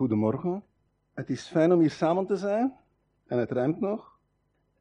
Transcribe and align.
Goedemorgen. 0.00 0.62
Het 1.14 1.30
is 1.30 1.46
fijn 1.46 1.72
om 1.72 1.80
hier 1.80 1.90
samen 1.90 2.26
te 2.26 2.36
zijn. 2.36 2.74
En 3.26 3.38
het 3.38 3.50
rijmt 3.50 3.80
nog. 3.80 4.18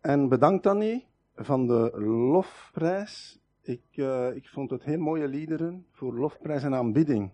En 0.02 0.30
bedankt 0.30 0.68
Annie 0.68 1.08
van 1.36 1.68
de 1.68 1.92
lofprijs. 2.32 3.40
Ik, 3.62 3.82
uh, 3.96 4.36
ik 4.36 4.50
vond 4.50 4.70
het 4.70 4.84
heel 4.84 5.00
mooie 5.00 5.28
liederen 5.28 5.86
voor 5.92 6.13
lofprijs 6.13 6.63
en 6.63 6.76
aanbidding. 6.76 7.32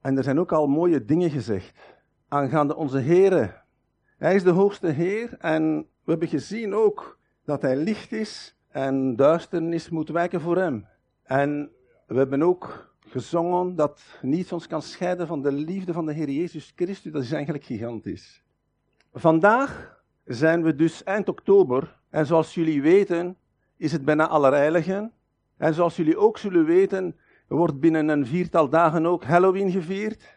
En 0.00 0.16
er 0.16 0.22
zijn 0.22 0.38
ook 0.38 0.52
al 0.52 0.66
mooie 0.66 1.04
dingen 1.04 1.30
gezegd 1.30 1.96
aangaande 2.28 2.76
onze 2.76 2.98
Here. 2.98 3.54
Hij 4.18 4.34
is 4.34 4.42
de 4.42 4.50
hoogste 4.50 4.88
Heer 4.88 5.36
en 5.38 5.78
we 5.78 6.10
hebben 6.10 6.28
gezien 6.28 6.74
ook 6.74 7.18
dat 7.44 7.62
Hij 7.62 7.76
licht 7.76 8.12
is 8.12 8.56
en 8.68 9.16
duisternis 9.16 9.88
moet 9.90 10.08
wijken 10.08 10.40
voor 10.40 10.56
Hem. 10.56 10.86
En 11.22 11.70
we 12.06 12.14
hebben 12.14 12.42
ook 12.42 12.87
gezongen 13.10 13.74
dat 13.74 14.02
niets 14.22 14.52
ons 14.52 14.66
kan 14.66 14.82
scheiden 14.82 15.26
van 15.26 15.42
de 15.42 15.52
liefde 15.52 15.92
van 15.92 16.06
de 16.06 16.12
Heer 16.12 16.30
Jezus 16.30 16.72
Christus. 16.76 17.12
Dat 17.12 17.22
is 17.22 17.32
eigenlijk 17.32 17.64
gigantisch. 17.64 18.42
Vandaag 19.12 20.00
zijn 20.24 20.62
we 20.62 20.74
dus 20.74 21.04
eind 21.04 21.28
oktober 21.28 21.96
en 22.10 22.26
zoals 22.26 22.54
jullie 22.54 22.82
weten 22.82 23.36
is 23.76 23.92
het 23.92 24.04
bijna 24.04 24.28
Allerheiligen. 24.28 25.12
En 25.56 25.74
zoals 25.74 25.96
jullie 25.96 26.18
ook 26.18 26.38
zullen 26.38 26.64
weten 26.64 27.16
wordt 27.48 27.80
binnen 27.80 28.08
een 28.08 28.26
viertal 28.26 28.68
dagen 28.68 29.06
ook 29.06 29.24
Halloween 29.24 29.70
gevierd. 29.70 30.36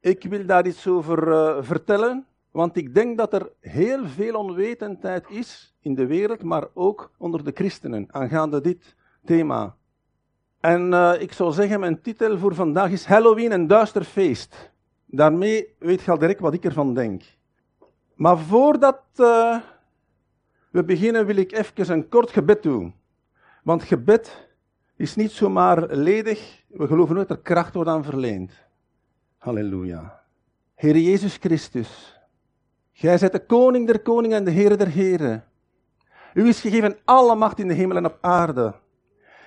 Ik 0.00 0.24
wil 0.24 0.46
daar 0.46 0.66
iets 0.66 0.86
over 0.86 1.28
uh, 1.28 1.62
vertellen, 1.62 2.26
want 2.50 2.76
ik 2.76 2.94
denk 2.94 3.16
dat 3.18 3.32
er 3.32 3.52
heel 3.60 4.06
veel 4.06 4.34
onwetendheid 4.34 5.30
is 5.30 5.74
in 5.80 5.94
de 5.94 6.06
wereld, 6.06 6.42
maar 6.42 6.66
ook 6.74 7.10
onder 7.18 7.44
de 7.44 7.52
christenen 7.54 8.06
aangaande 8.10 8.60
dit 8.60 8.96
thema. 9.24 9.76
En 10.66 10.92
uh, 10.92 11.12
ik 11.18 11.32
zou 11.32 11.52
zeggen, 11.52 11.80
mijn 11.80 12.00
titel 12.00 12.38
voor 12.38 12.54
vandaag 12.54 12.90
is 12.90 13.04
Halloween 13.04 13.52
een 13.52 13.66
duister 13.66 14.04
feest. 14.04 14.72
Daarmee 15.04 15.74
weet 15.78 16.02
je 16.02 16.18
direct 16.18 16.40
wat 16.40 16.54
ik 16.54 16.64
ervan 16.64 16.94
denk. 16.94 17.22
Maar 18.14 18.38
voordat 18.38 19.02
uh, 19.16 19.58
we 20.70 20.84
beginnen 20.84 21.26
wil 21.26 21.36
ik 21.36 21.52
even 21.52 21.92
een 21.92 22.08
kort 22.08 22.30
gebed 22.30 22.62
doen. 22.62 22.94
Want 23.62 23.82
gebed 23.82 24.48
is 24.96 25.16
niet 25.16 25.30
zomaar 25.30 25.86
ledig. 25.94 26.62
We 26.68 26.86
geloven 26.86 27.14
nooit 27.14 27.28
dat 27.28 27.36
er 27.36 27.42
kracht 27.42 27.74
wordt 27.74 27.90
aan 27.90 28.04
verleend. 28.04 28.52
Halleluja. 29.38 30.22
Heer 30.74 30.96
Jezus 30.96 31.36
Christus, 31.36 32.20
Gij 32.92 33.18
zijt 33.18 33.32
de 33.32 33.46
koning 33.46 33.86
der 33.86 34.00
koningen 34.00 34.36
en 34.36 34.44
de 34.44 34.50
Heer 34.50 34.78
der 34.78 34.88
heren. 34.88 35.44
U 36.34 36.48
is 36.48 36.60
gegeven 36.60 36.96
alle 37.04 37.34
macht 37.34 37.58
in 37.58 37.68
de 37.68 37.74
hemel 37.74 37.96
en 37.96 38.06
op 38.06 38.18
aarde. 38.20 38.74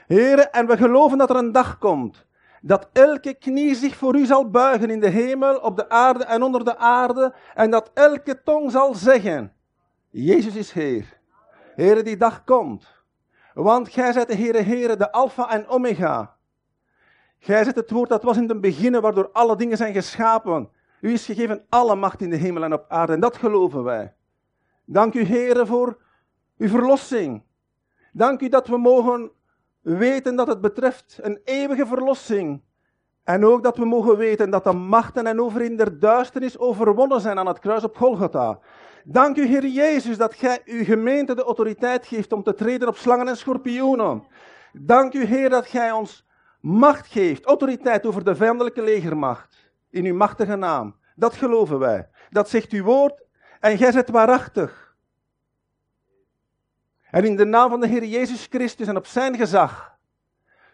Heren, 0.09 0.51
en 0.51 0.67
we 0.67 0.77
geloven 0.77 1.17
dat 1.17 1.29
er 1.29 1.35
een 1.35 1.51
dag 1.51 1.77
komt 1.77 2.27
dat 2.61 2.89
elke 2.93 3.33
knie 3.33 3.75
zich 3.75 3.95
voor 3.95 4.15
u 4.15 4.25
zal 4.25 4.49
buigen 4.49 4.89
in 4.89 4.99
de 4.99 5.09
hemel, 5.09 5.57
op 5.57 5.75
de 5.75 5.89
aarde 5.89 6.23
en 6.23 6.43
onder 6.43 6.65
de 6.65 6.77
aarde, 6.77 7.33
en 7.55 7.71
dat 7.71 7.91
elke 7.93 8.43
tong 8.43 8.71
zal 8.71 8.93
zeggen, 8.93 9.53
Jezus 10.09 10.55
is 10.55 10.71
Heer. 10.71 11.17
Heren, 11.75 12.03
die 12.03 12.17
dag 12.17 12.43
komt. 12.43 12.87
Want 13.53 13.89
gij 13.89 14.11
zijt 14.11 14.27
de 14.27 14.35
Heere 14.35 14.61
Heere, 14.61 14.95
de 14.95 15.11
Alpha 15.11 15.49
en 15.49 15.67
Omega. 15.67 16.35
Gij 17.39 17.63
zijt 17.63 17.75
het 17.75 17.91
woord 17.91 18.09
dat 18.09 18.23
was 18.23 18.37
in 18.37 18.49
het 18.49 18.61
begin, 18.61 19.01
waardoor 19.01 19.29
alle 19.31 19.55
dingen 19.55 19.77
zijn 19.77 19.93
geschapen. 19.93 20.69
U 21.01 21.11
is 21.11 21.25
gegeven 21.25 21.65
alle 21.69 21.95
macht 21.95 22.21
in 22.21 22.29
de 22.29 22.35
hemel 22.35 22.63
en 22.63 22.73
op 22.73 22.85
aarde, 22.87 23.13
en 23.13 23.19
dat 23.19 23.37
geloven 23.37 23.83
wij. 23.83 24.13
Dank 24.85 25.13
u, 25.13 25.23
Heere, 25.23 25.65
voor 25.65 25.97
uw 26.57 26.67
verlossing. 26.67 27.43
Dank 28.11 28.41
u 28.41 28.49
dat 28.49 28.67
we 28.67 28.77
mogen 28.77 29.31
weten 29.81 30.35
dat 30.35 30.47
het 30.47 30.61
betreft 30.61 31.19
een 31.21 31.39
eeuwige 31.43 31.85
verlossing. 31.85 32.61
En 33.23 33.45
ook 33.45 33.63
dat 33.63 33.77
we 33.77 33.85
mogen 33.85 34.17
weten 34.17 34.49
dat 34.49 34.63
de 34.63 34.73
machten 34.73 35.27
en 35.27 35.41
overin 35.41 35.75
der 35.75 35.99
duisternis 35.99 36.57
overwonnen 36.57 37.21
zijn 37.21 37.39
aan 37.39 37.47
het 37.47 37.59
kruis 37.59 37.83
op 37.83 37.97
Golgotha. 37.97 38.59
Dank 39.03 39.37
u, 39.37 39.45
Heer 39.45 39.65
Jezus, 39.67 40.17
dat 40.17 40.33
gij 40.33 40.61
uw 40.65 40.83
gemeente 40.83 41.35
de 41.35 41.43
autoriteit 41.43 42.07
geeft 42.07 42.31
om 42.33 42.43
te 42.43 42.53
treden 42.53 42.87
op 42.87 42.97
slangen 42.97 43.27
en 43.27 43.37
schorpioenen. 43.37 44.23
Dank 44.73 45.13
u, 45.13 45.25
Heer, 45.25 45.49
dat 45.49 45.67
gij 45.67 45.91
ons 45.91 46.27
macht 46.61 47.07
geeft, 47.07 47.45
autoriteit 47.45 48.05
over 48.05 48.23
de 48.23 48.35
vijandelijke 48.35 48.81
legermacht. 48.81 49.71
In 49.89 50.05
uw 50.05 50.15
machtige 50.15 50.55
naam. 50.55 50.95
Dat 51.15 51.35
geloven 51.35 51.79
wij. 51.79 52.09
Dat 52.29 52.49
zegt 52.49 52.71
uw 52.71 52.83
woord 52.83 53.23
en 53.59 53.77
gij 53.77 53.91
zet 53.91 54.09
waarachtig. 54.09 54.88
En 57.11 57.25
in 57.25 57.35
de 57.35 57.45
naam 57.45 57.69
van 57.69 57.79
de 57.79 57.87
Heer 57.87 58.03
Jezus 58.03 58.47
Christus 58.49 58.87
en 58.87 58.97
op 58.97 59.05
zijn 59.05 59.35
gezag 59.35 59.97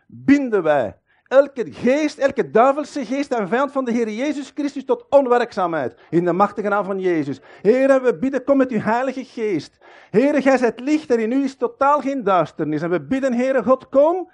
binden 0.07 0.63
wij 0.63 0.97
elke 1.27 1.71
geest, 1.71 2.17
elke 2.17 2.51
duivelse 2.51 3.05
geest 3.05 3.31
en 3.31 3.47
vijand 3.47 3.71
van 3.71 3.85
de 3.85 3.91
Heer 3.91 4.09
Jezus 4.09 4.51
Christus 4.55 4.85
tot 4.85 5.05
onwerkzaamheid. 5.09 5.95
In 6.09 6.25
de 6.25 6.33
machtige 6.33 6.67
naam 6.67 6.85
van 6.85 6.99
Jezus. 6.99 7.41
Heer, 7.61 8.01
we 8.03 8.17
bidden, 8.17 8.43
kom 8.43 8.57
met 8.57 8.71
uw 8.71 8.79
heilige 8.79 9.25
geest. 9.25 9.77
Heer, 10.11 10.41
gij 10.41 10.57
zijt 10.57 10.79
licht 10.79 11.11
en 11.11 11.19
in 11.19 11.31
u 11.31 11.43
is 11.43 11.55
totaal 11.55 12.01
geen 12.01 12.23
duisternis. 12.23 12.81
En 12.81 12.89
we 12.89 13.01
bidden, 13.01 13.33
Heere 13.33 13.63
God, 13.63 13.89
kom. 13.89 14.29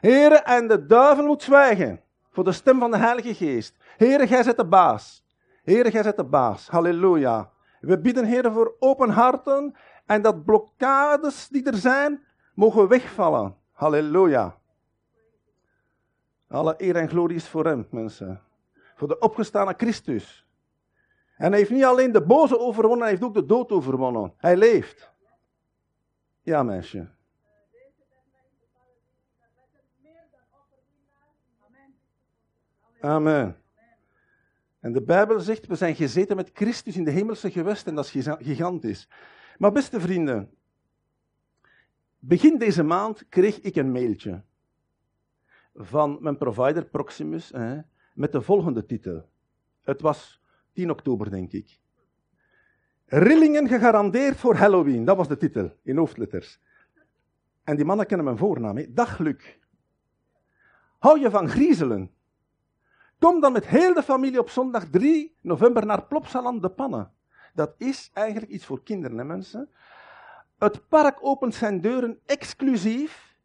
Heer, 0.00 0.32
en 0.32 0.68
de 0.68 0.86
duivel 0.86 1.26
moet 1.26 1.42
zwijgen 1.42 2.00
voor 2.30 2.44
de 2.44 2.52
stem 2.52 2.78
van 2.78 2.90
de 2.90 2.96
heilige 2.96 3.34
geest. 3.34 3.76
Heer, 3.96 4.28
gij 4.28 4.42
zijt 4.42 4.56
de 4.56 4.66
baas. 4.66 5.24
Heer, 5.64 5.90
gij 5.90 6.02
zijt 6.02 6.16
de 6.16 6.24
baas. 6.24 6.68
Halleluja. 6.68 7.50
We 7.80 8.00
bidden, 8.00 8.24
Heer, 8.24 8.52
voor 8.52 8.76
open 8.78 9.10
harten 9.10 9.74
en 10.08 10.22
dat 10.22 10.44
blokkades 10.44 11.48
die 11.48 11.64
er 11.64 11.76
zijn, 11.76 12.24
mogen 12.54 12.88
wegvallen. 12.88 13.56
Halleluja. 13.72 14.58
Alle 16.48 16.74
eer 16.76 16.96
en 16.96 17.08
glorie 17.08 17.36
is 17.36 17.48
voor 17.48 17.64
hem, 17.64 17.86
mensen. 17.90 18.42
Voor 18.94 19.08
de 19.08 19.18
opgestane 19.18 19.74
Christus. 19.76 20.46
En 21.36 21.50
hij 21.50 21.58
heeft 21.58 21.70
niet 21.70 21.84
alleen 21.84 22.12
de 22.12 22.22
boze 22.22 22.58
overwonnen, 22.58 23.00
hij 23.00 23.10
heeft 23.10 23.22
ook 23.22 23.34
de 23.34 23.46
dood 23.46 23.70
overwonnen. 23.70 24.32
Hij 24.36 24.56
leeft. 24.56 25.12
Ja, 26.42 26.62
meisje. 26.62 27.08
Amen. 33.00 33.56
En 34.80 34.92
de 34.92 35.02
Bijbel 35.02 35.40
zegt, 35.40 35.66
we 35.66 35.74
zijn 35.74 35.94
gezeten 35.94 36.36
met 36.36 36.50
Christus 36.52 36.96
in 36.96 37.04
de 37.04 37.10
hemelse 37.10 37.50
gewesten 37.50 37.88
en 37.88 37.94
dat 37.94 38.14
is 38.14 38.26
gigantisch. 38.38 39.08
Maar 39.58 39.72
beste 39.72 40.00
vrienden, 40.00 40.50
begin 42.18 42.58
deze 42.58 42.82
maand 42.82 43.28
kreeg 43.28 43.60
ik 43.60 43.76
een 43.76 43.92
mailtje 43.92 44.42
van 45.74 46.18
mijn 46.20 46.36
provider 46.36 46.84
Proximus 46.84 47.50
hè, 47.50 47.80
met 48.14 48.32
de 48.32 48.42
volgende 48.42 48.86
titel. 48.86 49.28
Het 49.82 50.00
was 50.00 50.42
10 50.72 50.90
oktober, 50.90 51.30
denk 51.30 51.52
ik. 51.52 51.78
Rillingen 53.06 53.68
gegarandeerd 53.68 54.36
voor 54.36 54.54
Halloween, 54.54 55.04
dat 55.04 55.16
was 55.16 55.28
de 55.28 55.36
titel 55.36 55.72
in 55.82 55.96
hoofdletters. 55.96 56.60
En 57.64 57.76
die 57.76 57.84
mannen 57.84 58.06
kennen 58.06 58.26
mijn 58.26 58.38
voornaam, 58.38 58.76
hè. 58.76 58.92
Dag 58.92 59.18
Luc. 59.18 59.56
Hou 60.98 61.20
je 61.20 61.30
van 61.30 61.48
griezelen? 61.48 62.10
Kom 63.18 63.40
dan 63.40 63.52
met 63.52 63.66
heel 63.66 63.94
de 63.94 64.02
familie 64.02 64.38
op 64.38 64.50
zondag 64.50 64.84
3 64.90 65.36
november 65.40 65.86
naar 65.86 66.06
Plopsaland 66.06 66.62
de 66.62 66.70
Pannen. 66.70 67.12
Dat 67.54 67.74
is 67.76 68.10
eigenlijk 68.12 68.52
iets 68.52 68.64
voor 68.66 68.82
kinderen, 68.82 69.18
hè, 69.18 69.24
mensen. 69.24 69.70
Het 70.58 70.88
park 70.88 71.18
opent 71.20 71.54
zijn 71.54 71.80
deuren 71.80 72.18
exclusief, 72.26 73.36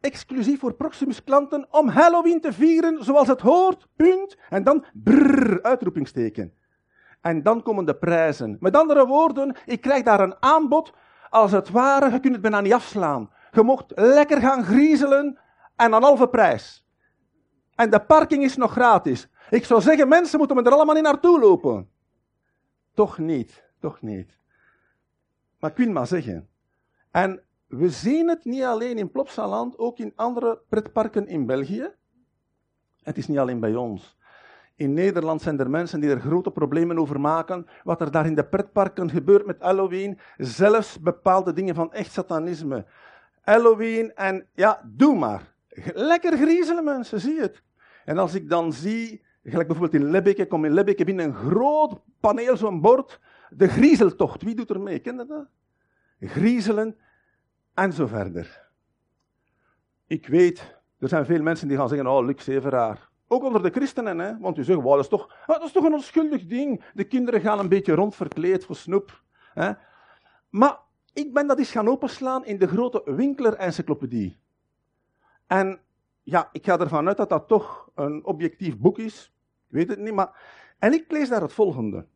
exclusief 0.00 0.60
voor 0.60 0.74
Proximus 0.74 1.24
klanten 1.24 1.66
om 1.70 1.88
Halloween 1.88 2.40
te 2.40 2.52
vieren 2.52 3.04
zoals 3.04 3.28
het 3.28 3.40
hoort, 3.40 3.88
punt. 3.96 4.36
En 4.48 4.64
dan 4.64 4.84
brrr, 4.92 5.62
uitroepingsteken. 5.62 6.54
En 7.20 7.42
dan 7.42 7.62
komen 7.62 7.84
de 7.84 7.96
prijzen. 7.96 8.56
Met 8.60 8.76
andere 8.76 9.06
woorden, 9.06 9.56
ik 9.64 9.80
krijg 9.80 10.02
daar 10.02 10.20
een 10.20 10.42
aanbod 10.42 10.92
als 11.30 11.52
het 11.52 11.70
ware, 11.70 12.10
je 12.10 12.20
kunt 12.20 12.32
het 12.32 12.42
bijna 12.42 12.60
niet 12.60 12.72
afslaan. 12.72 13.30
Je 13.50 13.62
mocht 13.62 13.92
lekker 13.94 14.40
gaan 14.40 14.64
griezelen 14.64 15.38
en 15.76 15.92
een 15.92 16.02
halve 16.02 16.28
prijs. 16.28 16.86
En 17.74 17.90
de 17.90 18.00
parking 18.00 18.42
is 18.42 18.56
nog 18.56 18.72
gratis. 18.72 19.28
Ik 19.50 19.64
zou 19.64 19.80
zeggen, 19.80 20.08
mensen 20.08 20.38
moeten 20.38 20.64
er 20.64 20.72
allemaal 20.72 20.96
in 20.96 21.02
naartoe 21.02 21.40
lopen. 21.40 21.88
Toch 22.94 23.18
niet, 23.18 23.64
toch 23.78 24.00
niet. 24.00 24.38
Maar 25.58 25.70
ik 25.70 25.76
wil 25.76 25.90
maar 25.90 26.06
zeggen. 26.06 26.48
En 27.10 27.42
we 27.66 27.88
zien 27.88 28.28
het 28.28 28.44
niet 28.44 28.62
alleen 28.62 28.98
in 28.98 29.10
Plopsaland, 29.10 29.78
ook 29.78 29.98
in 29.98 30.12
andere 30.16 30.60
pretparken 30.68 31.26
in 31.26 31.46
België. 31.46 31.90
Het 33.02 33.18
is 33.18 33.28
niet 33.28 33.38
alleen 33.38 33.60
bij 33.60 33.74
ons. 33.74 34.18
In 34.74 34.92
Nederland 34.92 35.42
zijn 35.42 35.58
er 35.58 35.70
mensen 35.70 36.00
die 36.00 36.10
er 36.10 36.20
grote 36.20 36.50
problemen 36.50 36.98
over 36.98 37.20
maken. 37.20 37.66
Wat 37.84 38.00
er 38.00 38.10
daar 38.10 38.26
in 38.26 38.34
de 38.34 38.44
pretparken 38.44 39.10
gebeurt 39.10 39.46
met 39.46 39.60
Halloween. 39.60 40.18
Zelfs 40.36 41.00
bepaalde 41.00 41.52
dingen 41.52 41.74
van 41.74 41.92
echt 41.92 42.12
satanisme. 42.12 42.86
Halloween 43.40 44.14
en 44.14 44.46
ja, 44.54 44.82
doe 44.84 45.18
maar. 45.18 45.54
Lekker 45.94 46.36
griezelen 46.36 46.84
mensen, 46.84 47.20
zie 47.20 47.40
het. 47.40 47.62
En 48.04 48.18
als 48.18 48.34
ik 48.34 48.48
dan 48.48 48.72
zie, 48.72 49.24
gelijk 49.42 49.68
bijvoorbeeld 49.68 50.02
in 50.02 50.10
Lebbeke, 50.10 50.46
kom 50.46 50.64
in 50.64 50.72
Lebbeke 50.72 51.04
binnen 51.04 51.24
een 51.24 51.34
groot 51.34 52.00
paneel, 52.20 52.56
zo'n 52.56 52.80
bord. 52.80 53.20
De 53.50 53.68
griezeltocht, 53.68 54.42
wie 54.42 54.54
doet 54.54 54.70
er 54.70 54.80
mee? 54.80 54.98
Ken 54.98 55.16
je 55.16 55.26
dat? 55.26 55.46
Griezelen 56.20 56.96
en 57.74 57.92
zo 57.92 58.06
verder. 58.06 58.68
Ik 60.06 60.26
weet, 60.26 60.80
er 60.98 61.08
zijn 61.08 61.24
veel 61.24 61.42
mensen 61.42 61.68
die 61.68 61.76
gaan 61.76 61.88
zeggen, 61.88 62.06
oh, 62.06 62.24
Luc 62.24 62.42
Severaar, 62.42 63.08
Ook 63.32 63.44
onder 63.44 63.62
de 63.62 63.70
christenen, 63.70 64.18
hè? 64.18 64.38
want 64.38 64.58
u 64.58 64.64
zegt, 64.64 64.80
wow, 64.80 64.94
dat, 64.94 65.04
is 65.04 65.08
toch, 65.08 65.36
ah, 65.46 65.46
dat 65.46 65.62
is 65.62 65.72
toch 65.72 65.84
een 65.84 65.92
onschuldig 65.92 66.46
ding. 66.46 66.84
De 66.94 67.04
kinderen 67.04 67.40
gaan 67.40 67.58
een 67.58 67.68
beetje 67.68 67.94
rondverkleed 67.94 68.64
voor 68.64 68.76
snoep. 68.76 69.22
Hè? 69.54 69.72
Maar 70.48 70.78
ik 71.12 71.32
ben 71.32 71.46
dat 71.46 71.58
eens 71.58 71.70
gaan 71.70 71.88
openslaan 71.88 72.44
in 72.44 72.58
de 72.58 72.68
grote 72.68 73.02
Winkler-encyclopedie. 73.04 74.40
En 75.46 75.80
ja, 76.30 76.48
ik 76.52 76.64
ga 76.64 76.78
ervan 76.78 77.08
uit 77.08 77.16
dat 77.16 77.28
dat 77.28 77.48
toch 77.48 77.90
een 77.94 78.24
objectief 78.24 78.78
boek 78.78 78.98
is. 78.98 79.32
Ik 79.68 79.74
weet 79.74 79.88
het 79.88 79.98
niet, 79.98 80.14
maar... 80.14 80.58
En 80.78 80.92
ik 80.92 81.10
lees 81.10 81.28
daar 81.28 81.40
het 81.40 81.52
volgende. 81.52 82.06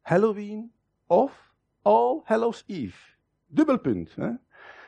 Halloween 0.00 0.72
of 1.06 1.54
All 1.82 2.20
Hallows 2.24 2.64
Eve. 2.66 3.14
Dubbelpunt. 3.46 4.14
Hè? 4.14 4.30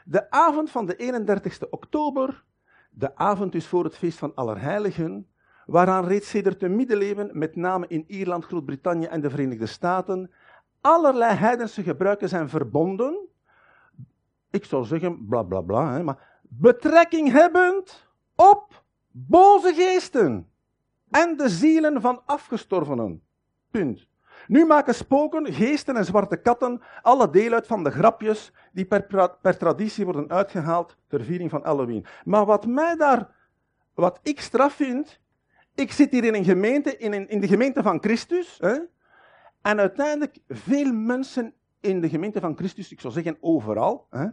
De 0.05 0.31
avond 0.31 0.71
van 0.71 0.87
de 0.87 1.25
31ste 1.25 1.71
oktober, 1.71 2.45
de 2.91 3.17
avond 3.17 3.53
dus 3.53 3.67
voor 3.67 3.85
het 3.85 3.97
feest 3.97 4.19
van 4.19 4.35
Allerheiligen, 4.35 5.29
waaraan 5.67 6.07
reeds 6.07 6.29
sedert 6.29 6.61
de 6.61 6.69
middeleeuwen, 6.69 7.39
met 7.39 7.57
name 7.57 7.87
in 7.89 8.05
Ierland, 8.07 8.45
Groot-Brittannië 8.45 9.07
en 9.07 9.21
de 9.21 9.31
Verenigde 9.31 9.67
Staten, 9.67 10.31
allerlei 10.81 11.35
heidense 11.35 11.83
gebruiken 11.83 12.29
zijn 12.29 12.49
verbonden. 12.49 13.29
Ik 14.51 14.65
zou 14.65 14.85
zeggen, 14.85 15.27
bla 15.27 15.43
bla 15.43 15.61
bla, 15.61 15.93
hè, 15.93 16.03
maar 16.03 16.38
betrekking 16.49 17.33
hebbend 17.33 18.07
op 18.35 18.85
boze 19.11 19.75
geesten 19.75 20.51
en 21.11 21.37
de 21.37 21.49
zielen 21.49 22.01
van 22.01 22.23
afgestorvenen. 22.27 23.23
Punt. 23.71 24.07
Nu 24.47 24.65
maken 24.65 24.95
spoken, 24.95 25.53
geesten 25.53 25.97
en 25.97 26.05
zwarte 26.05 26.37
katten 26.37 26.83
alle 27.03 27.31
deel 27.31 27.53
uit 27.53 27.67
van 27.67 27.85
de 27.85 27.91
grapjes 27.91 28.53
die 28.73 28.85
per, 28.85 29.57
traditie 29.59 30.05
worden 30.05 30.31
uitgehaald 30.31 30.97
ter 31.09 31.25
viering 31.25 31.51
van 31.51 31.63
Halloween. 31.63 32.07
Maar 32.25 32.45
wat 32.45 32.67
mij 32.67 32.97
daar, 32.97 33.31
wat 33.95 34.21
ik 34.23 34.41
straf 34.41 34.73
vind, 34.73 35.21
ik 35.75 35.93
zit 35.93 36.11
hier 36.11 36.25
in 36.25 36.35
een 36.35 36.45
gemeente, 36.45 36.97
in, 36.97 37.29
in 37.29 37.41
de 37.41 37.49
gemeente 37.49 37.83
van 37.83 38.01
Christus, 38.01 38.59
hè, 38.61 38.79
en 39.63 39.79
uiteindelijk 39.79 40.39
veel 40.49 40.93
mensen 40.93 41.55
in 41.81 42.01
de 42.01 42.09
gemeente 42.09 42.41
van 42.41 42.57
Christus, 42.57 42.93
ik 42.93 43.01
zou 43.01 43.13
zeggen 43.13 43.37
overal, 43.41 44.07
hè, 44.11 44.27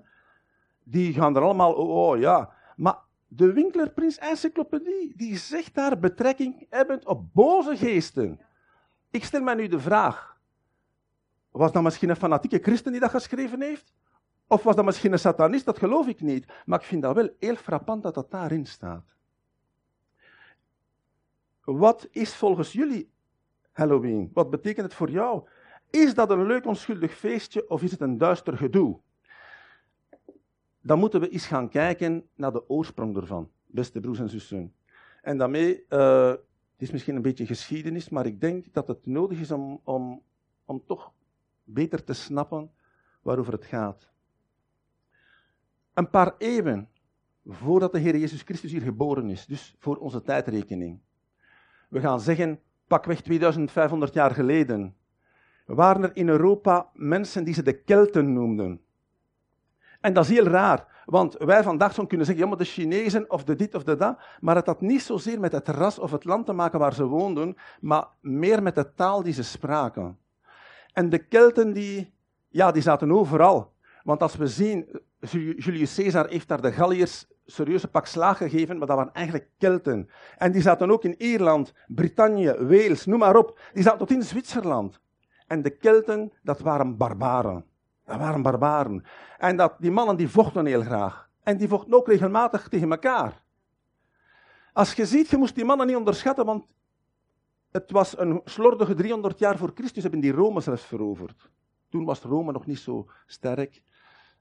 die 0.85 1.13
gaan 1.13 1.35
er 1.35 1.41
allemaal, 1.41 1.73
oh, 1.73 2.09
oh 2.09 2.19
ja, 2.19 2.53
maar 2.75 2.97
de 3.27 3.53
Winklerprins 3.53 4.17
Encyclopedie, 4.17 5.13
die 5.15 5.37
zegt 5.37 5.75
daar 5.75 5.99
betrekking 5.99 6.65
hebbend 6.69 7.05
op 7.05 7.33
boze 7.33 7.77
geesten. 7.77 8.39
Ik 9.11 9.23
stel 9.23 9.41
mij 9.41 9.55
nu 9.55 9.67
de 9.67 9.79
vraag, 9.79 10.37
was 11.51 11.71
dat 11.71 11.83
misschien 11.83 12.09
een 12.09 12.15
fanatieke 12.15 12.59
christen 12.61 12.91
die 12.91 13.01
dat 13.01 13.09
geschreven 13.09 13.61
heeft? 13.61 13.93
Of 14.47 14.63
was 14.63 14.75
dat 14.75 14.85
misschien 14.85 15.11
een 15.11 15.19
satanist? 15.19 15.65
Dat 15.65 15.77
geloof 15.77 16.07
ik 16.07 16.21
niet. 16.21 16.45
Maar 16.65 16.79
ik 16.79 16.85
vind 16.85 17.01
dat 17.01 17.15
wel 17.15 17.29
heel 17.39 17.55
frappant 17.55 18.03
dat 18.03 18.13
dat 18.13 18.31
daarin 18.31 18.65
staat. 18.65 19.05
Wat 21.63 22.07
is 22.11 22.35
volgens 22.35 22.71
jullie 22.71 23.11
Halloween? 23.71 24.31
Wat 24.33 24.49
betekent 24.49 24.85
het 24.85 24.93
voor 24.93 25.09
jou? 25.09 25.47
Is 25.89 26.13
dat 26.13 26.29
een 26.29 26.45
leuk 26.45 26.65
onschuldig 26.65 27.13
feestje 27.13 27.69
of 27.69 27.81
is 27.81 27.91
het 27.91 28.01
een 28.01 28.17
duister 28.17 28.57
gedoe? 28.57 28.99
Dan 30.85 30.99
moeten 30.99 31.19
we 31.19 31.29
eens 31.29 31.47
gaan 31.47 31.69
kijken 31.69 32.23
naar 32.35 32.51
de 32.51 32.69
oorsprong 32.69 33.15
ervan, 33.17 33.49
beste 33.65 33.99
broers 33.99 34.19
en 34.19 34.29
zussen. 34.29 34.73
En 35.21 35.37
daarmee 35.37 35.85
uh, 35.89 36.29
het 36.29 36.81
is 36.81 36.91
misschien 36.91 37.15
een 37.15 37.21
beetje 37.21 37.45
geschiedenis, 37.45 38.09
maar 38.09 38.25
ik 38.25 38.41
denk 38.41 38.73
dat 38.73 38.87
het 38.87 39.05
nodig 39.05 39.39
is 39.39 39.51
om, 39.51 39.81
om, 39.83 40.21
om 40.65 40.83
toch 40.85 41.13
beter 41.63 42.03
te 42.03 42.13
snappen 42.13 42.71
waarover 43.21 43.53
het 43.53 43.65
gaat. 43.65 44.09
Een 45.93 46.09
paar 46.09 46.35
eeuwen 46.37 46.89
voordat 47.45 47.91
de 47.91 47.99
Heer 47.99 48.17
Jezus 48.17 48.41
Christus 48.41 48.71
hier 48.71 48.81
geboren 48.81 49.29
is, 49.29 49.45
dus 49.45 49.75
voor 49.79 49.97
onze 49.97 50.21
tijdrekening. 50.21 50.99
We 51.89 51.99
gaan 51.99 52.21
zeggen, 52.21 52.59
pakweg 52.87 53.21
2500 53.21 54.13
jaar 54.13 54.31
geleden, 54.31 54.95
waren 55.65 56.03
er 56.03 56.15
in 56.15 56.29
Europa 56.29 56.89
mensen 56.93 57.43
die 57.43 57.53
ze 57.53 57.63
de 57.63 57.81
Kelten 57.81 58.33
noemden. 58.33 58.84
En 60.06 60.13
dat 60.13 60.24
is 60.24 60.30
heel 60.30 60.48
raar, 60.48 60.86
want 61.06 61.36
wij 61.38 61.63
vandaag 61.63 61.88
zouden 61.88 62.07
kunnen 62.07 62.25
zeggen, 62.25 62.44
ja, 62.44 62.50
maar 62.50 62.60
de 62.60 62.72
Chinezen 62.72 63.30
of 63.31 63.44
de 63.44 63.56
dit 63.56 63.75
of 63.75 63.84
de 63.84 63.96
dat, 63.96 64.18
maar 64.40 64.56
het 64.56 64.66
had 64.66 64.81
niet 64.81 65.02
zozeer 65.02 65.40
met 65.40 65.52
het 65.52 65.68
ras 65.68 66.00
of 66.00 66.12
het 66.12 66.24
land 66.24 66.46
te 66.46 66.54
maken 66.54 66.80
waar 66.80 66.94
ze 66.94 67.06
woonden, 67.06 67.56
maar 67.80 68.07
meer 68.22 68.63
met 68.63 68.75
de 68.75 68.94
taal 68.94 69.24
die 69.24 69.34
ze 69.34 69.44
spraken. 69.44 70.18
En 70.94 71.10
de 71.10 71.18
Kelten, 71.18 71.74
die, 71.74 72.13
ja, 72.50 72.72
die 72.72 72.81
zaten 72.81 73.12
overal. 73.12 73.74
Want 74.04 74.22
als 74.22 74.36
we 74.36 74.48
zien, 74.48 75.02
Julius 75.57 75.96
Caesar 75.96 76.28
heeft 76.28 76.48
daar 76.48 76.62
de 76.62 76.72
Galliërs 76.72 77.28
serieuze 77.46 77.88
pak 77.88 78.06
slaag 78.06 78.38
gegeven, 78.38 78.78
maar 78.78 78.88
dat 78.88 78.98
waren 78.98 79.13
eigenlijk 79.13 79.50
Kelten. 79.57 80.10
En 80.38 80.52
die 80.52 80.62
zaten 80.62 80.92
ook 80.92 81.04
in 81.04 81.22
Ierland, 81.22 81.74
Brittannië, 81.88 82.54
Wales, 82.60 83.06
noem 83.06 83.19
maar 83.19 83.36
op. 83.36 83.60
Die 83.74 83.84
zaten 83.84 84.00
tot 84.00 84.12
in 84.12 84.24
Zwitserland. 84.24 85.00
En 85.48 85.62
de 85.62 85.69
Kelten, 85.69 86.31
dat 86.44 86.60
waren 86.60 86.98
barbaren. 86.98 87.66
Dat 88.06 88.18
waren 88.18 88.42
barbaren. 88.42 89.04
En 89.38 89.57
dat, 89.57 89.75
die 89.80 89.92
mannen 89.92 90.16
die 90.16 90.30
vochten 90.30 90.66
heel 90.66 90.81
graag. 90.81 91.30
En 91.44 91.57
die 91.57 91.68
vochten 91.68 91.94
ook 91.94 92.07
regelmatig 92.07 92.68
tegen 92.68 92.92
elkaar. 92.92 93.44
Als 94.74 94.94
je 94.94 95.06
ziet, 95.06 95.30
je 95.30 95.38
moest 95.38 95.56
die 95.56 95.66
mannen 95.66 95.88
niet 95.88 95.96
onderschatten, 95.96 96.46
want 96.46 96.66
het 97.72 97.92
was 97.92 98.18
een 98.18 98.42
slordige 98.44 98.94
300 98.94 99.40
jaar 99.40 99.57
voor 99.57 99.72
Christus 99.75 100.02
hebben 100.04 100.22
die 100.22 100.31
Rome 100.31 100.62
zelfs 100.62 100.84
veroverd. 100.84 101.50
Toen 101.90 102.06
was 102.06 102.22
Rome 102.22 102.52
nog 102.52 102.66
niet 102.66 102.80
zo 102.80 103.10
sterk. 103.25 103.81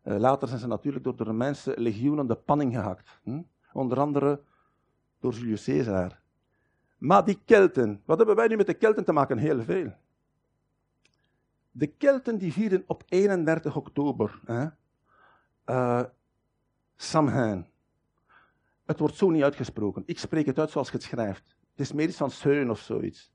Uh, 0.04 0.16
later 0.18 0.48
zijn 0.48 0.60
ze 0.60 0.66
natuurlijk 0.66 1.04
door 1.04 1.16
de 1.16 1.24
Romeinse 1.24 1.74
legioenen 1.76 2.26
de 2.26 2.34
panning 2.34 2.74
gehakt. 2.74 3.20
Hm? 3.22 3.42
Onder 3.72 4.00
andere 4.00 4.40
door 5.20 5.32
Julius 5.32 5.64
Caesar. 5.64 6.20
Maar 6.98 7.24
die 7.24 7.40
Kelten, 7.44 8.02
wat 8.04 8.16
hebben 8.16 8.36
wij 8.36 8.48
nu 8.48 8.56
met 8.56 8.66
de 8.66 8.74
Kelten 8.74 9.04
te 9.04 9.12
maken? 9.12 9.38
Heel 9.38 9.62
veel. 9.62 9.92
De 11.76 11.86
Kelten 11.86 12.38
die 12.38 12.52
vierden 12.52 12.84
op 12.86 13.02
31 13.08 13.76
oktober 13.76 14.40
hè, 14.44 14.66
uh, 15.66 16.02
Samhain. 16.96 17.66
Het 18.84 18.98
wordt 18.98 19.16
zo 19.16 19.30
niet 19.30 19.42
uitgesproken. 19.42 20.02
Ik 20.06 20.18
spreek 20.18 20.46
het 20.46 20.58
uit 20.58 20.70
zoals 20.70 20.86
je 20.88 20.94
het 20.94 21.02
schrijft. 21.02 21.56
Het 21.70 21.80
is 21.80 21.92
meer 21.92 22.12
van 22.12 22.30
Seun 22.30 22.70
of 22.70 22.78
zoiets. 22.78 23.32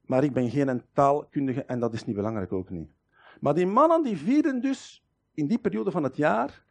Maar 0.00 0.24
ik 0.24 0.32
ben 0.32 0.50
geen 0.50 0.82
taalkundige 0.92 1.64
en 1.64 1.80
dat 1.80 1.92
is 1.92 2.04
niet 2.04 2.16
belangrijk 2.16 2.52
ook 2.52 2.70
niet. 2.70 2.90
Maar 3.40 3.54
die 3.54 3.66
mannen 3.66 4.02
die 4.02 4.16
vierden 4.16 4.60
dus 4.60 5.04
in 5.34 5.46
die 5.46 5.58
periode 5.58 5.90
van 5.90 6.02
het 6.02 6.16
jaar. 6.16 6.64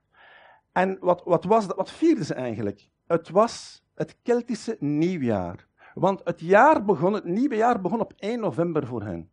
En 0.72 0.98
wat, 1.00 1.22
wat, 1.24 1.44
was 1.44 1.68
dat, 1.68 1.76
wat 1.76 1.92
vierden 1.92 2.26
ze 2.26 2.34
eigenlijk? 2.34 2.90
Het 3.08 3.30
was 3.30 3.84
het 3.94 4.18
Keltische 4.24 4.78
nieuwjaar. 4.80 5.68
Want 5.94 6.22
het 6.24 6.40
jaar 6.40 6.86
begon, 6.86 7.14
het 7.14 7.26
nieuwe 7.26 7.56
jaar 7.56 7.82
begon 7.82 8.00
op 8.00 8.14
1 8.18 8.40
november 8.40 8.88
voor 8.88 9.04
hen. 9.04 9.30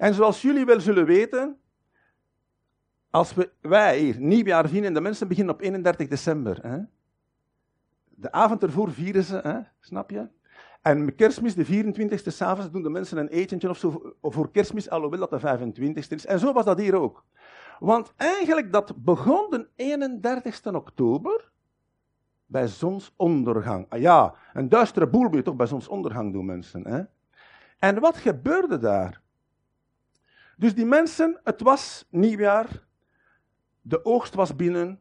En 0.00 0.14
zoals 0.14 0.42
jullie 0.42 0.64
wel 0.64 0.80
zullen 0.80 1.04
weten, 1.06 1.56
als 3.10 3.34
we, 3.34 3.50
wij 3.60 3.98
hier 3.98 4.20
nieuwjaar 4.20 4.68
vieren, 4.68 4.94
de 4.94 5.00
mensen 5.00 5.28
beginnen 5.28 5.54
op 5.54 5.60
31 5.60 6.08
december. 6.08 6.58
Hè? 6.62 6.78
De 8.04 8.32
avond 8.32 8.62
ervoor 8.62 8.92
vieren 8.92 9.24
ze, 9.24 9.40
hè? 9.42 9.58
snap 9.80 10.10
je? 10.10 10.28
En 10.82 11.14
kerstmis, 11.14 11.54
de 11.54 11.66
24e 11.66 12.26
s'avonds, 12.26 12.70
doen 12.70 12.82
de 12.82 12.90
mensen 12.90 13.18
een 13.18 13.28
etentje 13.28 13.68
of 13.68 13.78
zo 13.78 14.14
voor 14.22 14.50
kerstmis, 14.50 14.90
alhoewel 14.90 15.28
dat 15.28 15.40
de 15.40 15.72
25e 15.74 16.08
is. 16.08 16.26
En 16.26 16.38
zo 16.38 16.52
was 16.52 16.64
dat 16.64 16.78
hier 16.78 16.94
ook. 16.94 17.24
Want 17.78 18.12
eigenlijk, 18.16 18.72
dat 18.72 19.04
begon 19.04 19.50
de 19.50 19.68
31 19.76 20.66
oktober 20.66 21.50
bij 22.46 22.66
zonsondergang. 22.66 23.86
Ah 23.88 24.00
ja, 24.00 24.34
een 24.52 24.68
duistere 24.68 25.08
boel 25.08 25.22
moet 25.22 25.34
je 25.34 25.42
toch 25.42 25.56
bij 25.56 25.66
zonsondergang 25.66 26.32
doen, 26.32 26.44
mensen. 26.44 26.86
Hè? 26.86 27.02
En 27.78 28.00
wat 28.00 28.16
gebeurde 28.16 28.78
daar? 28.78 29.19
Dus 30.60 30.74
die 30.74 30.86
mensen, 30.86 31.40
het 31.44 31.60
was 31.60 32.06
nieuwjaar, 32.10 32.86
de 33.80 34.04
oogst 34.04 34.34
was 34.34 34.56
binnen, 34.56 35.00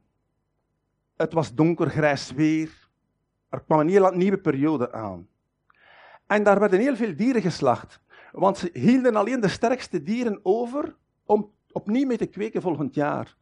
het 1.16 1.34
was 1.34 1.54
donker, 1.56 1.90
grijs 1.90 2.32
weer, 2.32 2.90
er 3.50 3.62
kwam 3.64 3.80
een 3.80 3.90
heel 3.90 4.12
nieuwe 4.12 4.38
periode 4.38 4.92
aan. 4.92 5.28
En 6.28 6.44
daar 6.44 6.60
werden 6.60 6.80
heel 6.80 6.96
veel 6.96 7.16
dieren 7.16 7.42
geslacht, 7.42 8.00
want 8.32 8.58
ze 8.58 8.70
hielden 8.74 9.16
alleen 9.16 9.40
de 9.40 9.48
sterkste 9.48 10.04
dieren 10.04 10.40
over 10.44 10.96
om 11.26 11.52
opnieuw 11.72 12.08
mee 12.08 12.18
te 12.18 12.26
kweken 12.26 12.62
volgend 12.62 12.96
jaar. 12.96 13.36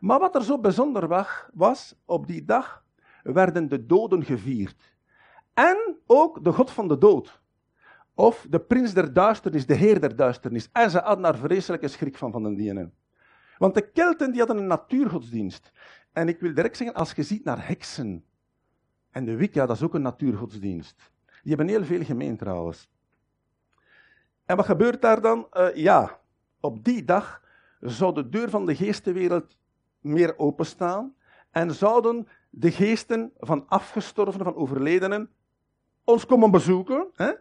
Maar 0.00 0.18
wat 0.18 0.34
er 0.34 0.44
zo 0.44 0.58
bijzonder 0.58 1.08
was, 1.08 1.28
was 1.52 1.94
op 2.04 2.26
die 2.26 2.44
dag 2.44 2.84
werden 3.22 3.68
de 3.68 3.86
doden 3.86 4.24
gevierd. 4.24 4.96
En 5.54 5.96
ook 6.06 6.44
de 6.44 6.52
God 6.52 6.70
van 6.70 6.88
de 6.88 6.98
dood. 6.98 7.42
Of 8.14 8.46
de 8.50 8.60
prins 8.60 8.94
der 8.94 9.12
duisternis, 9.12 9.66
de 9.66 9.74
heer 9.74 10.00
der 10.00 10.16
duisternis. 10.16 10.68
En 10.72 10.90
ze 10.90 10.98
hadden 10.98 11.22
daar 11.22 11.36
vreselijke 11.36 11.88
schrik 11.88 12.16
van, 12.16 12.32
van 12.32 12.42
de 12.42 12.54
dienen. 12.54 12.94
Want 13.58 13.74
de 13.74 13.90
Kelten 13.90 14.30
die 14.30 14.38
hadden 14.38 14.58
een 14.58 14.66
natuurgodsdienst. 14.66 15.72
En 16.12 16.28
ik 16.28 16.40
wil 16.40 16.54
direct 16.54 16.76
zeggen, 16.76 16.96
als 16.96 17.12
je 17.12 17.22
ziet 17.22 17.44
naar 17.44 17.66
heksen. 17.66 18.24
En 19.10 19.24
de 19.24 19.36
Wicca, 19.36 19.66
dat 19.66 19.76
is 19.76 19.82
ook 19.82 19.94
een 19.94 20.02
natuurgodsdienst. 20.02 21.12
Die 21.26 21.54
hebben 21.54 21.68
heel 21.68 21.84
veel 21.84 22.04
gemeen 22.04 22.36
trouwens. 22.36 22.88
En 24.44 24.56
wat 24.56 24.64
gebeurt 24.64 25.02
daar 25.02 25.20
dan? 25.20 25.46
Uh, 25.52 25.74
ja, 25.74 26.20
op 26.60 26.84
die 26.84 27.04
dag 27.04 27.42
zou 27.80 28.14
de 28.14 28.28
deur 28.28 28.50
van 28.50 28.66
de 28.66 28.76
geestenwereld 28.76 29.56
meer 30.00 30.38
openstaan. 30.38 31.14
En 31.50 31.74
zouden 31.74 32.28
de 32.50 32.70
geesten 32.70 33.32
van 33.38 33.68
afgestorvenen, 33.68 34.44
van 34.44 34.54
overledenen, 34.54 35.30
ons 36.04 36.26
komen 36.26 36.50
bezoeken, 36.50 37.10
hè? 37.14 37.32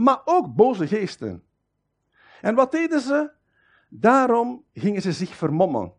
Maar 0.00 0.20
ook 0.24 0.54
boze 0.54 0.86
geesten. 0.86 1.42
En 2.40 2.54
wat 2.54 2.72
deden 2.72 3.00
ze? 3.00 3.30
Daarom 3.88 4.64
gingen 4.72 5.02
ze 5.02 5.12
zich 5.12 5.34
vermommen. 5.36 5.92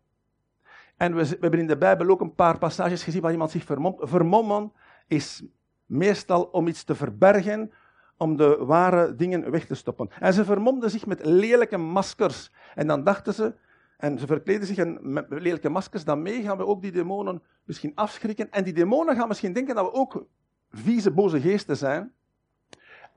En 0.98 1.15
we, 1.15 1.29
we, 1.29 1.38
hebben 1.39 1.60
in 1.60 1.67
de 1.67 1.77
Bijbel 1.77 2.10
ook 2.10 2.22
een 2.22 2.36
paar 2.36 2.58
passages 2.58 3.03
gezien 3.03 3.22
waar 3.22 3.31
iemand 3.31 3.51
zich 3.51 3.63
vermomt. 3.63 4.00
Vermommen 4.01 4.72
is 5.08 5.43
meestal 5.86 6.43
om 6.43 6.67
iets 6.67 6.84
te 6.84 6.96
verbergen, 6.96 7.72
om 8.17 8.38
de 8.38 8.58
ware 8.58 9.15
dingen 9.15 9.51
weg 9.51 9.65
te 9.65 9.75
stoppen. 9.75 10.10
En 10.20 10.34
ze 10.34 10.46
vermomden 10.46 10.89
zich 10.89 11.05
met 11.05 11.25
lelijke 11.25 11.77
maskers. 11.77 12.51
En 12.75 12.88
dan 12.88 13.03
dachten 13.03 13.34
ze, 13.34 13.53
en 13.98 14.20
ze 14.20 14.25
verkleden 14.25 14.67
zich 14.67 15.01
met 15.01 15.25
lelijke 15.29 15.70
maskers, 15.70 16.03
daarmee 16.03 16.43
gaan 16.43 16.58
we 16.58 16.65
ook 16.65 16.81
die 16.81 16.91
demonen 16.91 17.43
misschien 17.63 17.96
afschrikken. 17.96 18.51
En 18.51 18.63
die 18.63 18.74
demonen 18.74 19.15
gaan 19.15 19.27
misschien 19.27 19.53
denken 19.53 19.75
dat 19.75 19.86
we 19.86 19.93
ook 19.93 20.25
vieze, 20.70 21.12
boze 21.12 21.41
geesten 21.41 21.77
zijn. 21.77 22.13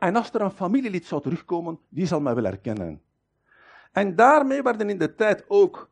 En 0.04 0.16
als 0.16 0.32
er 0.32 0.40
een 0.40 0.50
familielid 0.50 1.06
zou 1.06 1.22
terugkomen, 1.22 1.78
die 1.88 2.06
zal 2.06 2.20
mij 2.20 2.34
wel 2.34 2.44
herkennen. 2.44 3.00
En 3.92 4.16
daarmee 4.16 4.62
werden 4.62 4.90
in 4.90 4.98
de 4.98 5.14
tijd 5.14 5.44
ook 5.48 5.90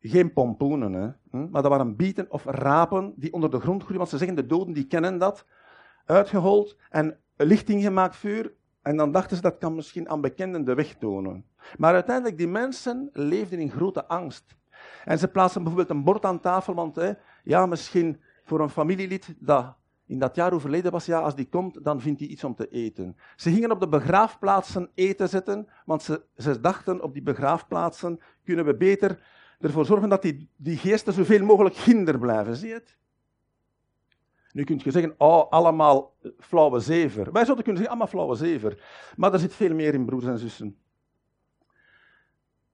geen 0.00 0.32
pompoenen, 0.32 0.92
hè, 0.92 1.08
hm, 1.30 1.50
maar 1.50 1.62
dat 1.62 1.70
waren 1.70 1.96
bieten 1.96 2.30
of 2.30 2.44
rapen 2.44 3.12
die 3.16 3.32
onder 3.32 3.50
de 3.50 3.60
grond 3.60 3.80
groeien. 3.80 3.98
Want 3.98 4.10
ze 4.10 4.16
zeggen, 4.18 4.36
de 4.36 4.46
doden 4.46 4.74
die 4.74 4.86
kennen 4.86 5.18
dat. 5.18 5.46
Uitgehold 6.04 6.76
en 6.90 7.18
lichting 7.36 7.82
gemaakt 7.82 8.16
vuur. 8.16 8.52
En 8.82 8.96
dan 8.96 9.12
dachten 9.12 9.36
ze, 9.36 9.42
dat 9.42 9.58
kan 9.58 9.74
misschien 9.74 10.08
aan 10.08 10.20
bekenden 10.20 10.64
de 10.64 10.74
weg 10.74 10.94
tonen. 10.94 11.44
Maar 11.78 11.94
uiteindelijk, 11.94 12.38
die 12.38 12.48
mensen 12.48 13.08
leefden 13.12 13.58
in 13.58 13.70
grote 13.70 14.06
angst. 14.06 14.56
En 15.04 15.18
ze 15.18 15.28
plaatsen 15.28 15.62
bijvoorbeeld 15.62 15.98
een 15.98 16.04
bord 16.04 16.24
aan 16.24 16.40
tafel, 16.40 16.74
want 16.74 16.96
hè, 16.96 17.12
ja, 17.44 17.66
misschien 17.66 18.20
voor 18.44 18.60
een 18.60 18.70
familielid 18.70 19.34
dat 19.38 19.76
in 20.06 20.18
dat 20.18 20.34
jaar 20.34 20.52
overleden 20.52 20.92
was, 20.92 21.06
ja, 21.06 21.20
als 21.20 21.34
die 21.34 21.48
komt, 21.48 21.84
dan 21.84 22.00
vindt 22.00 22.20
hij 22.20 22.28
iets 22.28 22.44
om 22.44 22.54
te 22.54 22.68
eten. 22.68 23.16
Ze 23.36 23.50
gingen 23.50 23.70
op 23.70 23.80
de 23.80 23.88
begraafplaatsen 23.88 24.90
eten 24.94 25.28
zetten, 25.28 25.68
want 25.84 26.02
ze, 26.02 26.22
ze 26.36 26.60
dachten, 26.60 27.02
op 27.02 27.12
die 27.12 27.22
begraafplaatsen 27.22 28.20
kunnen 28.44 28.64
we 28.64 28.76
beter 28.76 29.20
ervoor 29.60 29.86
zorgen 29.86 30.08
dat 30.08 30.22
die, 30.22 30.48
die 30.56 30.76
geesten 30.76 31.12
zoveel 31.12 31.44
mogelijk 31.44 31.76
hinder 31.76 32.18
blijven. 32.18 32.56
Zie 32.56 32.68
je 32.68 32.74
het? 32.74 32.96
Nu 34.52 34.64
kun 34.64 34.80
je 34.84 34.90
zeggen, 34.90 35.14
oh, 35.18 35.50
allemaal 35.50 36.14
flauwe 36.38 36.80
zever. 36.80 37.32
Wij 37.32 37.44
zouden 37.44 37.64
kunnen 37.64 37.82
zeggen, 37.82 37.88
allemaal 37.88 38.06
flauwe 38.06 38.34
zever. 38.34 38.84
Maar 39.16 39.32
er 39.32 39.38
zit 39.38 39.54
veel 39.54 39.74
meer 39.74 39.94
in, 39.94 40.04
broers 40.04 40.24
en 40.24 40.38
zussen. 40.38 40.78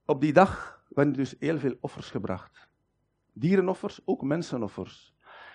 Op 0.04 0.20
die 0.20 0.32
dag 0.32 0.82
werden 0.88 1.12
dus 1.12 1.34
heel 1.38 1.58
veel 1.58 1.76
offers 1.80 2.10
gebracht. 2.10 2.68
Dierenoffers, 3.32 4.00
ook 4.04 4.22
mensenoffers. 4.22 5.11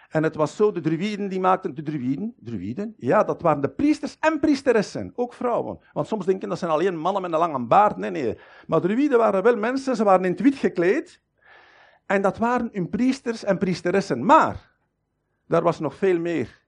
En 0.10 0.24
het 0.24 0.36
was 0.36 0.56
zo, 0.56 0.72
de 0.72 0.82
druïden 0.82 1.28
die 1.28 1.40
maakten, 1.40 1.76
de 1.76 1.84
druïden, 1.84 2.34
druïden, 2.40 2.96
ja, 2.98 3.24
dat 3.24 3.42
waren 3.42 3.62
de 3.62 3.70
priesters 3.70 4.18
en 4.20 4.40
priesteressen, 4.40 5.12
ook 5.16 5.34
vrouwen. 5.34 5.80
Want 5.94 6.08
soms 6.08 6.26
denken 6.26 6.50
dat 6.50 6.60
zijn 6.60 6.72
alleen 6.72 6.98
mannen 6.98 7.22
met 7.22 7.32
een 7.32 7.40
lange 7.40 7.66
baard, 7.66 7.98
nee, 7.98 8.12
nee. 8.12 8.38
Maar 8.68 8.82
druïden 8.82 9.18
waren 9.18 9.44
wel 9.44 9.58
mensen, 9.58 9.96
ze 9.96 10.04
waren 10.04 10.26
in 10.26 10.32
het 10.32 10.40
wit 10.40 10.56
gekleed. 10.56 11.22
En 12.06 12.22
dat 12.22 12.38
waren 12.38 12.70
hun 12.72 12.90
priesters 12.90 13.44
en 13.44 13.58
priesteressen. 13.58 14.26
Maar, 14.26 14.72
daar 15.48 15.64
was 15.64 15.80
nog 15.80 15.96
veel 15.96 16.20
meer. 16.20 16.66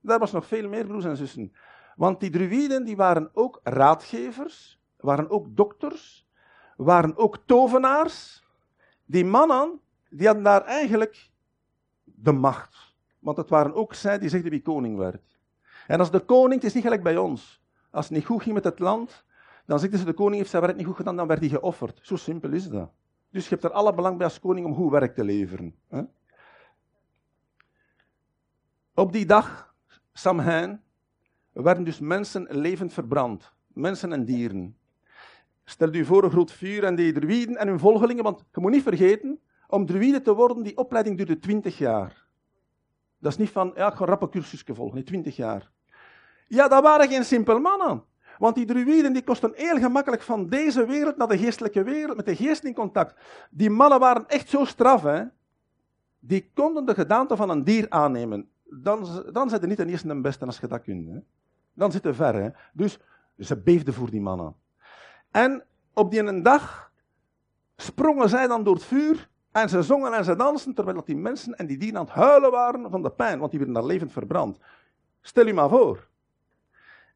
Daar 0.00 0.18
was 0.18 0.32
nog 0.32 0.46
veel 0.46 0.68
meer, 0.68 0.86
broers 0.86 1.04
en 1.04 1.16
zussen. 1.16 1.52
Want 1.96 2.20
die 2.20 2.30
druïden, 2.30 2.84
die 2.84 2.96
waren 2.96 3.30
ook 3.32 3.60
raadgevers, 3.62 4.80
waren 4.96 5.30
ook 5.30 5.46
dokters, 5.56 6.28
waren 6.76 7.16
ook 7.16 7.38
tovenaars. 7.46 8.42
Die 9.04 9.24
mannen, 9.24 9.80
die 10.08 10.26
hadden 10.26 10.44
daar 10.44 10.64
eigenlijk 10.64 11.30
de 12.24 12.32
macht. 12.32 12.94
Want 13.18 13.36
het 13.36 13.48
waren 13.48 13.74
ook 13.74 13.94
zij 13.94 14.18
die 14.18 14.28
zegden 14.28 14.50
wie 14.50 14.62
koning 14.62 14.96
werd. 14.96 15.38
En 15.86 15.98
als 15.98 16.10
de 16.10 16.20
koning, 16.20 16.54
het 16.54 16.64
is 16.64 16.74
niet 16.74 16.82
gelijk 16.82 17.02
bij 17.02 17.16
ons. 17.16 17.62
Als 17.90 18.04
het 18.08 18.14
niet 18.14 18.26
goed 18.26 18.42
ging 18.42 18.54
met 18.54 18.64
het 18.64 18.78
land, 18.78 19.24
dan 19.66 19.78
zegden 19.78 19.98
ze 19.98 20.04
de 20.04 20.12
koning 20.12 20.36
heeft 20.36 20.50
zijn 20.50 20.62
werk 20.62 20.76
niet 20.76 20.86
goed 20.86 20.96
gedaan, 20.96 21.16
dan 21.16 21.26
werd 21.26 21.40
hij 21.40 21.48
geofferd. 21.48 22.00
Zo 22.02 22.16
simpel 22.16 22.52
is 22.52 22.68
dat. 22.68 22.90
Dus 23.30 23.42
je 23.42 23.50
hebt 23.50 23.64
er 23.64 23.70
alle 23.70 23.94
belang 23.94 24.16
bij 24.16 24.26
als 24.26 24.40
koning 24.40 24.66
om 24.66 24.74
goed 24.74 24.90
werk 24.90 25.14
te 25.14 25.24
leveren. 25.24 25.74
Hè? 25.88 26.02
Op 28.94 29.12
die 29.12 29.26
dag, 29.26 29.74
Samhain, 30.12 30.82
werden 31.52 31.84
dus 31.84 31.98
mensen 31.98 32.46
levend 32.50 32.92
verbrand. 32.92 33.52
Mensen 33.66 34.12
en 34.12 34.24
dieren. 34.24 34.76
Stel 35.64 35.94
u 35.94 36.04
voor 36.04 36.24
een 36.24 36.30
groot 36.30 36.52
vuur 36.52 36.84
en 36.84 36.94
die 36.94 37.12
druïden 37.12 37.56
en 37.56 37.68
hun 37.68 37.78
volgelingen, 37.78 38.24
want 38.24 38.44
je 38.52 38.60
moet 38.60 38.70
niet 38.70 38.82
vergeten, 38.82 39.40
om 39.74 39.86
druïde 39.86 40.22
te 40.22 40.34
worden, 40.34 40.62
die 40.62 40.76
opleiding 40.76 41.16
duurde 41.16 41.38
20 41.38 41.78
jaar. 41.78 42.26
Dat 43.18 43.32
is 43.32 43.38
niet 43.38 43.50
van, 43.50 43.72
ja, 43.74 44.00
ik 44.00 44.30
cursusje 44.30 44.74
volgen, 44.74 44.94
nee, 44.94 45.04
20 45.04 45.36
jaar. 45.36 45.70
Ja, 46.46 46.68
dat 46.68 46.82
waren 46.82 47.08
geen 47.08 47.24
simpel 47.24 47.60
mannen. 47.60 48.02
Want 48.38 48.54
die 48.54 48.64
druïden 48.64 49.12
die 49.12 49.24
kosten 49.24 49.52
heel 49.54 49.78
gemakkelijk 49.78 50.22
van 50.22 50.48
deze 50.48 50.86
wereld 50.86 51.16
naar 51.16 51.28
de 51.28 51.38
geestelijke 51.38 51.82
wereld, 51.82 52.16
met 52.16 52.26
de 52.26 52.36
geest 52.36 52.64
in 52.64 52.74
contact. 52.74 53.20
Die 53.50 53.70
mannen 53.70 54.00
waren 54.00 54.28
echt 54.28 54.48
zo 54.48 54.64
straf, 54.64 55.02
hè. 55.02 55.24
Die 56.18 56.50
konden 56.54 56.86
de 56.86 56.94
gedaante 56.94 57.36
van 57.36 57.50
een 57.50 57.64
dier 57.64 57.86
aannemen. 57.88 58.48
Dan, 58.64 59.06
dan 59.32 59.48
zijn 59.48 59.60
ze 59.60 59.66
niet 59.66 59.76
de 59.76 59.86
eerste 59.86 60.08
en 60.08 60.22
beste 60.22 60.46
als 60.46 60.58
je 60.58 60.66
dat 60.66 60.82
kunt. 60.82 61.08
Hè. 61.08 61.18
Dan 61.72 61.92
zitten 61.92 62.14
ver, 62.14 62.34
hè. 62.34 62.48
Dus 62.72 62.98
ze 63.38 63.56
beefden 63.56 63.94
voor 63.94 64.10
die 64.10 64.20
mannen. 64.20 64.54
En 65.30 65.64
op 65.92 66.10
die 66.10 66.20
een 66.20 66.42
dag 66.42 66.92
sprongen 67.76 68.28
zij 68.28 68.46
dan 68.46 68.64
door 68.64 68.74
het 68.74 68.84
vuur 68.84 69.28
en 69.54 69.68
ze 69.68 69.82
zongen 69.82 70.12
en 70.12 70.24
ze 70.24 70.36
dansten, 70.36 70.74
terwijl 70.74 71.04
die 71.04 71.16
mensen 71.16 71.54
en 71.54 71.66
die 71.66 71.78
dieren 71.78 71.98
aan 71.98 72.04
het 72.04 72.14
huilen 72.14 72.50
waren 72.50 72.90
van 72.90 73.02
de 73.02 73.10
pijn, 73.10 73.38
want 73.38 73.50
die 73.50 73.58
werden 73.58 73.76
daar 73.76 73.86
levend 73.86 74.12
verbrand. 74.12 74.58
Stel 75.20 75.46
je 75.46 75.54
maar 75.54 75.68
voor. 75.68 76.08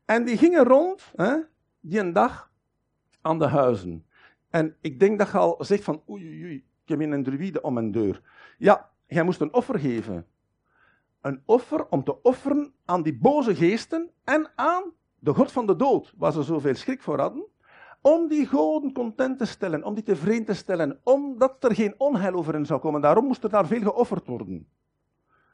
En 0.04 0.24
die 0.24 0.36
gingen 0.36 0.64
rond, 0.64 1.12
hè, 1.16 1.36
die 1.80 1.98
een 2.00 2.12
dag, 2.12 2.50
aan 3.20 3.38
de 3.38 3.46
huizen. 3.46 4.06
En 4.50 4.76
ik 4.80 5.00
denk 5.00 5.18
dat 5.18 5.30
je 5.30 5.38
al 5.38 5.56
zegt 5.58 5.84
van, 5.84 6.02
oei, 6.08 6.24
oei, 6.24 6.44
oei, 6.44 6.56
ik 6.84 6.88
heb 6.88 7.00
een 7.00 7.22
druïde 7.22 7.62
om 7.62 7.74
mijn 7.74 7.92
deur. 7.92 8.22
Ja, 8.58 8.90
jij 9.06 9.22
moest 9.22 9.40
een 9.40 9.52
offer 9.52 9.78
geven. 9.78 10.26
Een 11.20 11.42
offer 11.44 11.86
om 11.88 12.04
te 12.04 12.22
offeren 12.22 12.72
aan 12.84 13.02
die 13.02 13.18
boze 13.18 13.54
geesten 13.54 14.10
en 14.24 14.50
aan 14.54 14.92
de 15.18 15.34
god 15.34 15.52
van 15.52 15.66
de 15.66 15.76
dood, 15.76 16.14
waar 16.16 16.32
ze 16.32 16.42
zoveel 16.42 16.74
schrik 16.74 17.02
voor 17.02 17.20
hadden 17.20 17.46
om 18.00 18.28
die 18.28 18.46
goden 18.46 18.92
content 18.92 19.38
te 19.38 19.44
stellen, 19.44 19.84
om 19.84 19.94
die 19.94 20.02
tevreden 20.02 20.44
te 20.44 20.54
stellen, 20.54 21.00
omdat 21.02 21.64
er 21.64 21.74
geen 21.74 21.94
onheil 21.98 22.34
over 22.34 22.52
hen 22.52 22.66
zou 22.66 22.80
komen. 22.80 23.00
Daarom 23.00 23.26
moest 23.26 23.44
er 23.44 23.50
daar 23.50 23.66
veel 23.66 23.80
geofferd 23.80 24.26
worden. 24.26 24.68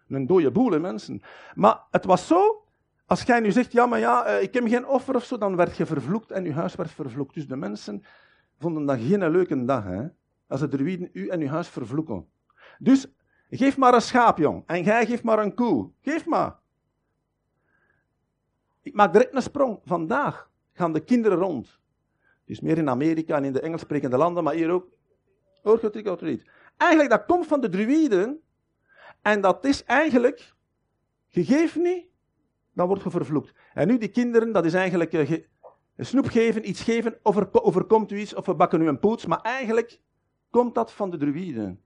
Een 0.09 0.27
dode 0.27 0.51
boel, 0.51 0.81
mensen. 0.81 1.23
Maar 1.55 1.81
het 1.91 2.05
was 2.05 2.27
zo, 2.27 2.65
als 3.07 3.23
jij 3.23 3.41
nu 3.41 3.53
zegt, 3.53 3.73
ja, 3.73 3.87
maar 3.87 3.99
ja, 3.99 4.25
eh, 4.25 4.43
ik 4.43 4.55
heb 4.55 4.67
geen 4.67 4.87
offer 4.87 5.15
of 5.15 5.25
zo, 5.25 5.39
dan 5.39 5.57
werd 5.57 5.77
je 5.77 5.87
vervloekt 5.87 6.31
en 6.31 6.45
je 6.45 6.53
huis 6.53 6.75
werd 6.75 6.91
vervloekt. 6.91 7.35
Dus 7.35 7.47
de 7.47 7.57
mensen 7.57 8.05
vonden 8.59 8.87
dat 8.87 8.99
geen 8.99 9.31
leuke 9.31 9.65
dag, 9.65 9.85
hè. 9.85 10.07
Als 10.47 10.61
de 10.61 10.69
druiden 10.69 11.11
u 11.13 11.29
en 11.29 11.41
uw 11.41 11.49
huis 11.49 11.69
vervloeken. 11.69 12.27
Dus, 12.79 13.07
geef 13.51 13.77
maar 13.77 13.95
een 13.95 14.03
schaap, 14.03 14.39
jong. 14.39 14.63
En 14.67 14.83
jij 14.83 15.07
geeft 15.07 15.23
maar 15.23 15.39
een 15.39 15.55
koe. 15.55 15.91
Geef 16.01 16.27
maar. 16.27 16.57
Ik 18.83 18.95
maak 18.95 19.13
direct 19.13 19.35
een 19.35 19.43
sprong. 19.43 19.79
Vandaag 19.85 20.51
gaan 20.73 20.93
de 20.93 21.01
kinderen 21.01 21.39
rond 21.39 21.79
is 22.45 22.61
meer 22.61 22.79
in 22.79 22.89
Amerika 22.89 23.37
en 23.37 23.45
in 23.45 23.53
de 23.53 23.61
Engels 23.61 23.81
sprekende 23.81 24.17
landen, 24.17 24.45
maar 24.45 24.55
hier 24.55 24.71
ook. 24.71 24.89
Orgotrick 25.63 26.07
autoriet. 26.07 26.45
Eigenlijk, 26.77 27.11
dat 27.11 27.25
komt 27.25 27.47
van 27.47 27.61
de 27.61 27.69
druïden. 27.69 28.41
En 29.23 29.41
dat 29.41 29.65
is 29.65 29.85
eigenlijk, 29.85 30.55
gegeven 31.29 31.83
niet, 31.83 32.07
dan 32.73 32.87
wordt 32.87 33.03
je 33.03 33.11
vervloekt. 33.11 33.53
En 33.75 33.89
nu 33.89 33.99
die 33.99 34.09
kinderen, 34.09 34.53
dat 34.53 34.65
is 34.65 34.75
eigenlijk 34.75 35.13
uh, 35.13 35.43
snoep 35.99 36.27
geven, 36.27 36.69
iets 36.69 36.83
geven, 36.83 37.19
over, 37.23 37.49
overkomt 37.63 38.11
u 38.11 38.19
iets, 38.19 38.35
of 38.35 38.47
we 38.47 38.55
bakken 38.55 38.81
u 38.81 38.89
een 38.89 38.99
poets. 38.99 39.27
Maar 39.27 39.41
eigenlijk 39.41 40.01
komt 40.51 40.75
dat 40.75 40.93
van 40.93 41.11
de 41.11 41.17
druïden. 41.17 41.81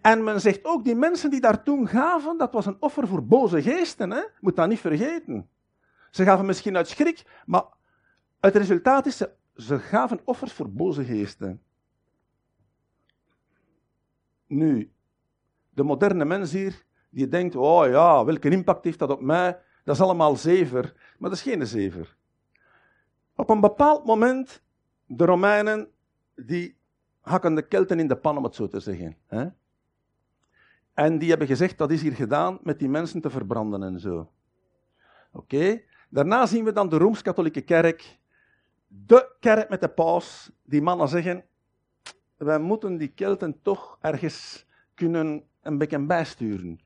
En 0.00 0.24
men 0.24 0.40
zegt 0.40 0.64
ook, 0.64 0.84
die 0.84 0.94
mensen 0.94 1.30
die 1.30 1.40
daar 1.40 1.62
toen 1.62 1.88
gaven, 1.88 2.38
dat 2.38 2.52
was 2.52 2.66
een 2.66 2.76
offer 2.80 3.08
voor 3.08 3.26
boze 3.26 3.62
geesten. 3.62 4.10
Hè? 4.10 4.22
Moet 4.40 4.56
dat 4.56 4.68
niet 4.68 4.80
vergeten. 4.80 5.48
Ze 6.10 6.24
gaven 6.24 6.46
misschien 6.46 6.76
uit 6.76 6.88
schrik, 6.88 7.22
maar 7.46 7.64
het 8.40 8.56
resultaat 8.56 9.06
is, 9.06 9.16
ze 9.16 9.30
ze 9.56 9.78
gaven 9.78 10.20
offers 10.24 10.52
voor 10.52 10.70
boze 10.70 11.04
geesten. 11.04 11.62
Nu, 14.46 14.92
de 15.70 15.82
moderne 15.82 16.24
mens 16.24 16.52
hier, 16.52 16.84
die 17.10 17.28
denkt, 17.28 17.56
oh 17.56 17.86
ja, 17.86 18.24
welke 18.24 18.50
impact 18.50 18.84
heeft 18.84 18.98
dat 18.98 19.10
op 19.10 19.20
mij? 19.20 19.58
Dat 19.84 19.94
is 19.94 20.00
allemaal 20.00 20.36
zever. 20.36 20.82
Maar 21.18 21.30
dat 21.30 21.38
is 21.38 21.44
geen 21.44 21.66
zever. 21.66 22.16
Op 23.36 23.50
een 23.50 23.60
bepaald 23.60 24.04
moment, 24.04 24.62
de 25.06 25.24
Romeinen, 25.24 25.88
die 26.34 26.76
hakken 27.20 27.54
de 27.54 27.62
Kelten 27.62 27.98
in 27.98 28.08
de 28.08 28.16
pan, 28.16 28.36
om 28.36 28.44
het 28.44 28.54
zo 28.54 28.68
te 28.68 28.80
zeggen. 28.80 29.16
Hè? 29.26 29.46
En 30.94 31.18
die 31.18 31.28
hebben 31.28 31.46
gezegd, 31.46 31.78
dat 31.78 31.90
is 31.90 32.02
hier 32.02 32.12
gedaan 32.12 32.58
met 32.62 32.78
die 32.78 32.88
mensen 32.88 33.20
te 33.20 33.30
verbranden 33.30 33.82
en 33.82 34.00
zo. 34.00 34.30
Oké? 35.32 35.82
Daarna 36.08 36.46
zien 36.46 36.64
we 36.64 36.72
dan 36.72 36.88
de 36.88 36.96
Rooms-Katholieke 36.96 37.60
Kerk, 37.60 38.18
de 39.06 39.36
kerk 39.40 39.68
met 39.68 39.80
de 39.80 39.88
paus, 39.88 40.50
die 40.62 40.82
mannen 40.82 41.08
zeggen, 41.08 41.44
wij 42.36 42.58
moeten 42.58 42.96
die 42.96 43.08
Kelten 43.08 43.62
toch 43.62 43.98
ergens 44.00 44.66
kunnen 44.94 45.44
een 45.62 45.78
beetje 45.78 46.06
bijsturen. 46.06 46.80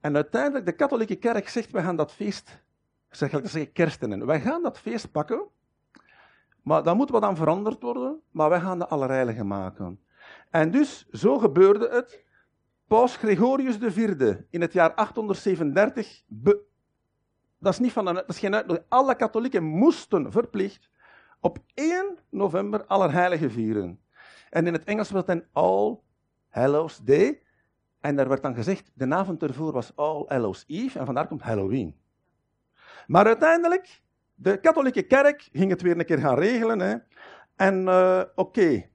En 0.00 0.14
uiteindelijk, 0.14 0.66
de 0.66 0.72
katholieke 0.72 1.16
kerk 1.16 1.48
zegt, 1.48 1.70
we 1.70 1.82
gaan 1.82 1.96
dat 1.96 2.12
feest, 2.12 2.62
zeg 3.10 3.32
ik 3.32 3.48
zeggen 3.48 3.72
kerstenen, 3.72 4.26
wij 4.26 4.40
gaan 4.40 4.62
dat 4.62 4.78
feest 4.78 5.10
pakken, 5.10 5.42
maar 6.62 6.82
dan 6.82 6.96
moet 6.96 7.10
wat 7.10 7.22
aan 7.22 7.36
veranderd 7.36 7.82
worden, 7.82 8.20
maar 8.30 8.48
wij 8.48 8.60
gaan 8.60 8.78
de 8.78 8.86
Allerheilige 8.86 9.44
maken. 9.44 10.00
En 10.50 10.70
dus, 10.70 11.08
zo 11.10 11.38
gebeurde 11.38 11.88
het. 11.88 12.22
Paus 12.86 13.16
Gregorius 13.16 13.78
IV 13.78 14.36
in 14.50 14.60
het 14.60 14.72
jaar 14.72 14.94
837, 14.94 16.22
dat 17.58 17.72
is, 17.72 17.78
niet 17.78 17.92
van 17.92 18.06
een, 18.06 18.14
dat 18.14 18.28
is 18.28 18.38
geen 18.38 18.54
uitnodiging, 18.54 18.90
alle 18.90 19.14
katholieken 19.14 19.64
moesten 19.64 20.32
verplicht 20.32 20.90
op 21.44 21.58
1 21.74 22.18
november 22.30 22.84
Allerheilige 22.84 23.50
vieren. 23.50 24.00
En 24.50 24.66
in 24.66 24.72
het 24.72 24.84
Engels 24.84 25.10
was 25.10 25.22
een 25.26 25.44
All 25.52 25.98
Hallows 26.48 26.98
Day. 26.98 27.42
En 28.00 28.16
daar 28.16 28.28
werd 28.28 28.42
dan 28.42 28.54
gezegd, 28.54 28.90
de 28.94 29.14
avond 29.14 29.42
ervoor 29.42 29.72
was 29.72 29.96
All 29.96 30.24
Hallows 30.28 30.64
Eve 30.66 30.98
en 30.98 31.04
vandaar 31.04 31.26
komt 31.26 31.42
Halloween. 31.42 31.96
Maar 33.06 33.26
uiteindelijk, 33.26 34.02
de 34.34 34.60
katholieke 34.60 35.02
kerk 35.02 35.48
ging 35.52 35.70
het 35.70 35.82
weer 35.82 35.98
een 35.98 36.04
keer 36.04 36.18
gaan 36.18 36.38
regelen. 36.38 36.80
Hè. 36.80 36.96
En 37.56 37.82
uh, 37.82 38.22
oké, 38.34 38.88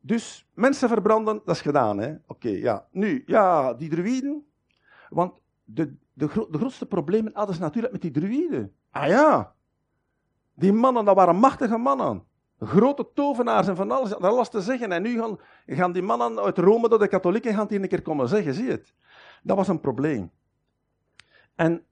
dus 0.00 0.48
mensen 0.54 0.88
verbranden, 0.88 1.42
dat 1.44 1.54
is 1.54 1.60
gedaan. 1.60 2.22
Oké, 2.26 2.48
ja. 2.48 2.86
Nu, 2.90 3.22
ja, 3.26 3.74
die 3.74 3.90
druïden. 3.90 4.46
Want 5.08 5.32
de, 5.64 5.96
de, 6.12 6.26
de 6.50 6.58
grootste 6.58 6.86
problemen 6.86 7.32
hadden 7.34 7.54
ze 7.54 7.60
natuurlijk 7.60 7.92
met 7.92 8.02
die 8.02 8.10
druïden. 8.10 8.74
Ah 8.90 9.06
ja, 9.06 9.55
die 10.56 10.72
mannen, 10.72 11.04
dat 11.04 11.16
waren 11.16 11.36
machtige 11.36 11.76
mannen. 11.76 12.24
Grote 12.58 13.08
tovenaars 13.14 13.68
en 13.68 13.76
van 13.76 13.90
alles, 13.90 14.08
dat 14.08 14.22
alles 14.22 14.48
te 14.48 14.60
zeggen. 14.60 14.92
En 14.92 15.02
nu 15.02 15.18
gaan, 15.18 15.38
gaan 15.66 15.92
die 15.92 16.02
mannen 16.02 16.38
uit 16.38 16.58
Rome 16.58 16.88
door 16.88 16.98
de 16.98 17.08
katholieken 17.08 17.54
gaan 17.54 17.66
die 17.66 17.82
een 17.82 17.88
keer 17.88 18.02
komen 18.02 18.28
zeggen, 18.28 18.54
zie 18.54 18.64
je 18.64 18.70
het? 18.70 18.94
Dat 19.42 19.56
was 19.56 19.68
een 19.68 19.80
probleem. 19.80 20.30
En 21.54 21.84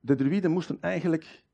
de 0.00 0.14
druïden 0.14 0.50
moesten 0.50 0.78
eigenlijk 0.80 1.44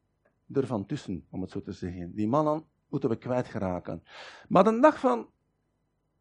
ervan 0.52 0.86
tussen, 0.86 1.26
om 1.30 1.40
het 1.40 1.50
zo 1.50 1.62
te 1.62 1.72
zeggen. 1.72 2.14
Die 2.14 2.28
mannen 2.28 2.64
moeten 2.88 3.08
we 3.08 3.16
kwijtgeraken. 3.16 4.02
Maar 4.48 4.64
de 4.64 4.80
dag 4.80 4.98
van 4.98 5.30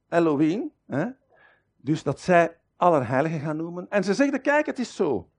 Halloween, 0.08 0.72
hè, 0.86 1.05
dus 1.77 2.03
dat 2.03 2.20
zij 2.20 2.60
Allerheiligen 2.81 3.39
gaan 3.39 3.58
noemen. 3.58 3.89
En 3.89 4.03
ze 4.03 4.13
zeggen, 4.13 4.41
kijk, 4.41 4.65
het 4.65 4.79
is 4.79 4.96
zo. 4.96 5.30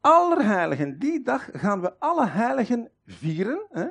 Allerheiligen, 0.00 0.98
die 0.98 1.22
dag 1.22 1.48
gaan 1.52 1.80
we 1.80 1.98
alle 1.98 2.26
heiligen 2.26 2.90
vieren, 3.06 3.66
hè, 3.70 3.86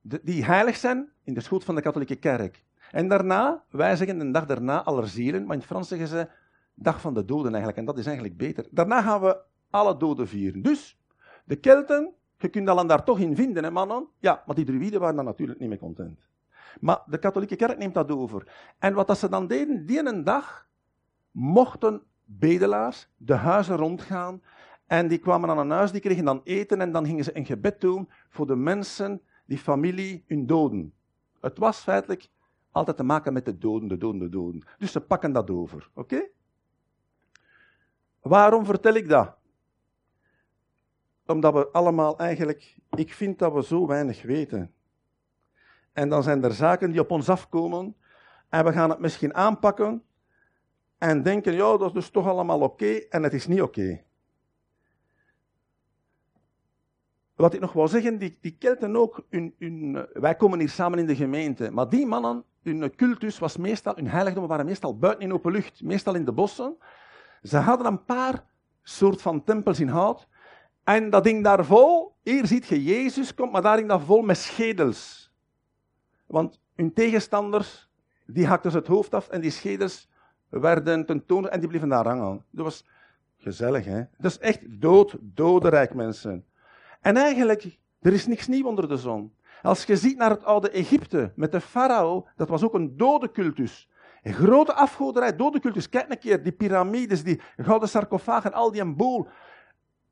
die 0.00 0.44
heilig 0.44 0.76
zijn 0.76 1.12
in 1.22 1.34
de 1.34 1.40
schoot 1.40 1.64
van 1.64 1.74
de 1.74 1.80
katholieke 1.80 2.16
kerk. 2.16 2.64
En 2.90 3.08
daarna, 3.08 3.64
wij 3.70 3.96
zeggen 3.96 4.18
de 4.18 4.30
dag 4.30 4.46
daarna 4.46 4.82
allerzielen, 4.82 5.44
maar 5.44 5.52
in 5.52 5.58
het 5.58 5.68
Frans 5.68 5.88
zeggen 5.88 6.08
ze 6.08 6.28
dag 6.74 7.00
van 7.00 7.14
de 7.14 7.24
doden 7.24 7.50
eigenlijk, 7.50 7.78
en 7.78 7.84
dat 7.84 7.98
is 7.98 8.06
eigenlijk 8.06 8.36
beter. 8.36 8.66
Daarna 8.70 9.02
gaan 9.02 9.20
we 9.20 9.38
alle 9.70 9.96
doden 9.96 10.28
vieren. 10.28 10.62
Dus, 10.62 10.98
de 11.44 11.56
Kelten, 11.56 12.12
je 12.36 12.48
kunt 12.48 12.66
dan 12.66 12.86
daar 12.86 13.04
toch 13.04 13.18
in 13.18 13.36
vinden, 13.36 13.64
hè 13.64 13.70
mannen? 13.70 14.06
Ja, 14.18 14.42
maar 14.46 14.54
die 14.54 14.64
druïden 14.64 15.00
waren 15.00 15.16
dan 15.16 15.24
natuurlijk 15.24 15.60
niet 15.60 15.68
meer 15.68 15.78
content. 15.78 16.28
Maar 16.80 17.02
de 17.06 17.18
katholieke 17.18 17.56
kerk 17.56 17.78
neemt 17.78 17.94
dat 17.94 18.10
over. 18.10 18.52
En 18.78 18.94
wat 18.94 19.06
dat 19.06 19.18
ze 19.18 19.28
dan 19.28 19.46
deden, 19.46 19.86
die 19.86 20.06
een 20.06 20.24
dag 20.24 20.68
mochten 21.30 22.02
bedelaars 22.24 23.08
de 23.16 23.34
huizen 23.34 23.76
rondgaan. 23.76 24.42
En 24.86 25.08
die 25.08 25.18
kwamen 25.18 25.50
aan 25.50 25.58
een 25.58 25.70
huis, 25.70 25.92
die 25.92 26.00
kregen 26.00 26.24
dan 26.24 26.40
eten 26.44 26.80
en 26.80 26.92
dan 26.92 27.06
gingen 27.06 27.24
ze 27.24 27.36
een 27.36 27.46
gebed 27.46 27.80
doen 27.80 28.08
voor 28.28 28.46
de 28.46 28.56
mensen, 28.56 29.20
die 29.46 29.58
familie, 29.58 30.24
hun 30.26 30.46
doden. 30.46 30.94
Het 31.40 31.58
was 31.58 31.78
feitelijk 31.78 32.28
altijd 32.70 32.96
te 32.96 33.02
maken 33.02 33.32
met 33.32 33.44
de 33.44 33.58
doden, 33.58 33.88
de 33.88 33.96
doden, 33.96 34.20
de 34.20 34.28
doden. 34.28 34.62
Dus 34.78 34.92
ze 34.92 35.00
pakken 35.00 35.32
dat 35.32 35.50
over, 35.50 35.90
oké? 35.94 36.28
Waarom 38.20 38.64
vertel 38.64 38.94
ik 38.94 39.08
dat? 39.08 39.36
Omdat 41.26 41.52
we 41.52 41.68
allemaal 41.68 42.18
eigenlijk, 42.18 42.76
ik 42.90 43.12
vind 43.12 43.38
dat 43.38 43.52
we 43.52 43.62
zo 43.62 43.86
weinig 43.86 44.22
weten. 44.22 44.72
En 45.92 46.08
dan 46.08 46.22
zijn 46.22 46.44
er 46.44 46.52
zaken 46.52 46.90
die 46.90 47.00
op 47.00 47.10
ons 47.10 47.28
afkomen 47.28 47.96
en 48.48 48.64
we 48.64 48.72
gaan 48.72 48.90
het 48.90 48.98
misschien 48.98 49.34
aanpakken 49.34 50.02
en 50.98 51.22
denken, 51.22 51.52
ja, 51.52 51.76
dat 51.76 51.86
is 51.86 51.92
dus 51.92 52.10
toch 52.10 52.26
allemaal 52.26 52.60
oké 52.60 52.86
en 52.86 53.22
het 53.22 53.32
is 53.32 53.46
niet 53.46 53.62
oké. 53.62 54.04
Wat 57.36 57.54
ik 57.54 57.60
nog 57.60 57.72
wil 57.72 57.88
zeggen, 57.88 58.18
die, 58.18 58.38
die 58.40 58.56
Kelten 58.58 58.96
ook, 58.96 59.26
hun, 59.30 60.06
wij 60.12 60.34
komen 60.34 60.58
hier 60.58 60.68
samen 60.68 60.98
in 60.98 61.06
de 61.06 61.16
gemeente, 61.16 61.70
maar 61.70 61.88
die 61.88 62.06
mannen, 62.06 62.44
hun 62.62 62.94
cultus 62.94 63.38
was 63.38 63.56
meestal, 63.56 63.96
hun 63.96 64.08
heiligdommen 64.08 64.50
waren 64.50 64.66
meestal 64.66 64.98
buiten 64.98 65.24
in 65.24 65.32
open 65.32 65.52
lucht, 65.52 65.82
meestal 65.82 66.14
in 66.14 66.24
de 66.24 66.32
bossen. 66.32 66.76
Ze 67.42 67.56
hadden 67.56 67.86
een 67.86 68.04
paar 68.04 68.44
soort 68.82 69.22
van 69.22 69.44
tempels 69.44 69.80
in 69.80 69.88
hout 69.88 70.28
en 70.84 71.10
dat 71.10 71.24
ding 71.24 71.44
daar 71.44 71.64
vol, 71.64 72.14
hier 72.22 72.46
ziet 72.46 72.66
je 72.66 72.84
Jezus 72.84 73.34
komt, 73.34 73.52
maar 73.52 73.62
daar 73.62 73.76
ding 73.76 73.88
dat 73.88 74.02
vol 74.02 74.22
met 74.22 74.38
schedels. 74.38 75.32
Want 76.26 76.60
hun 76.74 76.92
tegenstanders, 76.92 77.88
die 78.26 78.46
hakten 78.46 78.70
ze 78.70 78.76
het 78.76 78.86
hoofd 78.86 79.14
af 79.14 79.28
en 79.28 79.40
die 79.40 79.50
schedels 79.50 80.08
werden 80.48 81.06
tentoon 81.06 81.48
en 81.48 81.60
die 81.60 81.68
bleven 81.68 81.88
daar 81.88 82.06
hangen. 82.06 82.44
Dat 82.50 82.64
was 82.64 82.86
gezellig, 83.36 83.84
hè? 83.84 84.02
Dat 84.18 84.30
is 84.30 84.38
echt 84.38 84.80
dood, 84.80 85.16
dodenrijk, 85.20 85.94
mensen. 85.94 86.44
En 87.06 87.16
eigenlijk, 87.16 87.78
er 88.00 88.12
is 88.12 88.26
niks 88.26 88.46
nieuw 88.46 88.66
onder 88.66 88.88
de 88.88 88.96
zon. 88.96 89.32
Als 89.62 89.84
je 89.84 89.96
ziet 89.96 90.16
naar 90.16 90.30
het 90.30 90.44
oude 90.44 90.70
Egypte 90.70 91.32
met 91.36 91.52
de 91.52 91.60
farao, 91.60 92.28
dat 92.36 92.48
was 92.48 92.64
ook 92.64 92.74
een 92.74 92.96
dode 92.96 93.30
cultus. 93.30 93.88
Een 94.22 94.32
grote 94.32 94.72
afgoderij, 94.74 95.36
dode 95.36 95.60
cultus. 95.60 95.88
Kijk 95.88 96.10
een 96.10 96.18
keer, 96.18 96.42
die 96.42 96.52
piramides, 96.52 97.22
die 97.22 97.40
gouden 97.56 97.88
sarcofagen, 97.88 98.52
al 98.52 98.72
die 98.72 98.80
een 98.80 98.96
boel. 98.96 99.28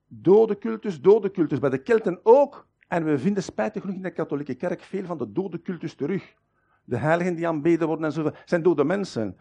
Dode 0.07 0.59
cultus, 0.59 1.00
dode 1.00 1.30
cultus. 1.30 1.59
Bij 1.59 1.70
de 1.70 1.83
Kelten 1.83 2.20
ook. 2.22 2.66
En 2.88 3.04
we 3.04 3.18
vinden 3.18 3.42
spijtig 3.42 3.83
genoeg 3.83 3.96
in 3.96 4.02
de 4.02 4.12
katholieke 4.12 4.54
kerk 4.54 4.83
veel 4.83 5.04
van 5.04 5.18
de 5.18 5.33
dode 5.33 5.62
cultus 5.62 5.94
terug. 5.94 6.35
De 6.85 6.96
heiligen 6.96 7.35
die 7.35 7.48
aanbeden 7.48 7.87
worden 7.87 8.04
en 8.04 8.12
zo, 8.12 8.30
zijn 8.44 8.62
dode 8.62 8.85
mensen. 8.85 9.37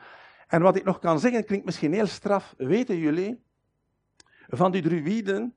En 0.48 0.62
wat 0.62 0.76
ik 0.76 0.84
nog 0.84 1.00
kan 1.00 1.20
zeggen, 1.20 1.46
klinkt 1.46 1.66
misschien 1.66 1.94
heel 1.94 2.08
straf. 2.08 2.54
Weten 2.58 2.98
jullie, 2.98 3.44
van 4.48 4.72
die 4.72 4.82
druïden 4.82 5.54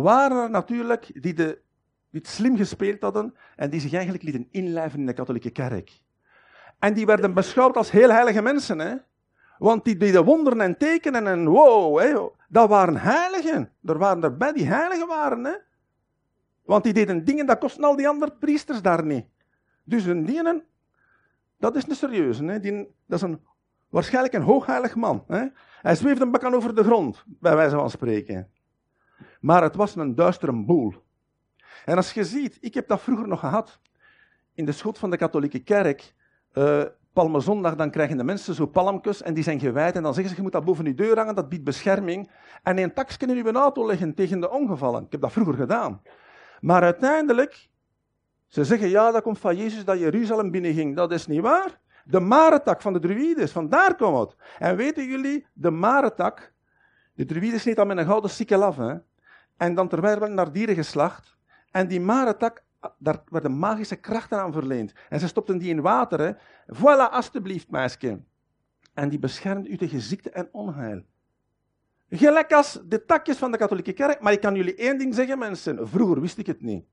waren 0.00 0.42
er 0.42 0.50
natuurlijk 0.50 1.22
die, 1.22 1.34
de, 1.34 1.60
die 2.10 2.20
het 2.20 2.28
slim 2.28 2.56
gespeeld 2.56 3.00
hadden 3.02 3.34
en 3.56 3.70
die 3.70 3.80
zich 3.80 3.92
eigenlijk 3.92 4.22
lieten 4.22 4.48
inlijven 4.50 5.00
in 5.00 5.06
de 5.06 5.12
katholieke 5.12 5.50
kerk. 5.50 6.00
En 6.78 6.94
die 6.94 7.06
werden 7.06 7.34
beschouwd 7.34 7.76
als 7.76 7.90
heel 7.90 8.10
heilige 8.10 8.42
mensen, 8.42 8.78
hè? 8.78 8.94
Want 9.58 9.84
die 9.84 9.96
deden 9.96 10.24
wonderen 10.24 10.60
en 10.60 10.76
tekenen 10.76 11.26
en 11.26 11.48
wow, 11.48 11.98
hè? 11.98 12.28
dat 12.48 12.68
waren 12.68 12.96
heiligen. 12.96 13.72
Er 13.84 13.98
waren 13.98 14.22
erbij 14.22 14.52
die 14.52 14.66
heiligen 14.66 15.06
waren. 15.06 15.44
Hè? 15.44 15.52
Want 16.64 16.84
die 16.84 16.92
deden 16.92 17.24
dingen, 17.24 17.46
dat 17.46 17.58
kosten 17.58 17.84
al 17.84 17.96
die 17.96 18.08
andere 18.08 18.32
priesters 18.32 18.82
daar 18.82 19.04
niet. 19.04 19.26
Dus 19.84 20.04
een 20.04 20.24
dienen, 20.24 20.64
dat 21.58 21.76
is 21.76 21.88
een 21.88 21.94
serieuze. 21.94 22.44
Hè? 22.44 22.60
Die, 22.60 22.72
dat 23.06 23.18
is 23.18 23.22
een, 23.22 23.40
waarschijnlijk 23.88 24.34
een 24.34 24.42
hoogheilig 24.42 24.94
man. 24.94 25.24
Hè? 25.26 25.46
Hij 25.82 25.94
zweeft 25.94 26.20
een 26.20 26.30
bakkan 26.30 26.54
over 26.54 26.74
de 26.74 26.84
grond, 26.84 27.24
bij 27.26 27.56
wijze 27.56 27.76
van 27.76 27.90
spreken. 27.90 28.50
Maar 29.42 29.62
het 29.62 29.76
was 29.76 29.96
een 29.96 30.14
duistere 30.14 30.52
boel. 30.52 30.94
En 31.84 31.96
als 31.96 32.12
je 32.12 32.24
ziet, 32.24 32.58
ik 32.60 32.74
heb 32.74 32.88
dat 32.88 33.00
vroeger 33.00 33.28
nog 33.28 33.40
gehad, 33.40 33.80
in 34.54 34.64
de 34.64 34.72
schot 34.72 34.98
van 34.98 35.10
de 35.10 35.16
katholieke 35.16 35.58
kerk, 35.58 36.14
uh, 36.54 36.82
Palmezondag, 37.12 37.76
dan 37.76 37.90
krijgen 37.90 38.16
de 38.16 38.24
mensen 38.24 38.54
zo 38.54 38.66
palmkes 38.66 39.22
en 39.22 39.34
die 39.34 39.44
zijn 39.44 39.60
gewijd. 39.60 39.96
En 39.96 40.02
dan 40.02 40.14
zeggen 40.14 40.30
ze, 40.30 40.36
je 40.36 40.42
moet 40.42 40.52
dat 40.52 40.64
boven 40.64 40.84
je 40.84 40.94
deur 40.94 41.16
hangen, 41.16 41.34
dat 41.34 41.48
biedt 41.48 41.64
bescherming. 41.64 42.30
En 42.62 42.78
een 42.78 42.92
takje 42.92 43.26
in 43.26 43.36
je 43.36 43.52
auto 43.52 43.86
leggen 43.86 44.14
tegen 44.14 44.40
de 44.40 44.50
ongevallen. 44.50 45.04
Ik 45.04 45.12
heb 45.12 45.20
dat 45.20 45.32
vroeger 45.32 45.54
gedaan. 45.54 46.02
Maar 46.60 46.82
uiteindelijk, 46.82 47.68
ze 48.46 48.64
zeggen 48.64 48.88
ja, 48.88 49.10
dat 49.10 49.22
komt 49.22 49.38
van 49.38 49.56
Jezus 49.56 49.84
dat 49.84 49.98
Jeruzalem 49.98 50.50
binnenging. 50.50 50.96
Dat 50.96 51.12
is 51.12 51.26
niet 51.26 51.40
waar. 51.40 51.80
De 52.04 52.20
maretak 52.20 52.80
van 52.80 52.92
de 52.92 52.98
druides, 52.98 53.52
vandaar 53.52 53.94
komt 53.94 54.18
het. 54.18 54.36
En 54.58 54.76
weten 54.76 55.06
jullie, 55.06 55.46
de 55.52 55.70
maretak, 55.70 56.52
de 57.14 57.24
druides 57.24 57.64
niet 57.64 57.78
al 57.78 57.86
met 57.86 57.98
een 57.98 58.06
gouden 58.06 58.30
sikkel 58.30 58.64
af. 58.64 58.76
Hè? 58.76 58.94
En 59.62 59.74
dan 59.74 59.88
terwijl 59.88 60.18
werden 60.18 60.36
naar 60.36 60.52
dieren 60.52 60.74
geslacht. 60.74 61.36
En 61.70 61.88
die 61.88 62.00
maretak, 62.00 62.64
daar 62.98 63.22
werden 63.28 63.58
magische 63.58 63.96
krachten 63.96 64.38
aan 64.38 64.52
verleend. 64.52 64.92
En 65.08 65.20
ze 65.20 65.26
stopten 65.26 65.58
die 65.58 65.68
in 65.68 65.80
water. 65.80 66.36
Voilà, 66.66 67.10
alstublieft, 67.10 67.70
meisje. 67.70 68.20
En 68.94 69.08
die 69.08 69.18
beschermt 69.18 69.68
u 69.68 69.76
tegen 69.76 70.00
ziekte 70.00 70.30
en 70.30 70.48
onheil. 70.52 71.02
Gelijk 72.08 72.52
als 72.52 72.80
de 72.84 73.04
takjes 73.04 73.36
van 73.36 73.50
de 73.50 73.58
katholieke 73.58 73.92
kerk. 73.92 74.20
Maar 74.20 74.32
ik 74.32 74.40
kan 74.40 74.54
jullie 74.54 74.74
één 74.74 74.98
ding 74.98 75.14
zeggen, 75.14 75.38
mensen. 75.38 75.88
Vroeger 75.88 76.20
wist 76.20 76.38
ik 76.38 76.46
het 76.46 76.62
niet. 76.62 76.84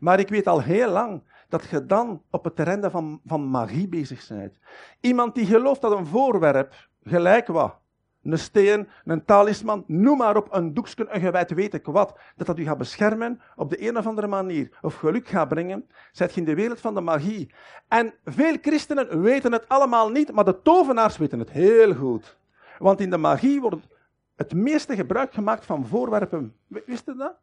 Maar 0.00 0.20
ik 0.20 0.28
weet 0.28 0.46
al 0.46 0.62
heel 0.62 0.90
lang 0.90 1.22
dat 1.48 1.64
je 1.70 1.86
dan 1.86 2.22
op 2.30 2.44
het 2.44 2.56
terrein 2.56 2.90
van, 2.90 3.20
van 3.24 3.44
magie 3.44 3.88
bezig 3.88 4.28
bent. 4.28 4.58
Iemand 5.00 5.34
die 5.34 5.46
gelooft 5.46 5.80
dat 5.80 5.98
een 5.98 6.06
voorwerp, 6.06 6.88
gelijk 7.02 7.46
wat, 7.46 7.81
een 8.22 8.38
steen, 8.38 8.88
een 9.04 9.24
talisman, 9.24 9.84
noem 9.86 10.16
maar 10.16 10.36
op, 10.36 10.48
een 10.50 10.74
doekje, 10.74 11.06
een 11.08 11.20
gewijd 11.20 11.50
weet 11.50 11.74
ik 11.74 11.86
wat, 11.86 12.18
dat 12.36 12.46
dat 12.46 12.58
u 12.58 12.64
gaat 12.64 12.78
beschermen 12.78 13.40
op 13.56 13.70
de 13.70 13.88
een 13.88 13.98
of 13.98 14.06
andere 14.06 14.26
manier, 14.26 14.78
of 14.80 14.94
geluk 14.94 15.28
gaat 15.28 15.48
brengen, 15.48 15.86
zet 16.12 16.34
je 16.34 16.40
in 16.40 16.46
de 16.46 16.54
wereld 16.54 16.80
van 16.80 16.94
de 16.94 17.00
magie. 17.00 17.54
En 17.88 18.14
veel 18.24 18.56
christenen 18.62 19.22
weten 19.22 19.52
het 19.52 19.68
allemaal 19.68 20.10
niet, 20.10 20.32
maar 20.32 20.44
de 20.44 20.62
tovenaars 20.62 21.16
weten 21.16 21.38
het 21.38 21.50
heel 21.50 21.94
goed. 21.94 22.38
Want 22.78 23.00
in 23.00 23.10
de 23.10 23.16
magie 23.16 23.60
wordt 23.60 23.88
het 24.36 24.54
meeste 24.54 24.94
gebruik 24.94 25.34
gemaakt 25.34 25.66
van 25.66 25.86
voorwerpen. 25.86 26.56
Wist 26.66 27.06
je 27.06 27.14
dat? 27.14 27.34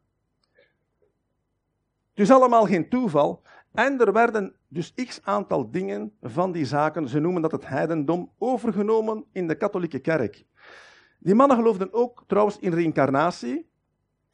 Dus 2.14 2.30
allemaal 2.30 2.66
geen 2.66 2.88
toeval. 2.88 3.42
En 3.72 4.00
er 4.00 4.12
werden 4.12 4.54
dus 4.68 4.94
x 4.94 5.20
aantal 5.22 5.70
dingen 5.70 6.12
van 6.22 6.52
die 6.52 6.64
zaken, 6.64 7.08
ze 7.08 7.18
noemen 7.18 7.42
dat 7.42 7.52
het 7.52 7.66
heidendom, 7.66 8.30
overgenomen 8.38 9.24
in 9.32 9.48
de 9.48 9.54
katholieke 9.54 9.98
kerk. 9.98 10.44
Die 11.22 11.34
mannen 11.34 11.56
geloofden 11.56 11.92
ook 11.92 12.24
trouwens 12.26 12.58
in 12.58 12.72
reïncarnatie, 12.72 13.70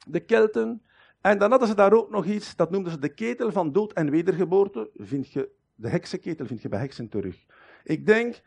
de 0.07 0.19
Kelten. 0.19 0.81
En 1.21 1.37
dan 1.37 1.49
hadden 1.49 1.67
ze 1.67 1.75
daar 1.75 1.93
ook 1.93 2.09
nog 2.09 2.25
iets, 2.25 2.55
dat 2.55 2.71
noemden 2.71 2.91
ze 2.91 2.99
de 2.99 3.13
ketel 3.13 3.51
van 3.51 3.71
dood 3.71 3.93
en 3.93 4.09
wedergeboorte. 4.09 4.89
Vind 4.95 5.31
je, 5.31 5.49
de 5.75 5.89
heksenketel 5.89 6.45
vind 6.45 6.61
je 6.61 6.69
bij 6.69 6.79
heksen 6.79 7.09
terug. 7.09 7.45
Ik 7.83 8.05
denk 8.05 8.41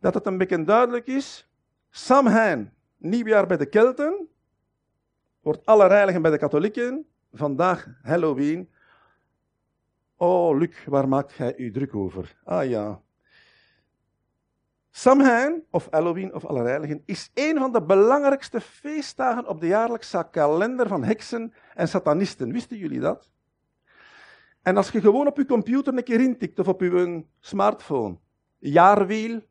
dat 0.00 0.14
het 0.14 0.26
een 0.26 0.38
beetje 0.38 0.64
duidelijk 0.64 1.06
is. 1.06 1.50
Samhain, 1.90 2.72
nieuwjaar 2.96 3.46
bij 3.46 3.56
de 3.56 3.66
Kelten, 3.66 4.28
wordt 5.40 5.66
allerheiligen 5.66 6.22
bij 6.22 6.30
de 6.30 6.38
katholieken, 6.38 7.06
vandaag 7.32 7.86
Halloween. 8.02 8.70
Oh, 10.16 10.58
Luc, 10.58 10.84
waar 10.86 11.08
maakt 11.08 11.32
jij 11.32 11.56
u 11.56 11.70
druk 11.70 11.94
over? 11.94 12.36
Ah 12.44 12.68
ja. 12.68 13.00
Samhain, 14.94 15.64
of 15.70 15.88
Halloween 15.90 16.34
of 16.34 16.44
Allerheiligen, 16.44 17.02
is 17.04 17.30
een 17.34 17.58
van 17.58 17.72
de 17.72 17.82
belangrijkste 17.82 18.60
feestdagen 18.60 19.48
op 19.48 19.60
de 19.60 19.66
jaarlijkse 19.66 20.28
kalender 20.30 20.88
van 20.88 21.04
heksen 21.04 21.54
en 21.74 21.88
satanisten. 21.88 22.52
Wisten 22.52 22.76
jullie 22.76 23.00
dat? 23.00 23.30
En 24.62 24.76
als 24.76 24.90
je 24.90 25.00
gewoon 25.00 25.26
op 25.26 25.36
je 25.36 25.46
computer 25.46 25.96
een 25.96 26.04
keer 26.04 26.20
intikt 26.20 26.58
of 26.58 26.68
op 26.68 26.80
je 26.80 27.24
smartphone, 27.40 28.18
jaarwiel, 28.58 29.42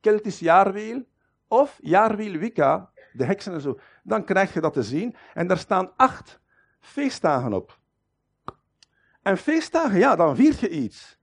Keltisch 0.00 0.38
jaarwiel, 0.38 1.04
of 1.48 1.78
jaarwiel 1.82 2.38
Wicca, 2.38 2.90
de 3.12 3.24
heksen 3.24 3.52
en 3.52 3.60
zo, 3.60 3.78
dan 4.02 4.24
krijg 4.24 4.54
je 4.54 4.60
dat 4.60 4.72
te 4.72 4.82
zien. 4.82 5.14
En 5.34 5.46
daar 5.46 5.58
staan 5.58 5.92
acht 5.96 6.40
feestdagen 6.80 7.52
op. 7.52 7.78
En 9.22 9.36
feestdagen, 9.36 9.98
ja, 9.98 10.16
dan 10.16 10.36
viert 10.36 10.58
je 10.58 10.68
iets. 10.68 11.17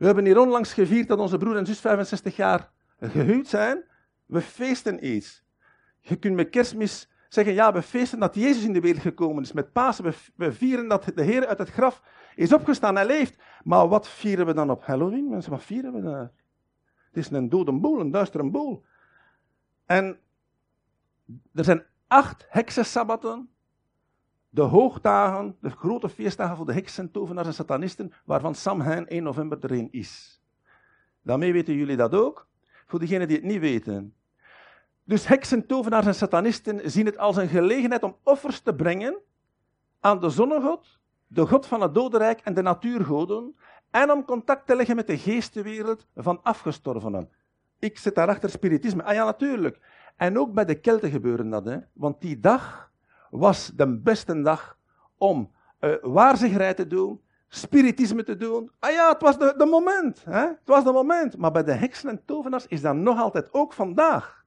We 0.00 0.06
hebben 0.06 0.24
hier 0.24 0.40
onlangs 0.40 0.72
gevierd 0.72 1.08
dat 1.08 1.18
onze 1.18 1.38
broer 1.38 1.56
en 1.56 1.66
zus 1.66 1.80
65 1.80 2.36
jaar 2.36 2.70
gehuwd 3.00 3.46
zijn. 3.46 3.84
We 4.26 4.40
feesten 4.40 5.06
iets. 5.06 5.44
Je 6.00 6.16
kunt 6.16 6.34
met 6.34 6.48
kerstmis 6.48 7.10
zeggen, 7.28 7.54
ja, 7.54 7.72
we 7.72 7.82
feesten 7.82 8.18
dat 8.18 8.34
Jezus 8.34 8.64
in 8.64 8.72
de 8.72 8.80
wereld 8.80 9.02
gekomen 9.02 9.42
is. 9.42 9.52
Met 9.52 9.72
Pasen, 9.72 10.14
we, 10.36 10.52
vieren 10.52 10.88
dat 10.88 11.04
de 11.14 11.22
Heer 11.22 11.46
uit 11.46 11.58
het 11.58 11.70
graf 11.70 12.02
is 12.34 12.52
opgestaan 12.52 12.98
en 12.98 13.06
leeft. 13.06 13.42
Maar 13.64 13.88
wat 13.88 14.08
vieren 14.08 14.46
we 14.46 14.54
dan 14.54 14.70
op 14.70 14.84
Halloween, 14.84 15.28
mensen? 15.28 15.50
Wat 15.50 15.62
vieren 15.62 15.92
we 15.92 16.00
dan? 16.00 16.14
Het 16.14 16.30
is 17.12 17.30
een 17.30 17.48
dode 17.48 17.72
boel, 17.72 18.00
een 18.00 18.10
duistere 18.10 18.50
boel. 18.50 18.84
En 19.86 20.18
er 21.54 21.64
zijn 21.64 21.84
acht 22.06 22.46
heksensabbaten 22.48 23.50
de 24.50 24.62
hoogdagen, 24.62 25.56
de 25.60 25.70
grote 25.70 26.08
feestdagen 26.08 26.56
voor 26.56 26.66
de 26.66 26.72
heksen, 26.72 27.10
tovenaars 27.10 27.46
en 27.46 27.54
satanisten, 27.54 28.12
waarvan 28.24 28.54
Samhain 28.54 29.08
1 29.08 29.22
november 29.22 29.58
er 29.64 29.72
een 29.72 29.88
is. 29.90 30.42
Daarmee 31.22 31.52
weten 31.52 31.74
jullie 31.74 31.96
dat 31.96 32.14
ook, 32.14 32.46
voor 32.86 32.98
degenen 32.98 33.28
die 33.28 33.36
het 33.36 33.46
niet 33.46 33.60
weten. 33.60 34.14
Dus 35.04 35.26
heksen, 35.26 35.66
tovenaars 35.66 36.06
en 36.06 36.14
satanisten 36.14 36.90
zien 36.90 37.06
het 37.06 37.18
als 37.18 37.36
een 37.36 37.48
gelegenheid 37.48 38.02
om 38.02 38.16
offers 38.22 38.60
te 38.60 38.74
brengen 38.74 39.18
aan 40.00 40.20
de 40.20 40.30
zonnegod, 40.30 40.98
de 41.26 41.46
god 41.46 41.66
van 41.66 41.80
het 41.80 41.94
dodenrijk 41.94 42.40
en 42.40 42.54
de 42.54 42.62
natuurgoden, 42.62 43.54
en 43.90 44.10
om 44.10 44.24
contact 44.24 44.66
te 44.66 44.76
leggen 44.76 44.96
met 44.96 45.06
de 45.06 45.18
geestenwereld 45.18 46.06
van 46.14 46.42
afgestorvenen. 46.42 47.28
Ik 47.78 47.98
zit 47.98 48.14
daarachter 48.14 48.50
spiritisme. 48.50 49.02
Ah 49.02 49.14
ja, 49.14 49.24
natuurlijk. 49.24 49.78
En 50.16 50.38
ook 50.38 50.52
bij 50.52 50.64
de 50.64 50.74
Kelten 50.74 51.10
gebeurde 51.10 51.48
dat, 51.48 51.64
hè? 51.64 51.78
want 51.92 52.20
die 52.20 52.40
dag 52.40 52.89
was 53.30 53.72
de 53.74 53.98
beste 53.98 54.42
dag 54.42 54.78
om 55.18 55.50
uh, 55.80 56.32
te 56.72 56.86
doen, 56.88 57.20
spiritisme 57.48 58.22
te 58.22 58.36
doen. 58.36 58.70
Ah 58.78 58.90
ja, 58.90 59.08
het 59.12 59.22
was 59.22 59.38
de, 59.38 59.54
de 59.56 59.66
moment. 59.66 60.24
Hè? 60.24 60.46
Het 60.46 60.58
was 60.64 60.84
de 60.84 60.92
moment. 60.92 61.36
Maar 61.36 61.52
bij 61.52 61.64
de 61.64 61.72
heksen 61.72 62.08
en 62.08 62.24
tovenaars 62.24 62.66
is 62.66 62.80
dat 62.80 62.94
nog 62.94 63.18
altijd 63.18 63.52
ook 63.52 63.72
vandaag. 63.72 64.44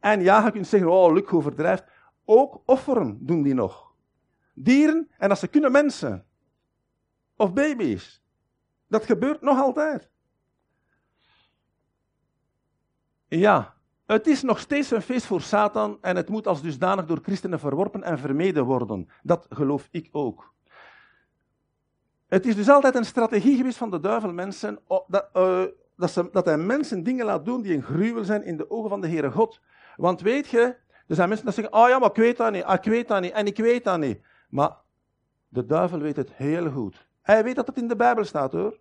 En 0.00 0.22
ja, 0.22 0.44
je 0.44 0.50
kunt 0.50 0.66
zeggen, 0.66 0.90
oh, 0.90 1.12
Luc 1.12 1.30
overdrijft. 1.30 1.84
Ook 2.24 2.62
offeren 2.64 3.18
doen 3.20 3.42
die 3.42 3.54
nog. 3.54 3.94
Dieren 4.54 5.10
en 5.18 5.30
als 5.30 5.40
ze 5.40 5.48
kunnen 5.48 5.72
mensen. 5.72 6.24
Of 7.36 7.52
baby's. 7.52 8.24
Dat 8.86 9.04
gebeurt 9.04 9.40
nog 9.40 9.58
altijd. 9.58 10.10
Ja, 13.28 13.75
het 14.06 14.26
is 14.26 14.42
nog 14.42 14.58
steeds 14.58 14.90
een 14.90 15.02
feest 15.02 15.26
voor 15.26 15.40
Satan 15.40 15.98
en 16.00 16.16
het 16.16 16.28
moet 16.28 16.46
als 16.46 16.62
dusdanig 16.62 17.06
door 17.06 17.18
christenen 17.22 17.58
verworpen 17.58 18.02
en 18.02 18.18
vermeden 18.18 18.64
worden. 18.64 19.08
Dat 19.22 19.46
geloof 19.50 19.88
ik 19.90 20.08
ook. 20.12 20.54
Het 22.26 22.46
is 22.46 22.56
dus 22.56 22.68
altijd 22.68 22.94
een 22.94 23.04
strategie 23.04 23.56
geweest 23.56 23.76
van 23.76 23.90
de 23.90 24.00
duivel 24.00 24.32
mensen 24.32 24.78
dat, 24.86 25.28
uh, 25.36 25.62
dat, 25.96 26.10
ze, 26.10 26.28
dat 26.32 26.44
hij 26.44 26.58
mensen 26.58 27.02
dingen 27.02 27.26
laat 27.26 27.44
doen 27.44 27.62
die 27.62 27.74
een 27.74 27.82
gruwel 27.82 28.24
zijn 28.24 28.44
in 28.44 28.56
de 28.56 28.70
ogen 28.70 28.88
van 28.88 29.00
de 29.00 29.08
Heere 29.08 29.30
God. 29.30 29.60
Want 29.96 30.20
weet 30.20 30.48
je, 30.48 30.76
er 31.06 31.14
zijn 31.14 31.28
mensen 31.28 31.46
die 31.46 31.54
zeggen, 31.54 31.74
oh 31.74 31.88
ja, 31.88 31.98
maar 31.98 32.10
ik 32.10 32.16
weet 32.16 32.36
dat 32.36 32.52
niet, 32.52 32.64
ah, 32.64 32.74
ik 32.74 32.84
weet 32.84 33.08
dat 33.08 33.20
niet 33.20 33.32
en 33.32 33.46
ik 33.46 33.56
weet 33.56 33.84
dat 33.84 33.98
niet. 33.98 34.20
Maar 34.48 34.76
de 35.48 35.66
duivel 35.66 35.98
weet 35.98 36.16
het 36.16 36.32
heel 36.32 36.70
goed. 36.70 37.08
Hij 37.22 37.44
weet 37.44 37.56
dat 37.56 37.66
het 37.66 37.76
in 37.76 37.88
de 37.88 37.96
Bijbel 37.96 38.24
staat 38.24 38.52
hoor. 38.52 38.78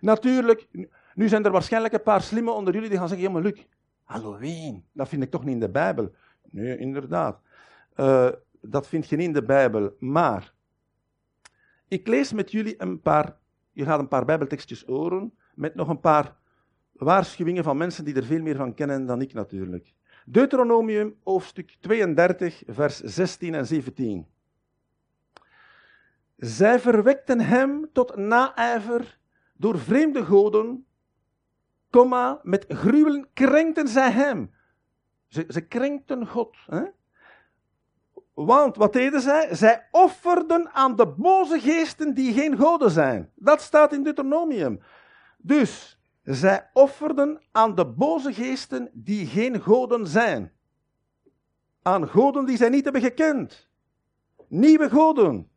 Natuurlijk, 0.00 0.68
nu 1.14 1.28
zijn 1.28 1.44
er 1.44 1.50
waarschijnlijk 1.50 1.94
een 1.94 2.02
paar 2.02 2.22
slimme 2.22 2.50
onder 2.50 2.74
jullie 2.74 2.88
die 2.88 2.98
gaan 2.98 3.08
zeggen, 3.08 3.26
ja 3.26 3.32
maar 3.32 3.42
Luc, 3.42 3.64
Halloween, 4.04 4.84
dat 4.92 5.08
vind 5.08 5.22
ik 5.22 5.30
toch 5.30 5.44
niet 5.44 5.54
in 5.54 5.60
de 5.60 5.70
Bijbel? 5.70 6.12
Nee, 6.50 6.78
inderdaad. 6.78 7.40
Uh, 7.96 8.28
dat 8.60 8.86
vind 8.86 9.08
je 9.08 9.16
niet 9.16 9.26
in 9.26 9.32
de 9.32 9.44
Bijbel. 9.44 9.96
Maar 9.98 10.52
ik 11.88 12.06
lees 12.06 12.32
met 12.32 12.50
jullie 12.50 12.74
een 12.82 13.00
paar, 13.00 13.36
je 13.72 13.84
gaat 13.84 13.98
een 13.98 14.08
paar 14.08 14.24
Bijbeltekstjes 14.24 14.84
horen, 14.84 15.32
met 15.54 15.74
nog 15.74 15.88
een 15.88 16.00
paar 16.00 16.36
waarschuwingen 16.92 17.64
van 17.64 17.76
mensen 17.76 18.04
die 18.04 18.14
er 18.14 18.24
veel 18.24 18.42
meer 18.42 18.56
van 18.56 18.74
kennen 18.74 19.06
dan 19.06 19.20
ik 19.20 19.32
natuurlijk. 19.32 19.92
Deuteronomium, 20.26 21.16
hoofdstuk 21.22 21.76
32, 21.80 22.62
vers 22.66 23.00
16 23.00 23.54
en 23.54 23.66
17. 23.66 24.26
Zij 26.36 26.80
verwekten 26.80 27.40
hem 27.40 27.88
tot 27.92 28.16
naijver 28.16 29.18
door 29.56 29.78
vreemde 29.78 30.24
goden 30.24 30.86
komma, 31.92 32.40
met 32.42 32.64
gruwelen 32.68 33.28
krenkten 33.32 33.88
zij 33.88 34.10
hem. 34.10 34.50
Ze, 35.26 35.44
ze 35.48 35.60
krenkten 35.60 36.26
God. 36.26 36.56
Hè? 36.66 36.82
Want 38.34 38.76
wat 38.76 38.92
deden 38.92 39.20
zij? 39.20 39.54
Zij 39.54 39.88
offerden 39.90 40.70
aan 40.72 40.96
de 40.96 41.06
boze 41.06 41.60
geesten 41.60 42.14
die 42.14 42.32
geen 42.32 42.56
goden 42.56 42.90
zijn. 42.90 43.30
Dat 43.34 43.60
staat 43.60 43.92
in 43.92 44.02
Deuteronomium. 44.02 44.80
Dus 45.38 46.00
zij 46.22 46.70
offerden 46.72 47.42
aan 47.52 47.74
de 47.74 47.86
boze 47.86 48.32
geesten 48.32 48.90
die 48.92 49.26
geen 49.26 49.60
goden 49.60 50.06
zijn. 50.06 50.52
Aan 51.82 52.08
goden 52.08 52.44
die 52.44 52.56
zij 52.56 52.68
niet 52.68 52.84
hebben 52.84 53.02
gekend. 53.02 53.68
Nieuwe 54.48 54.90
goden, 54.90 55.50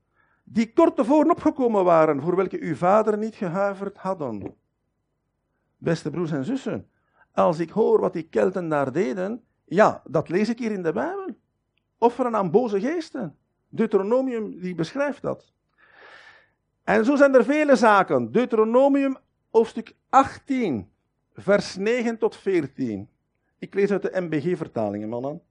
die 0.43 0.74
kort 0.74 0.95
tevoren 0.95 1.32
opgekomen 1.32 1.84
waren, 1.84 2.21
voor 2.21 2.36
welke 2.36 2.60
uw 2.62 2.76
vader 2.76 3.17
niet 3.17 3.36
gehuiverd 3.36 3.98
hadden. 3.98 4.56
Beste 5.86 6.10
broers 6.10 6.32
en 6.32 6.45
zussen, 6.45 6.89
als 7.32 7.60
ik 7.60 7.69
hoor 7.69 8.00
wat 8.00 8.13
die 8.13 8.30
Kelten 8.30 8.69
daar 8.69 8.91
deden, 8.91 9.43
ja, 9.65 10.02
dat 10.06 10.30
lees 10.30 10.50
ik 10.50 10.60
hier 10.60 10.71
in 10.71 10.84
de 10.84 10.91
Bijbel. 10.91 11.28
Offeren 11.98 12.36
aan 12.36 12.52
boze 12.52 12.80
geesten. 12.80 13.38
Deuteronomium 13.69 14.60
die 14.60 14.76
beschrijft 14.76 15.21
dat. 15.21 15.54
En 16.84 17.06
zo 17.06 17.15
zijn 17.15 17.36
er 17.36 17.43
vele 17.43 17.76
zaken. 17.76 18.32
Deuteronomium 18.32 19.17
hoofdstuk 19.50 19.95
18, 20.10 20.91
vers 21.34 21.76
9 21.76 22.17
tot 22.17 22.36
14. 22.36 23.10
Ik 23.60 23.74
lees 23.74 23.91
uit 23.91 24.02
de 24.02 24.21
MBG-vertalingen, 24.21 25.10
mannen. 25.10 25.41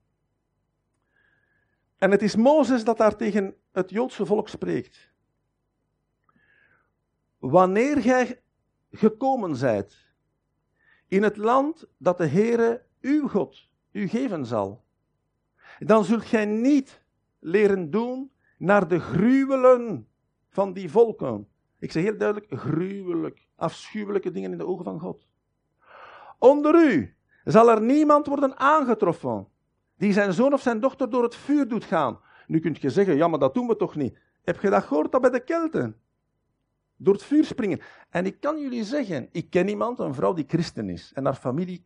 En 1.99 2.11
het 2.11 2.23
is 2.23 2.37
Mozes 2.37 2.85
dat 2.85 2.97
daar 2.97 3.17
tegen 3.17 3.55
het 3.73 3.91
Joodse 3.91 4.27
volk 4.27 4.49
spreekt. 4.49 5.13
Wanneer 7.39 8.01
gij 8.03 8.43
gekomen 8.91 9.57
zijt 9.57 10.04
in 11.09 11.23
het 11.23 11.37
land 11.37 11.87
dat 11.99 12.19
de 12.19 12.27
Heere 12.27 12.83
uw 13.01 13.29
God 13.29 13.69
u 13.93 14.09
geven 14.09 14.47
zal. 14.47 14.85
Dan 15.79 16.05
zult 16.05 16.25
gij 16.25 16.45
niet 16.45 17.03
leren 17.39 17.91
doen 17.91 18.31
naar 18.59 18.89
de 18.89 19.01
gruwelen 19.01 20.09
van 20.49 20.73
die 20.73 20.91
volken. 20.91 21.49
Ik 21.79 21.93
zeg 21.93 22.03
heel 22.03 22.19
duidelijk, 22.19 22.61
gruwelijk, 22.61 23.47
afschuwelijke 23.57 24.31
dingen 24.31 24.53
in 24.53 24.59
de 24.59 24.67
ogen 24.67 24.85
van 24.85 25.01
God. 25.01 25.27
Onder 26.39 26.93
u 26.93 27.15
zal 27.45 27.71
er 27.71 27.83
niemand 27.83 28.27
worden 28.27 28.59
aangetroffen 28.59 29.49
die 29.97 30.13
zijn 30.13 30.33
zoon 30.33 30.53
of 30.53 30.61
zijn 30.61 30.81
dochter 30.81 31.11
door 31.11 31.23
het 31.23 31.35
vuur 31.35 31.69
doet 31.69 31.85
gaan. 31.85 32.21
Nu 32.47 32.61
kunt 32.61 32.81
je 32.81 32.91
zeggen, 32.91 33.17
ja, 33.17 33.29
maar 33.29 33.39
dat 33.39 33.55
doen 33.55 33.67
we 33.67 33.77
toch 33.77 33.95
niet. 33.95 34.19
Heb 34.43 34.61
je 34.61 34.71
dat 34.71 34.83
gehoord 34.83 35.13
dat 35.13 35.21
bij 35.21 35.31
de 35.31 35.45
Kelten? 35.45 36.01
Door 37.05 37.15
het 37.15 37.23
vuur 37.23 37.45
springen. 37.45 37.81
En 38.11 38.27
ik 38.27 38.41
kan 38.41 38.61
jullie 38.61 38.85
zeggen, 38.85 39.29
ik 39.33 39.51
ken 39.51 39.69
iemand, 39.69 39.99
een 39.99 40.15
vrouw 40.15 40.33
die 40.33 40.45
christen 40.49 40.89
is, 40.89 41.13
en 41.15 41.25
haar 41.25 41.35
familie 41.35 41.85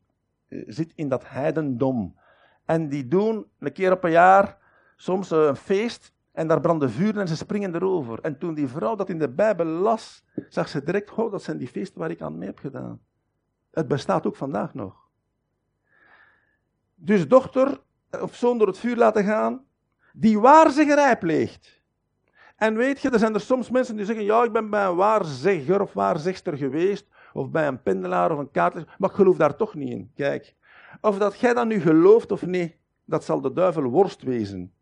eh, 0.48 0.62
zit 0.66 0.92
in 0.94 1.09
dat 1.09 1.28
heidendom. 1.28 2.16
En 2.64 2.88
die 2.88 3.09
doen 3.09 3.46
een 3.59 3.72
keer 3.72 3.92
op 3.92 4.04
een 4.04 4.11
jaar 4.11 4.59
soms 4.96 5.31
een 5.31 5.57
feest 5.57 6.12
en 6.33 6.48
daar 6.48 6.61
branden 6.61 6.90
vuren 6.90 7.20
en 7.20 7.28
ze 7.28 7.37
springen 7.37 7.74
erover. 7.74 8.20
En 8.20 8.38
toen 8.38 8.54
die 8.54 8.68
vrouw 8.68 8.94
dat 8.94 9.09
in 9.09 9.18
de 9.18 9.28
Bijbel 9.28 9.66
las, 9.66 10.24
zag 10.48 10.68
ze 10.68 10.83
direct, 10.83 11.11
oh, 11.11 11.31
dat 11.31 11.42
zijn 11.42 11.59
die 11.59 11.68
feesten 11.68 11.98
waar 11.98 12.11
ik 12.11 12.20
aan 12.20 12.38
mee 12.38 12.48
heb 12.48 12.59
gedaan. 12.59 13.00
Het 13.70 13.88
bestaat 13.88 14.26
ook 14.26 14.37
vandaag 14.37 14.74
nog. 14.74 15.09
Dus 16.94 17.28
dochter 17.28 17.81
of 18.11 18.35
zoon 18.35 18.59
door 18.59 18.66
het 18.66 18.78
vuur 18.78 18.96
laten 18.96 19.24
gaan, 19.24 19.64
die 20.12 20.40
waarzeggerij 20.40 21.18
pleegt. 21.18 21.78
En 22.59 22.77
weet 22.77 23.01
je, 23.01 23.11
er 23.11 23.18
zijn 23.18 23.35
er 23.35 23.40
soms 23.40 23.71
mensen 23.71 23.97
die 23.97 24.05
zeggen, 24.05 24.25
ja, 24.25 24.42
ik 24.42 24.53
ben 24.53 24.71
bij 24.71 24.85
een 24.85 24.97
waarzegger 24.97 25.81
of 25.81 25.92
waarzegster 25.92 26.57
geweest, 26.57 27.07
of 27.33 27.51
bij 27.51 27.66
een 27.66 27.83
pendelaar 27.83 28.33
of 28.33 28.38
een 28.38 28.51
kaartlezer, 28.51 28.94
maar 28.99 29.11
ik 29.11 29.16
geloof 29.16 29.37
daar 29.37 29.57
toch 29.57 29.75
niet 29.75 29.90
in. 29.90 30.11
Kijk, 30.14 30.55
of 31.01 31.18
dat 31.18 31.40
jij 31.40 31.55
dat 31.55 31.66
nu 31.66 31.81
gelooft 31.81 32.33
of 32.33 32.47
niet, 32.47 32.77
dat 33.05 33.25
zal 33.25 33.40
de 33.40 33.53
duivel 33.53 33.83
worst 33.83 34.23
wezen. 34.23 34.73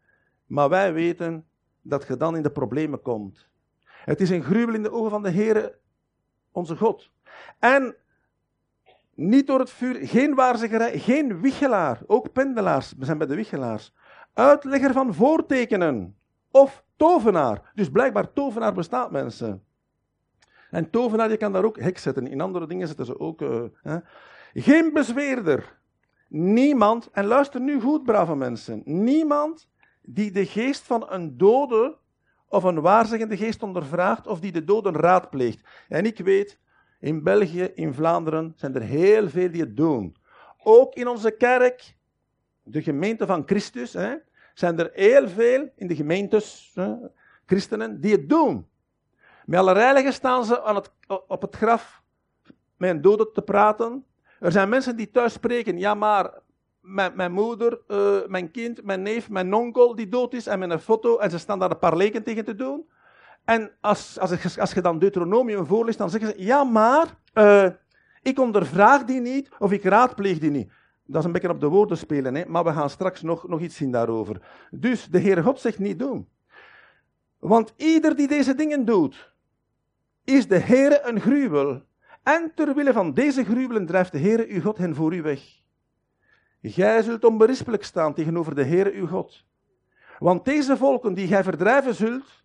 Maar 0.47 0.69
wij 0.69 0.93
weten 0.93 1.45
dat 1.83 2.07
je 2.07 2.17
dan 2.17 2.37
in 2.37 2.43
de 2.43 2.51
problemen 2.51 3.03
komt. 3.03 3.49
Het 3.85 4.21
is 4.21 4.31
een 4.31 4.43
gruwel 4.43 4.75
in 4.75 4.83
de 4.83 4.93
ogen 4.93 5.11
van 5.11 5.23
de 5.23 5.31
Heere, 5.31 5.79
onze 6.53 6.77
God. 6.77 7.11
En 7.59 7.95
niet 9.15 9.47
door 9.47 9.59
het 9.59 9.71
vuur, 9.71 9.99
geen 10.07 10.35
waarzeggerij, 10.35 10.99
geen 10.99 11.41
wichelaar, 11.41 12.01
ook 12.07 12.33
pendelaars, 12.33 12.95
we 12.99 13.05
zijn 13.05 13.19
bij 13.19 13.27
de 13.27 13.35
wichelaars. 13.35 13.93
Uitlegger 14.35 14.93
van 14.93 15.15
voortekenen 15.15 16.17
of 16.51 16.85
tovenaar. 16.97 17.73
Dus 17.75 17.91
blijkbaar 17.91 18.33
tovenaar 18.33 18.73
bestaat, 18.73 19.11
mensen. 19.11 19.65
En 20.71 20.91
tovenaar, 20.91 21.31
je 21.31 21.37
kan 21.37 21.53
daar 21.53 21.65
ook 21.65 21.81
hek 21.81 21.99
zetten. 21.99 22.27
In 22.27 22.41
andere 22.41 22.67
dingen 22.67 22.87
zetten 22.87 23.07
ze 23.07 23.21
ook. 23.21 23.43
Uh, 23.43 23.63
hè. 23.83 23.99
Geen 24.55 24.93
bezweerder. 24.93 25.79
Niemand, 26.29 27.09
en 27.13 27.25
luister 27.25 27.61
nu 27.61 27.81
goed, 27.81 28.05
brave 28.05 28.35
mensen. 28.35 28.83
Niemand 28.85 29.69
die 30.03 30.31
de 30.31 30.47
geest 30.47 30.83
van 30.83 31.07
een 31.09 31.37
dode 31.37 31.97
of 32.49 32.65
een 32.65 32.81
waarzeggende 32.81 33.37
geest 33.37 33.63
ondervraagt 33.63 34.27
of 34.27 34.41
die 34.41 34.53
de 34.53 34.65
doden 34.65 34.95
raadpleegt. 34.95 35.61
En 35.89 36.05
ik 36.05 36.19
weet, 36.19 36.59
in 37.01 37.23
België, 37.23 37.63
in 37.63 37.95
Vlaanderen, 37.95 38.53
zijn 38.57 38.75
er 38.75 38.83
heel 38.83 39.29
veel 39.29 39.51
die 39.51 39.61
het 39.61 39.77
doen. 39.77 40.17
Ook 40.63 40.95
in 40.95 41.09
onze 41.09 41.31
kerk, 41.31 41.97
de 42.63 42.83
gemeente 42.83 43.27
van 43.27 43.43
Christus, 43.47 43.93
hè, 43.93 44.15
zijn 44.59 44.79
er 44.79 44.91
heel 44.93 45.29
veel 45.29 45.73
in 45.77 45.87
de 45.87 45.95
gemeentes, 45.95 46.75
christenen, 47.47 48.01
die 48.01 48.13
het 48.13 48.29
doen. 48.29 48.69
Met 49.45 49.59
alle 49.59 49.75
heiligen 49.75 50.13
staan 50.13 50.45
ze 50.45 50.63
aan 50.63 50.75
het, 50.75 50.91
op 51.29 51.43
het 51.43 51.57
graf 51.57 52.03
met 52.77 52.91
een 52.91 53.01
dode 53.01 53.31
te 53.31 53.43
praten. 53.43 54.05
Er 54.41 54.53
zijn 54.53 54.69
mensen 54.69 54.97
die 54.97 55.11
thuis 55.11 55.33
spreken, 55.33 55.79
ja 55.79 55.95
maar 55.95 56.31
mijn, 57.15 57.33
moeder, 57.33 57.81
uh, 57.89 58.27
mijn 58.27 58.51
kind, 58.51 58.85
mijn 58.85 59.03
neef, 59.03 59.31
mijn 59.31 59.55
onkel 59.55 59.95
die 59.95 60.09
dood 60.09 60.33
is 60.35 60.47
en 60.47 60.59
met 60.59 60.71
een 60.71 60.81
foto 60.81 61.19
en 61.19 61.31
ze 61.31 61.39
staan 61.39 61.59
daar 61.59 61.71
een 61.71 61.79
paar 61.79 61.97
leken 61.97 62.23
tegen 62.23 62.45
te 62.45 62.55
doen. 62.55 62.89
En 63.45 63.71
als, 63.81 64.19
als, 64.19 64.59
als 64.59 64.73
je 64.73 64.81
dan 64.81 64.99
Deuteronomium 64.99 65.67
voorleest, 65.67 65.99
dan 65.99 66.11
zeggen 66.11 66.31
ze, 66.31 66.45
ja 66.45 66.65
maar, 66.65 67.07
uh, 67.35 67.69
ik 68.23 68.39
ondervraag 68.39 69.05
die 69.05 69.21
niet 69.21 69.49
of 69.59 69.73
ik 69.73 69.85
raadpleeg 69.85 70.39
die 70.39 70.51
niet. 70.51 70.73
Dat 71.07 71.21
is 71.21 71.25
een 71.25 71.33
beetje 71.33 71.51
op 71.51 71.61
de 71.61 71.69
woorden 71.69 71.99
spelen, 71.99 72.35
hè? 72.35 72.45
maar 72.47 72.65
we 72.65 72.73
gaan 72.73 72.91
straks 72.91 73.23
nog, 73.23 73.49
nog 73.49 73.61
iets 73.61 73.77
zien 73.77 73.91
daarover. 73.91 74.41
Dus 74.71 75.07
de 75.07 75.21
Heere 75.21 75.43
God 75.43 75.61
zegt 75.61 75.79
niet 75.79 75.99
doen. 75.99 76.29
Want 77.39 77.73
ieder 77.77 78.17
die 78.17 78.29
deze 78.29 78.55
dingen 78.55 78.85
doet, 78.85 79.33
is 80.25 80.49
de 80.49 80.59
Heere 80.59 81.01
een 81.05 81.21
gruwel. 81.21 81.83
En 82.23 82.53
terwille 82.55 82.93
van 82.93 83.15
deze 83.15 83.45
gruwelen 83.45 83.87
drijft 83.87 84.13
de 84.13 84.19
Heere 84.19 84.47
uw 84.49 84.61
God 84.61 84.79
hen 84.79 84.95
voor 84.95 85.15
u 85.15 85.23
weg. 85.23 85.41
Gij 86.63 87.03
zult 87.03 87.25
onberispelijk 87.25 87.85
staan 87.85 88.15
tegenover 88.15 88.55
de 88.55 88.65
Heere 88.65 88.93
uw 88.93 89.07
God. 89.07 89.45
Want 90.19 90.45
deze 90.45 90.77
volken 90.77 91.15
die 91.15 91.27
gij 91.27 91.43
verdrijven 91.43 91.95
zult, 91.95 92.45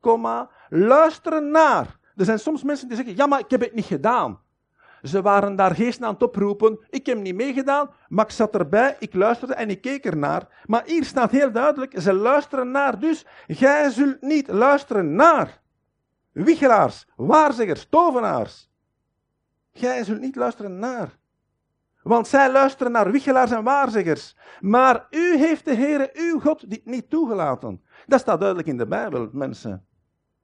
komma, 0.00 0.50
luisteren 0.68 1.50
naar. 1.50 1.98
Er 2.16 2.24
zijn 2.24 2.38
soms 2.38 2.62
mensen 2.62 2.88
die 2.88 2.96
zeggen, 2.96 3.16
ja 3.16 3.26
maar 3.26 3.40
ik 3.40 3.50
heb 3.50 3.60
het 3.60 3.74
niet 3.74 3.84
gedaan. 3.84 4.40
Ze 5.02 5.22
waren 5.22 5.56
daar 5.56 5.74
geest 5.74 6.02
aan 6.02 6.12
het 6.12 6.22
oproepen. 6.22 6.78
Ik 6.90 7.06
heb 7.06 7.18
niet 7.18 7.34
meegedaan, 7.34 7.90
maar 8.08 8.24
ik 8.24 8.30
zat 8.30 8.54
erbij, 8.54 8.96
ik 8.98 9.14
luisterde 9.14 9.54
en 9.54 9.70
ik 9.70 9.80
keek 9.80 10.04
ernaar. 10.04 10.62
Maar 10.66 10.82
hier 10.86 11.04
staat 11.04 11.30
heel 11.30 11.52
duidelijk, 11.52 12.00
ze 12.00 12.12
luisteren 12.12 12.70
naar. 12.70 12.98
Dus 12.98 13.26
gij 13.46 13.90
zult 13.90 14.20
niet 14.20 14.48
luisteren 14.48 15.14
naar. 15.14 15.60
Wichelaars, 16.32 17.06
waarzeggers, 17.16 17.86
tovenaars. 17.90 18.70
Gij 19.72 20.04
zult 20.04 20.20
niet 20.20 20.36
luisteren 20.36 20.78
naar. 20.78 21.18
Want 22.02 22.28
zij 22.28 22.52
luisteren 22.52 22.92
naar 22.92 23.10
wichelaars 23.10 23.50
en 23.50 23.62
waarzeggers. 23.62 24.36
Maar 24.60 25.06
u 25.10 25.36
heeft 25.36 25.64
de 25.64 25.74
Heere, 25.74 26.10
uw 26.12 26.40
God, 26.40 26.70
dit 26.70 26.84
niet 26.84 27.10
toegelaten. 27.10 27.82
Dat 28.06 28.20
staat 28.20 28.38
duidelijk 28.38 28.68
in 28.68 28.76
de 28.76 28.86
Bijbel, 28.86 29.28
mensen. 29.32 29.86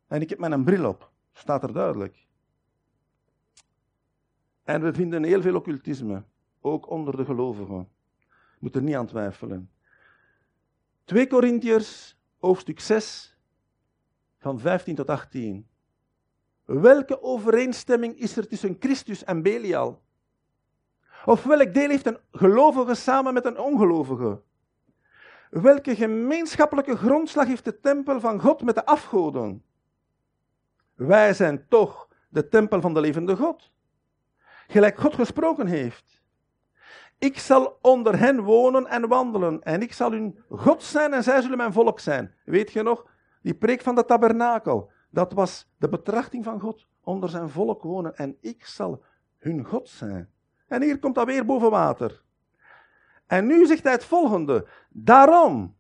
En 0.08 0.20
ik 0.20 0.30
heb 0.30 0.38
mijn 0.38 0.64
bril 0.64 0.88
op. 0.88 1.10
Staat 1.32 1.62
er 1.62 1.72
duidelijk. 1.72 2.23
En 4.64 4.82
we 4.82 4.92
vinden 4.92 5.22
heel 5.22 5.42
veel 5.42 5.54
occultisme. 5.54 6.22
Ook 6.60 6.90
onder 6.90 7.16
de 7.16 7.24
gelovigen. 7.24 7.88
Moet 8.58 8.74
er 8.74 8.82
niet 8.82 8.94
aan 8.94 9.06
twijfelen. 9.06 9.70
2 11.04 11.26
Korintiërs, 11.26 12.16
hoofdstuk 12.38 12.80
6, 12.80 13.36
van 14.38 14.60
15 14.60 14.94
tot 14.94 15.08
18. 15.08 15.66
Welke 16.64 17.22
overeenstemming 17.22 18.18
is 18.18 18.36
er 18.36 18.48
tussen 18.48 18.76
Christus 18.78 19.24
en 19.24 19.42
Belial? 19.42 20.02
Of 21.24 21.42
welk 21.44 21.74
deel 21.74 21.88
heeft 21.88 22.06
een 22.06 22.18
gelovige 22.32 22.94
samen 22.94 23.34
met 23.34 23.44
een 23.44 23.58
ongelovige? 23.58 24.40
Welke 25.50 25.96
gemeenschappelijke 25.96 26.96
grondslag 26.96 27.46
heeft 27.46 27.64
de 27.64 27.80
tempel 27.80 28.20
van 28.20 28.40
God 28.40 28.62
met 28.62 28.74
de 28.74 28.86
afgoden? 28.86 29.64
Wij 30.94 31.34
zijn 31.34 31.68
toch 31.68 32.08
de 32.28 32.48
tempel 32.48 32.80
van 32.80 32.94
de 32.94 33.00
levende 33.00 33.36
God. 33.36 33.72
Gelijk 34.66 34.98
God 34.98 35.14
gesproken 35.14 35.66
heeft. 35.66 36.22
Ik 37.18 37.38
zal 37.38 37.78
onder 37.80 38.18
hen 38.18 38.40
wonen 38.40 38.86
en 38.86 39.08
wandelen, 39.08 39.62
en 39.62 39.82
ik 39.82 39.92
zal 39.92 40.10
hun 40.10 40.44
God 40.48 40.82
zijn 40.82 41.12
en 41.12 41.22
zij 41.22 41.42
zullen 41.42 41.56
mijn 41.56 41.72
volk 41.72 42.00
zijn. 42.00 42.34
Weet 42.44 42.72
je 42.72 42.82
nog, 42.82 43.06
die 43.42 43.54
preek 43.54 43.82
van 43.82 43.94
de 43.94 44.04
tabernakel, 44.04 44.90
dat 45.10 45.32
was 45.32 45.70
de 45.78 45.88
betrachting 45.88 46.44
van 46.44 46.60
God 46.60 46.86
onder 47.00 47.28
zijn 47.28 47.48
volk 47.48 47.82
wonen, 47.82 48.16
en 48.16 48.36
ik 48.40 48.66
zal 48.66 49.04
hun 49.38 49.64
God 49.64 49.88
zijn. 49.88 50.30
En 50.68 50.82
hier 50.82 50.98
komt 50.98 51.14
dat 51.14 51.26
weer 51.26 51.44
boven 51.44 51.70
water. 51.70 52.22
En 53.26 53.46
nu 53.46 53.66
zegt 53.66 53.82
hij 53.82 53.92
het 53.92 54.04
volgende: 54.04 54.66
Daarom 54.88 55.76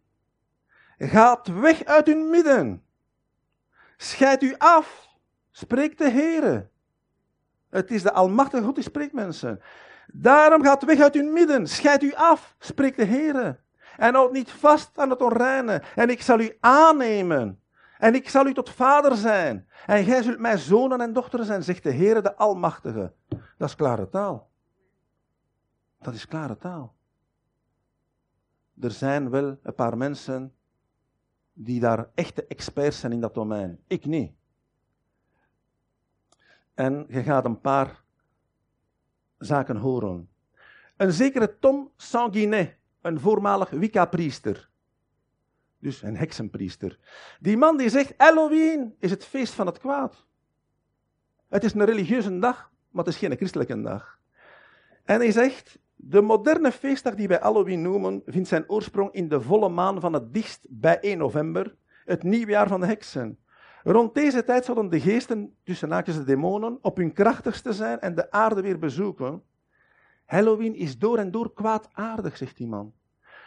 gaat 0.98 1.46
weg 1.46 1.84
uit 1.84 2.06
hun 2.06 2.30
midden. 2.30 2.84
Scheid 3.96 4.42
u 4.42 4.54
af, 4.58 5.08
spreekt 5.50 5.98
de 5.98 6.10
Heere. 6.10 6.68
Het 7.74 7.90
is 7.90 8.02
de 8.02 8.12
Almachtige 8.12 8.64
God 8.64 8.74
die 8.74 8.84
spreekt, 8.84 9.12
mensen. 9.12 9.60
Daarom 10.06 10.62
gaat 10.62 10.84
weg 10.84 11.00
uit 11.00 11.14
hun 11.14 11.32
midden, 11.32 11.68
scheid 11.68 12.02
u 12.02 12.14
af, 12.14 12.54
spreekt 12.58 12.96
de 12.96 13.04
Heere. 13.04 13.58
En 13.96 14.14
houd 14.14 14.32
niet 14.32 14.50
vast 14.50 14.98
aan 14.98 15.10
het 15.10 15.22
onreine. 15.22 15.82
En 15.94 16.10
ik 16.10 16.22
zal 16.22 16.40
u 16.40 16.56
aannemen. 16.60 17.60
En 17.98 18.14
ik 18.14 18.28
zal 18.28 18.46
u 18.46 18.54
tot 18.54 18.70
vader 18.70 19.16
zijn. 19.16 19.68
En 19.86 20.04
gij 20.04 20.22
zult 20.22 20.38
mijn 20.38 20.58
zonen 20.58 21.00
en 21.00 21.12
dochteren 21.12 21.46
zijn, 21.46 21.62
zegt 21.62 21.82
de 21.82 21.92
Heere, 21.92 22.20
de 22.20 22.36
Almachtige. 22.36 23.12
Dat 23.58 23.68
is 23.68 23.76
klare 23.76 24.08
taal. 24.08 24.50
Dat 25.98 26.14
is 26.14 26.26
klare 26.26 26.56
taal. 26.56 26.94
Er 28.80 28.90
zijn 28.90 29.30
wel 29.30 29.58
een 29.62 29.74
paar 29.74 29.96
mensen 29.96 30.54
die 31.52 31.80
daar 31.80 32.08
echte 32.14 32.46
experts 32.46 33.00
zijn 33.00 33.12
in 33.12 33.20
dat 33.20 33.34
domein. 33.34 33.78
Ik 33.86 34.04
niet. 34.04 34.32
En 36.74 37.04
je 37.08 37.22
gaat 37.22 37.44
een 37.44 37.60
paar 37.60 38.02
zaken 39.38 39.76
horen. 39.76 40.28
Een 40.96 41.12
zekere 41.12 41.58
Tom 41.58 41.90
Sanguinet, 41.96 42.76
een 43.00 43.20
voormalig 43.20 43.70
Wicca-priester. 43.70 44.70
Dus 45.78 46.02
een 46.02 46.16
heksenpriester. 46.16 46.98
Die 47.40 47.56
man 47.56 47.76
die 47.76 47.88
zegt, 47.88 48.14
Halloween 48.16 48.94
is 48.98 49.10
het 49.10 49.24
feest 49.24 49.54
van 49.54 49.66
het 49.66 49.78
kwaad. 49.78 50.26
Het 51.48 51.64
is 51.64 51.74
een 51.74 51.84
religieuze 51.84 52.38
dag, 52.38 52.70
maar 52.90 53.04
het 53.04 53.14
is 53.14 53.20
geen 53.20 53.36
christelijke 53.36 53.80
dag. 53.80 54.18
En 55.04 55.18
hij 55.18 55.30
zegt, 55.30 55.78
de 55.94 56.20
moderne 56.20 56.72
feestdag 56.72 57.14
die 57.14 57.28
wij 57.28 57.38
Halloween 57.40 57.82
noemen, 57.82 58.22
vindt 58.26 58.48
zijn 58.48 58.68
oorsprong 58.68 59.12
in 59.12 59.28
de 59.28 59.40
volle 59.40 59.68
maan 59.68 60.00
van 60.00 60.12
het 60.12 60.34
dichtst 60.34 60.66
bij 60.68 61.00
1 61.00 61.18
november, 61.18 61.76
het 62.04 62.22
nieuwjaar 62.22 62.68
van 62.68 62.80
de 62.80 62.86
heksen. 62.86 63.38
Rond 63.84 64.14
deze 64.14 64.44
tijd 64.44 64.64
zouden 64.64 64.90
de 64.90 65.00
geesten, 65.00 65.54
tussen 65.64 65.90
haakjes 65.90 66.16
de 66.16 66.24
demonen, 66.24 66.78
op 66.80 66.96
hun 66.96 67.12
krachtigste 67.12 67.72
zijn 67.72 68.00
en 68.00 68.14
de 68.14 68.30
aarde 68.30 68.60
weer 68.60 68.78
bezoeken. 68.78 69.42
Halloween 70.24 70.74
is 70.74 70.98
door 70.98 71.18
en 71.18 71.30
door 71.30 71.52
kwaadaardig, 71.52 72.36
zegt 72.36 72.56
die 72.56 72.66
man. 72.66 72.92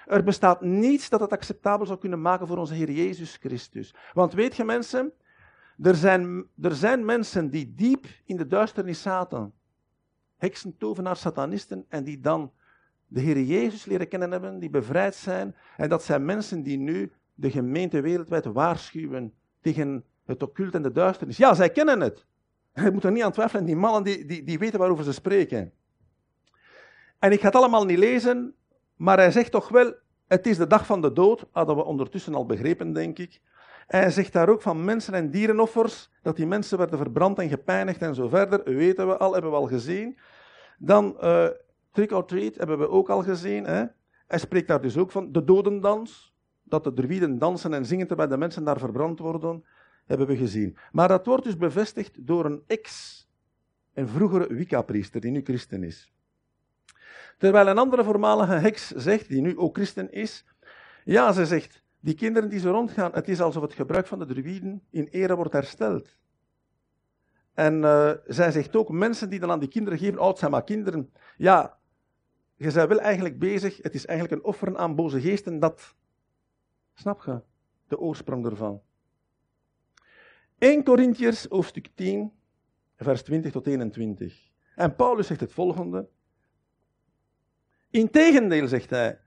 Er 0.06 0.24
bestaat 0.24 0.62
niets 0.62 1.10
dat 1.10 1.20
het 1.20 1.32
acceptabel 1.32 1.86
zou 1.86 2.00
kunnen 2.00 2.22
maken 2.22 2.48
voor 2.48 2.58
onze 2.58 2.74
Heer 2.74 2.92
Jezus 2.92 3.36
Christus. 3.36 3.96
Want 4.14 4.34
weet 4.34 4.56
je 4.56 4.64
mensen, 4.64 5.12
er 5.82 5.96
zijn, 5.96 6.46
er 6.62 6.76
zijn 6.76 7.06
mensen 7.06 7.50
die 7.50 7.74
diep 7.76 8.06
in 8.26 8.38
de 8.38 8.48
duisternis 8.48 9.02
zaten 9.02 9.54
heksen, 10.38 10.78
tovenaars, 10.78 11.20
satanisten, 11.20 11.86
en 11.90 12.04
die 12.04 12.20
dan 12.20 12.52
de 13.08 13.20
Heer 13.20 13.42
Jezus 13.42 13.86
leren 13.86 14.08
kennen 14.08 14.32
hebben, 14.32 14.60
die 14.60 14.70
bevrijd 14.70 15.16
zijn. 15.16 15.56
En 15.78 15.90
dat 15.90 16.04
zijn 16.04 16.26
mensen 16.26 16.64
die 16.64 16.78
nu 16.78 17.12
de 17.34 17.52
gemeente 17.52 18.02
wereldwijd 18.02 18.46
waarschuwen 18.46 19.34
tegen 19.62 20.06
het 20.28 20.44
occult 20.44 20.76
en 20.76 20.82
de 20.82 20.92
duisternis. 20.92 21.38
Ja, 21.38 21.54
zij 21.54 21.70
kennen 21.70 22.02
het. 22.02 22.26
Je 22.84 22.92
moet 22.92 23.04
er 23.04 23.12
niet 23.12 23.24
aan 23.24 23.32
twijfelen. 23.32 23.66
Die 23.66 23.76
mannen 23.76 24.04
die, 24.04 24.26
die, 24.26 24.44
die 24.44 24.60
weten 24.60 24.80
waarover 24.80 25.04
ze 25.04 25.14
spreken. 25.14 25.72
En 27.20 27.32
ik 27.32 27.40
ga 27.40 27.46
het 27.46 27.56
allemaal 27.56 27.86
niet 27.86 27.98
lezen, 27.98 28.56
maar 28.96 29.18
hij 29.18 29.32
zegt 29.32 29.52
toch 29.52 29.70
wel, 29.70 29.94
het 30.28 30.48
is 30.48 30.58
de 30.58 30.68
dag 30.68 30.86
van 30.86 31.02
de 31.02 31.14
dood, 31.14 31.46
hadden 31.52 31.76
we 31.76 31.84
ondertussen 31.84 32.36
al 32.36 32.46
begrepen, 32.46 32.94
denk 32.94 33.20
ik. 33.20 33.42
Hij 33.88 34.10
zegt 34.10 34.34
daar 34.34 34.50
ook 34.50 34.62
van 34.62 34.86
mensen- 34.86 35.14
en 35.14 35.32
dierenoffers, 35.32 36.12
dat 36.22 36.36
die 36.36 36.48
mensen 36.48 36.78
werden 36.78 36.98
verbrand 36.98 37.40
en 37.40 37.50
gepijnigd 37.50 38.02
en 38.02 38.16
zo 38.16 38.28
verder, 38.28 38.64
weten 38.64 39.08
we 39.08 39.18
al, 39.18 39.34
hebben 39.34 39.52
we 39.52 39.58
al 39.58 39.68
gezien. 39.68 40.18
Dan 40.78 41.18
uh, 41.22 41.48
trick 41.92 42.12
or 42.12 42.26
treat 42.26 42.56
hebben 42.56 42.80
we 42.80 42.90
ook 42.90 43.10
al 43.10 43.24
gezien. 43.24 43.66
Hè? 43.66 43.86
Hij 44.28 44.40
spreekt 44.40 44.68
daar 44.68 44.82
dus 44.82 44.98
ook 44.98 45.12
van 45.12 45.32
de 45.32 45.44
dodendans, 45.44 46.36
dat 46.64 46.84
de 46.84 46.94
druiden 46.94 47.40
dansen 47.40 47.74
en 47.74 47.86
zingen 47.86 48.08
terwijl 48.08 48.30
de 48.30 48.38
mensen 48.38 48.64
daar 48.64 48.80
verbrand 48.80 49.20
worden, 49.20 49.64
hebben 50.08 50.28
we 50.28 50.38
gezien. 50.38 50.78
Maar 50.92 51.08
dat 51.08 51.26
wordt 51.26 51.44
dus 51.44 51.58
bevestigd 51.58 52.28
door 52.28 52.46
een 52.46 52.64
ex, 52.68 53.18
een 53.94 54.08
vroegere 54.08 54.54
Wicca-priester, 54.54 55.22
die 55.22 55.32
nu 55.32 55.42
christen 55.42 55.84
is. 55.84 56.12
Terwijl 57.38 57.68
een 57.68 57.78
andere 57.78 58.04
voormalige 58.04 58.54
heks 58.54 58.88
zegt, 58.90 59.28
die 59.28 59.42
nu 59.42 59.58
ook 59.58 59.76
christen 59.76 60.12
is, 60.12 60.46
ja, 61.04 61.32
ze 61.32 61.46
zegt, 61.46 61.84
die 62.00 62.14
kinderen 62.14 62.50
die 62.50 62.60
zo 62.60 62.72
rondgaan, 62.72 63.12
het 63.14 63.28
is 63.28 63.42
alsof 63.42 63.62
het 63.62 63.74
gebruik 63.74 64.08
van 64.08 64.20
de 64.20 64.26
druïden 64.26 64.82
in 64.90 65.08
ere 65.08 65.36
wordt 65.36 65.54
hersteld. 65.54 66.18
En 67.54 67.76
uh, 67.82 68.12
zij 68.26 68.52
zegt 68.52 68.76
ook, 68.76 68.90
mensen 68.90 69.30
die 69.30 69.40
dan 69.40 69.52
aan 69.52 69.60
die 69.60 69.70
kinderen 69.70 70.00
geven, 70.00 70.20
oud 70.20 70.38
zijn 70.38 70.52
maar 70.52 70.64
kinderen, 70.64 71.12
ja, 71.38 71.78
je 72.56 72.72
bent 72.72 72.88
wel 72.88 73.00
eigenlijk 73.00 73.40
bezig, 73.40 73.80
het 73.82 73.94
is 73.94 74.06
eigenlijk 74.06 74.42
een 74.42 74.48
offeren 74.48 74.78
aan 74.78 74.96
boze 74.96 75.22
geesten, 75.22 75.60
dat, 75.60 75.96
snap 76.94 77.24
je, 77.24 77.42
de 77.88 78.00
oorsprong 78.00 78.46
ervan. 78.46 78.82
1 80.58 80.84
Corinthiërs, 80.84 81.46
hoofdstuk 81.50 81.90
10, 81.96 82.32
vers 82.96 83.22
20 83.22 83.52
tot 83.52 83.68
21. 83.68 84.50
En 84.76 84.96
Paulus 84.96 85.28
zegt 85.28 85.40
het 85.40 85.54
volgende. 85.54 86.10
Integendeel, 87.90 88.68
zegt 88.68 88.90
hij, 88.90 89.20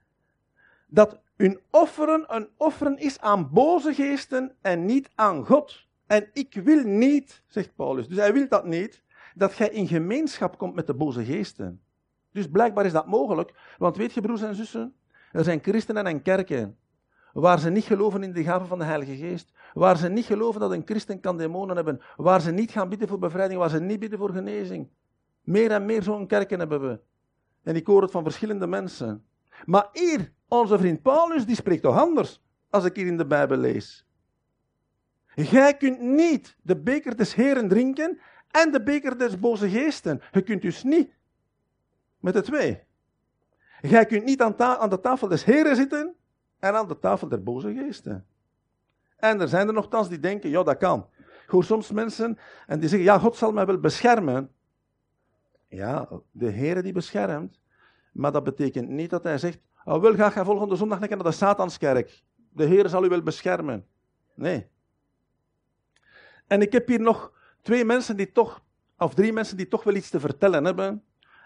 dat 0.87 1.21
hun 1.35 1.59
offeren 1.69 2.25
een 2.27 2.49
offeren 2.57 2.97
is 2.97 3.19
aan 3.19 3.49
boze 3.51 3.93
geesten 3.93 4.55
en 4.61 4.85
niet 4.85 5.09
aan 5.15 5.45
God. 5.45 5.87
En 6.07 6.29
ik 6.33 6.53
wil 6.53 6.83
niet, 6.83 7.43
zegt 7.47 7.75
Paulus, 7.75 8.07
dus 8.07 8.17
hij 8.17 8.33
wil 8.33 8.47
dat 8.47 8.65
niet, 8.65 9.03
dat 9.35 9.57
jij 9.57 9.69
in 9.69 9.87
gemeenschap 9.87 10.57
komt 10.57 10.75
met 10.75 10.87
de 10.87 10.93
boze 10.93 11.25
geesten. 11.25 11.81
Dus 12.31 12.49
blijkbaar 12.49 12.85
is 12.85 12.91
dat 12.91 13.07
mogelijk, 13.07 13.53
want 13.77 13.97
weet 13.97 14.13
je, 14.13 14.21
broers 14.21 14.41
en 14.41 14.55
zussen, 14.55 14.95
er 15.31 15.43
zijn 15.43 15.59
christenen 15.61 16.05
en 16.05 16.21
kerken 16.21 16.77
waar 17.33 17.59
ze 17.59 17.69
niet 17.69 17.83
geloven 17.83 18.23
in 18.23 18.33
de 18.33 18.43
gaven 18.43 18.67
van 18.67 18.79
de 18.79 18.85
Heilige 18.85 19.15
Geest, 19.15 19.51
waar 19.73 19.97
ze 19.97 20.09
niet 20.09 20.25
geloven 20.25 20.59
dat 20.59 20.71
een 20.71 20.85
christen 20.85 21.19
kan 21.19 21.37
demonen 21.37 21.75
hebben, 21.75 22.01
waar 22.15 22.41
ze 22.41 22.51
niet 22.51 22.71
gaan 22.71 22.89
bidden 22.89 23.07
voor 23.07 23.19
bevrijding, 23.19 23.59
waar 23.59 23.69
ze 23.69 23.79
niet 23.79 23.99
bidden 23.99 24.19
voor 24.19 24.33
genezing. 24.33 24.89
Meer 25.41 25.71
en 25.71 25.85
meer 25.85 26.03
zo'n 26.03 26.27
kerken 26.27 26.59
hebben 26.59 26.81
we. 26.81 26.99
En 27.63 27.75
ik 27.75 27.87
hoor 27.87 28.01
het 28.01 28.11
van 28.11 28.23
verschillende 28.23 28.67
mensen. 28.67 29.25
Maar 29.65 29.89
hier, 29.91 30.31
onze 30.47 30.77
vriend 30.77 31.01
Paulus, 31.01 31.45
die 31.45 31.55
spreekt 31.55 31.81
toch 31.81 31.97
anders, 31.97 32.41
als 32.69 32.85
ik 32.85 32.95
hier 32.95 33.07
in 33.07 33.17
de 33.17 33.25
Bijbel 33.25 33.57
lees. 33.57 34.05
Jij 35.35 35.77
kunt 35.77 35.99
niet 35.99 36.57
de 36.61 36.77
beker 36.77 37.17
des 37.17 37.35
Heren 37.35 37.67
drinken 37.67 38.19
en 38.51 38.71
de 38.71 38.83
beker 38.83 39.17
des 39.17 39.39
boze 39.39 39.69
geesten. 39.69 40.21
Je 40.31 40.41
kunt 40.41 40.61
dus 40.61 40.83
niet 40.83 41.15
met 42.19 42.33
de 42.33 42.41
twee. 42.41 42.83
Jij 43.81 44.05
kunt 44.05 44.23
niet 44.23 44.41
aan, 44.41 44.59
aan 44.59 44.89
de 44.89 44.99
tafel 44.99 45.27
des 45.27 45.43
Heren 45.43 45.75
zitten 45.75 46.15
en 46.61 46.73
aan 46.75 46.87
de 46.87 46.99
tafel 46.99 47.27
der 47.27 47.43
boze 47.43 47.73
geesten. 47.73 48.25
En 49.15 49.41
er 49.41 49.47
zijn 49.47 49.67
er 49.67 49.73
nogthans 49.73 50.09
die 50.09 50.19
denken, 50.19 50.49
ja 50.49 50.63
dat 50.63 50.77
kan. 50.77 51.07
Ik 51.17 51.49
hoor 51.49 51.63
soms 51.63 51.91
mensen 51.91 52.37
en 52.67 52.79
die 52.79 52.89
zeggen, 52.89 53.07
ja 53.07 53.19
God 53.19 53.35
zal 53.35 53.51
mij 53.51 53.65
wel 53.65 53.79
beschermen. 53.79 54.51
Ja, 55.67 56.09
de 56.31 56.49
Heer 56.49 56.83
die 56.83 56.93
beschermt. 56.93 57.59
Maar 58.11 58.31
dat 58.31 58.43
betekent 58.43 58.89
niet 58.89 59.09
dat 59.09 59.23
hij 59.23 59.37
zegt, 59.37 59.59
oh, 59.85 60.01
wel 60.01 60.15
ga 60.15 60.31
je 60.35 60.45
volgende 60.45 60.75
zondag 60.75 60.99
naar 60.99 61.23
de 61.23 61.31
Satanskerk. 61.31 62.23
De 62.49 62.65
Heer 62.65 62.89
zal 62.89 63.05
u 63.05 63.09
wel 63.09 63.21
beschermen. 63.21 63.85
Nee. 64.33 64.67
En 66.47 66.61
ik 66.61 66.71
heb 66.71 66.87
hier 66.87 67.01
nog 67.01 67.33
twee 67.61 67.85
mensen 67.85 68.17
die 68.17 68.31
toch, 68.31 68.63
of 68.97 69.13
drie 69.13 69.33
mensen 69.33 69.57
die 69.57 69.67
toch 69.67 69.83
wel 69.83 69.95
iets 69.95 70.09
te 70.09 70.19
vertellen 70.19 70.65
hebben. 70.65 71.03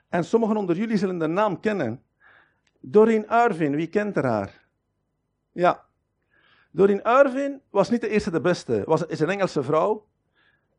En 0.10 0.23
sommigen 0.23 0.58
onder 0.58 0.75
jullie 0.75 0.97
zullen 0.97 1.17
de 1.19 1.28
naam 1.28 1.60
kennen. 1.60 2.04
Doreen 2.80 3.28
Arvin, 3.28 3.75
wie 3.75 3.88
kent 3.88 4.15
haar? 4.15 4.64
Ja. 5.56 5.86
Doreen 6.72 7.04
Arvin 7.04 7.62
was 7.70 7.89
niet 7.89 8.02
de 8.02 8.10
eerste 8.10 8.32
de 8.32 8.41
beste. 8.41 8.84
Was, 8.86 9.06
is 9.06 9.20
een 9.20 9.30
Engelse 9.30 9.63
vrouw. 9.63 10.06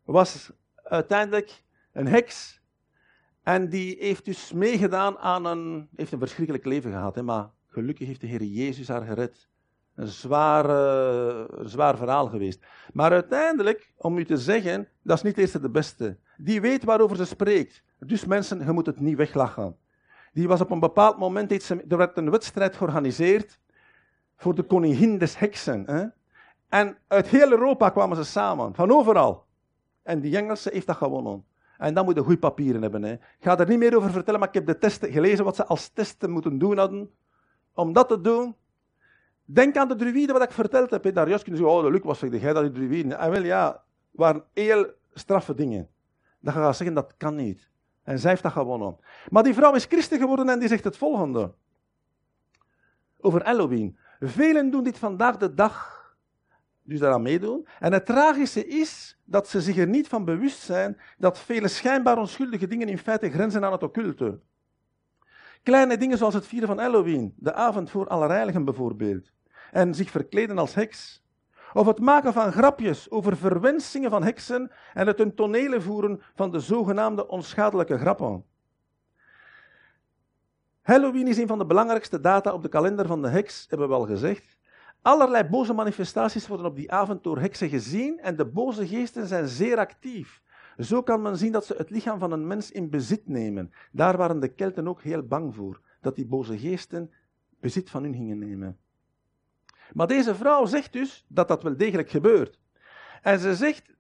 Was 0.05 0.51
uiteindelijk 0.75 1.63
een 1.93 2.07
heks 2.07 2.61
en 3.43 3.69
die 3.69 3.97
heeft 3.99 4.25
dus 4.25 4.53
meegedaan 4.53 5.19
aan 5.19 5.45
een, 5.45 5.89
heeft 5.97 6.13
een 6.13 6.19
verschrikkelijk 6.19 6.65
leven 6.65 6.91
gehad. 6.91 7.15
Hè, 7.15 7.23
maar 7.23 7.51
gelukkig 7.67 8.07
heeft 8.07 8.21
de 8.21 8.27
Heer 8.27 8.43
Jezus 8.43 8.89
haar 8.89 9.03
gered. 9.03 9.49
Een 9.95 10.07
zwaar, 10.07 10.65
zwaar 11.65 11.97
verhaal 11.97 12.29
geweest. 12.29 12.65
Maar 12.93 13.11
uiteindelijk, 13.11 13.93
om 13.97 14.19
u 14.19 14.25
te 14.25 14.37
zeggen, 14.37 14.89
dat 15.03 15.17
is 15.17 15.23
niet 15.23 15.39
eerst 15.39 15.63
de 15.63 15.71
beste. 15.71 16.17
Die 16.37 16.61
weet 16.61 16.85
waarover 16.85 17.17
ze 17.17 17.25
spreekt. 17.25 17.83
Dus 17.99 18.25
mensen, 18.25 18.65
je 18.65 18.73
moet 18.73 18.87
het 18.87 19.01
niet 19.01 19.17
weglachen. 19.17 19.77
Die 20.33 20.49
was 20.49 20.61
op 20.61 20.71
een 20.71 20.81
bepaald 20.81 21.19
moment, 21.19 21.71
er 21.71 21.97
werd 21.97 22.17
een 22.17 22.31
wedstrijd 22.31 22.77
georganiseerd 22.77 23.61
voor 24.37 24.55
de 24.55 24.63
koningin 24.63 25.19
des 25.19 25.39
heksen. 25.39 25.83
Hè? 25.87 26.07
En 26.69 26.97
uit 27.07 27.27
heel 27.27 27.51
Europa 27.51 27.91
kwamen 27.91 28.17
ze 28.17 28.25
samen, 28.25 28.75
van 28.75 28.91
overal. 28.91 29.45
En 30.03 30.21
die 30.21 30.37
Engelse 30.37 30.71
heeft 30.73 30.87
dat 30.87 30.97
gewonnen. 30.97 31.45
En 31.79 31.95
dan 31.95 32.05
moet 32.05 32.15
je 32.15 32.23
goede 32.23 32.39
papieren 32.39 32.83
hebben. 32.83 33.03
Hè. 33.03 33.13
Ik 33.13 33.21
ga 33.41 33.59
er 33.59 33.69
niet 33.69 33.79
meer 33.79 33.97
over 33.97 34.11
vertellen, 34.11 34.41
maar 34.41 34.49
ik 34.49 34.55
heb 34.55 34.67
de 34.67 34.79
testen 34.79 35.13
gelezen 35.13 35.45
wat 35.45 35.57
ze 35.57 35.67
als 35.67 35.89
testen 35.89 36.31
moeten 36.31 36.59
doen 36.59 36.79
hadden. 36.79 37.11
Om 37.75 37.93
dat 37.93 38.09
te 38.09 38.21
doen, 38.21 38.55
denk 39.45 39.77
aan 39.77 39.89
de 39.89 39.97
druïden 39.97 40.35
wat 40.35 40.45
ik 40.45 40.51
verteld 40.51 40.91
heb. 40.91 41.05
Hè. 41.05 41.13
Daar 41.13 41.29
juist 41.29 41.45
kunnen 41.45 41.63
zeggen, 41.63 41.85
oh, 41.85 41.91
Luc, 41.91 42.03
was 42.03 42.21
jij 42.21 42.53
dat, 42.53 42.63
die 42.63 42.73
druïden? 42.73 43.19
En 43.19 43.31
wel 43.31 43.43
ja, 43.43 43.83
waren 44.11 44.45
heel 44.53 44.87
straffe 45.15 45.55
dingen. 45.55 45.89
Dat 46.41 46.55
je 46.55 46.61
gaat 46.61 46.77
zeggen, 46.77 46.95
dat 46.97 47.15
kan 47.17 47.35
niet. 47.35 47.69
En 48.03 48.19
zij 48.19 48.31
heeft 48.31 48.43
dat 48.43 48.53
gewonnen. 48.53 48.97
Maar 49.31 49.43
die 49.43 49.55
vrouw 49.55 49.75
is 49.75 49.85
christen 49.85 50.19
geworden 50.19 50.49
en 50.49 50.59
die 50.59 50.69
zegt 50.69 50.85
het 50.85 50.97
volgende. 50.97 51.53
Over 53.21 53.45
Halloween. 53.45 53.99
Velen 54.21 54.71
doen 54.71 54.85
dit 54.85 54.99
vandaag 54.99 55.37
de 55.37 55.55
dag 55.55 55.97
dus 56.83 56.99
daaraan 56.99 57.23
meedoen. 57.23 57.67
En 57.79 57.93
het 57.93 58.07
tragische 58.07 58.67
is 58.67 59.19
dat 59.25 59.49
ze 59.49 59.61
zich 59.61 59.77
er 59.77 59.87
niet 59.87 60.09
van 60.09 60.25
bewust 60.25 60.59
zijn 60.59 61.01
dat 61.19 61.39
vele 61.39 61.69
schijnbaar 61.69 62.19
onschuldige 62.19 62.67
dingen 62.67 62.89
in 62.89 62.99
feite 62.99 63.31
grenzen 63.31 63.65
aan 63.65 63.73
het 63.73 63.83
occulte. 63.83 64.41
Kleine 65.63 65.97
dingen 65.97 66.19
zoals 66.19 66.35
het 66.35 66.47
vieren 66.47 66.69
van 66.69 66.79
Halloween, 66.79 67.35
de 67.37 67.55
avond 67.55 67.91
voor 67.91 68.09
Allerheiligen 68.09 68.65
bijvoorbeeld, 68.65 69.33
en 69.73 69.95
zich 69.95 70.11
verkleden 70.11 70.59
als 70.59 70.75
heks. 70.75 71.25
Of 71.73 71.87
het 71.87 72.01
maken 72.01 72.33
van 72.33 72.53
grapjes 72.53 73.11
over 73.11 73.37
verwensingen 73.37 74.11
van 74.11 74.23
heksen 74.23 74.71
en 74.95 75.07
het 75.07 75.21
een 75.21 75.35
tonele 75.35 75.81
voeren 75.81 76.23
van 76.35 76.51
de 76.51 76.61
zogenaamde 76.61 77.29
onschadelijke 77.29 77.99
grappen. 77.99 78.45
Halloween 80.87 81.27
is 81.27 81.39
een 81.39 81.47
van 81.47 81.59
de 81.59 81.67
belangrijkste 81.67 82.21
data 82.21 82.53
op 82.53 82.63
de 82.63 82.69
kalender 82.69 83.07
van 83.07 83.23
de 83.23 83.29
heks, 83.29 83.67
hebben 83.69 83.89
we 83.89 83.95
al 83.95 84.07
gezegd. 84.07 84.59
Allerlei 85.03 85.45
boze 85.49 85.73
manifestaties 85.73 86.47
worden 86.47 86.67
op 86.67 86.77
die 86.77 86.93
avond 86.93 87.23
door 87.23 87.39
heksen 87.39 87.69
gezien 87.69 88.21
en 88.21 88.37
de 88.37 88.45
boze 88.45 88.87
geesten 88.87 89.27
zijn 89.27 89.49
zeer 89.49 89.79
actief. 89.79 90.43
Zo 90.79 91.03
kan 91.03 91.23
men 91.23 91.37
zien 91.37 91.53
dat 91.53 91.67
ze 91.67 91.75
het 91.77 91.91
lichaam 91.91 92.19
van 92.19 92.33
een 92.33 92.47
mens 92.47 92.71
in 92.71 92.91
bezit 92.91 93.29
nemen. 93.29 93.73
Daar 93.93 94.17
waren 94.17 94.41
de 94.41 94.49
Kelten 94.49 94.89
ook 94.89 95.03
heel 95.03 95.23
bang 95.23 95.55
voor, 95.55 95.81
dat 96.01 96.17
die 96.17 96.27
boze 96.27 96.59
geesten 96.59 97.13
bezit 97.61 97.91
van 97.91 98.03
hun 98.03 98.15
gingen 98.15 98.39
nemen. 98.39 98.79
Maar 99.93 100.07
deze 100.07 100.35
vrouw 100.35 100.67
zegt 100.67 100.93
dus 100.93 101.25
dat 101.29 101.49
dat 101.49 101.63
wel 101.63 101.77
degelijk 101.77 102.11
gebeurt. 102.11 102.59
En 103.23 103.39
ze 103.39 103.55
zegt, 103.55 103.95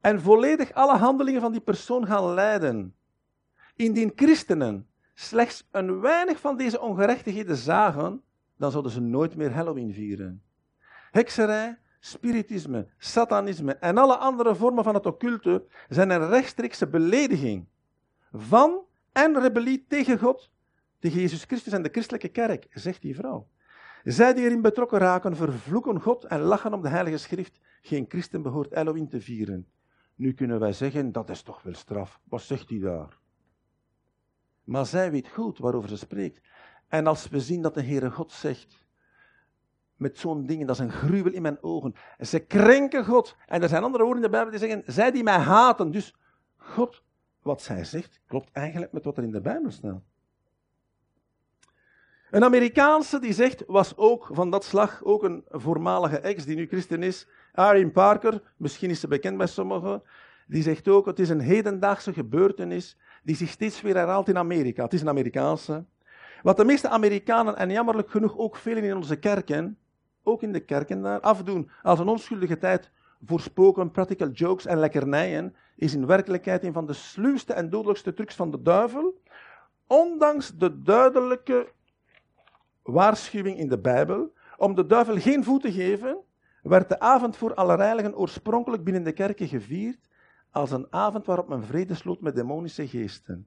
en 0.00 0.20
volledig 0.20 0.72
alle 0.72 0.96
handelingen 0.96 1.40
van 1.40 1.52
die 1.52 1.60
persoon 1.60 2.06
gaan 2.06 2.34
leiden. 2.34 2.94
Indien 3.76 4.12
christenen 4.14 4.86
slechts 5.18 5.68
een 5.70 6.00
weinig 6.00 6.40
van 6.40 6.56
deze 6.56 6.80
ongerechtigheden 6.80 7.56
zagen, 7.56 8.22
dan 8.56 8.70
zouden 8.70 8.92
ze 8.92 9.00
nooit 9.00 9.36
meer 9.36 9.52
Halloween 9.52 9.92
vieren. 9.92 10.42
Hekserij, 11.10 11.78
spiritisme, 12.00 12.88
satanisme 12.98 13.74
en 13.74 13.98
alle 13.98 14.16
andere 14.16 14.54
vormen 14.54 14.84
van 14.84 14.94
het 14.94 15.06
occulte 15.06 15.64
zijn 15.88 16.10
een 16.10 16.28
rechtstreekse 16.28 16.86
belediging 16.86 17.66
van 18.32 18.80
en 19.12 19.40
rebellie 19.40 19.84
tegen 19.88 20.18
God, 20.18 20.50
tegen 20.98 21.20
Jezus 21.20 21.44
Christus 21.44 21.72
en 21.72 21.82
de 21.82 21.88
christelijke 21.92 22.28
kerk, 22.28 22.66
zegt 22.70 23.02
die 23.02 23.14
vrouw. 23.14 23.48
Zij 24.04 24.34
die 24.34 24.44
erin 24.44 24.60
betrokken 24.60 24.98
raken, 24.98 25.36
vervloeken 25.36 26.00
God 26.00 26.24
en 26.24 26.40
lachen 26.40 26.74
om 26.74 26.82
de 26.82 26.88
Heilige 26.88 27.16
Schrift. 27.16 27.60
Geen 27.82 28.04
christen 28.08 28.42
behoort 28.42 28.74
Halloween 28.74 29.08
te 29.08 29.20
vieren. 29.20 29.66
Nu 30.14 30.32
kunnen 30.32 30.60
wij 30.60 30.72
zeggen, 30.72 31.12
dat 31.12 31.30
is 31.30 31.42
toch 31.42 31.62
wel 31.62 31.74
straf. 31.74 32.20
Wat 32.24 32.42
zegt 32.42 32.68
hij 32.68 32.78
daar? 32.78 33.18
Maar 34.66 34.86
zij 34.86 35.10
weet 35.10 35.28
goed 35.28 35.58
waarover 35.58 35.88
ze 35.88 35.96
spreekt. 35.96 36.40
En 36.88 37.06
als 37.06 37.28
we 37.28 37.40
zien 37.40 37.62
dat 37.62 37.74
de 37.74 37.82
Heere 37.82 38.10
God 38.10 38.32
zegt, 38.32 38.86
met 39.96 40.18
zo'n 40.18 40.46
dingen, 40.46 40.66
dat 40.66 40.76
is 40.76 40.82
een 40.82 40.92
gruwel 40.92 41.32
in 41.32 41.42
mijn 41.42 41.62
ogen. 41.62 41.94
En 42.18 42.26
ze 42.26 42.38
krenken 42.38 43.04
God. 43.04 43.36
En 43.46 43.62
er 43.62 43.68
zijn 43.68 43.82
andere 43.82 44.04
woorden 44.04 44.22
in 44.22 44.30
de 44.30 44.36
Bijbel 44.36 44.50
die 44.50 44.68
zeggen, 44.68 44.82
zij 44.86 45.10
die 45.10 45.22
mij 45.22 45.38
haten. 45.38 45.90
Dus 45.90 46.14
God, 46.56 47.02
wat 47.42 47.62
zij 47.62 47.84
zegt, 47.84 48.20
klopt 48.26 48.50
eigenlijk 48.52 48.92
met 48.92 49.04
wat 49.04 49.16
er 49.16 49.22
in 49.22 49.32
de 49.32 49.40
Bijbel 49.40 49.70
staat. 49.70 50.02
Een 52.30 52.44
Amerikaanse 52.44 53.18
die 53.18 53.32
zegt, 53.32 53.64
was 53.66 53.96
ook 53.96 54.28
van 54.32 54.50
dat 54.50 54.64
slag, 54.64 55.04
ook 55.04 55.22
een 55.22 55.44
voormalige 55.48 56.18
ex 56.18 56.44
die 56.44 56.56
nu 56.56 56.66
christen 56.66 57.02
is, 57.02 57.28
Arjen 57.52 57.92
Parker, 57.92 58.42
misschien 58.56 58.90
is 58.90 59.00
ze 59.00 59.08
bekend 59.08 59.36
bij 59.36 59.46
sommigen, 59.46 60.02
die 60.46 60.62
zegt 60.62 60.88
ook, 60.88 61.06
het 61.06 61.18
is 61.18 61.28
een 61.28 61.40
hedendaagse 61.40 62.12
gebeurtenis 62.12 62.96
die 63.26 63.36
zich 63.36 63.50
steeds 63.50 63.80
weer 63.80 63.94
herhaalt 63.94 64.28
in 64.28 64.38
Amerika. 64.38 64.82
Het 64.82 64.92
is 64.92 65.00
een 65.00 65.08
Amerikaanse. 65.08 65.84
Wat 66.42 66.56
de 66.56 66.64
meeste 66.64 66.88
Amerikanen, 66.88 67.56
en 67.56 67.70
jammerlijk 67.70 68.10
genoeg 68.10 68.38
ook 68.38 68.56
velen 68.56 68.84
in 68.84 68.96
onze 68.96 69.16
kerken, 69.16 69.78
ook 70.22 70.42
in 70.42 70.52
de 70.52 70.60
kerken 70.60 71.02
daar, 71.02 71.20
afdoen 71.20 71.70
als 71.82 71.98
een 71.98 72.08
onschuldige 72.08 72.58
tijd 72.58 72.90
voor 73.24 73.40
spoken, 73.40 73.90
practical 73.90 74.28
jokes 74.28 74.66
en 74.66 74.78
lekkernijen, 74.78 75.54
is 75.76 75.94
in 75.94 76.06
werkelijkheid 76.06 76.64
een 76.64 76.72
van 76.72 76.86
de 76.86 76.92
sluwste 76.92 77.52
en 77.52 77.70
dodelijkste 77.70 78.14
trucs 78.14 78.34
van 78.34 78.50
de 78.50 78.62
duivel. 78.62 79.20
Ondanks 79.86 80.56
de 80.56 80.82
duidelijke 80.82 81.72
waarschuwing 82.82 83.58
in 83.58 83.68
de 83.68 83.78
Bijbel 83.78 84.32
om 84.56 84.74
de 84.74 84.86
duivel 84.86 85.18
geen 85.18 85.44
voet 85.44 85.62
te 85.62 85.72
geven, 85.72 86.16
werd 86.62 86.88
de 86.88 87.00
avond 87.00 87.36
voor 87.36 87.54
Allerheiligen 87.54 88.16
oorspronkelijk 88.16 88.84
binnen 88.84 89.04
de 89.04 89.12
kerken 89.12 89.48
gevierd 89.48 90.08
als 90.56 90.70
een 90.70 90.86
avond 90.90 91.26
waarop 91.26 91.48
men 91.48 91.64
vrede 91.64 91.94
sloot 91.94 92.20
met 92.20 92.34
demonische 92.34 92.88
geesten. 92.88 93.46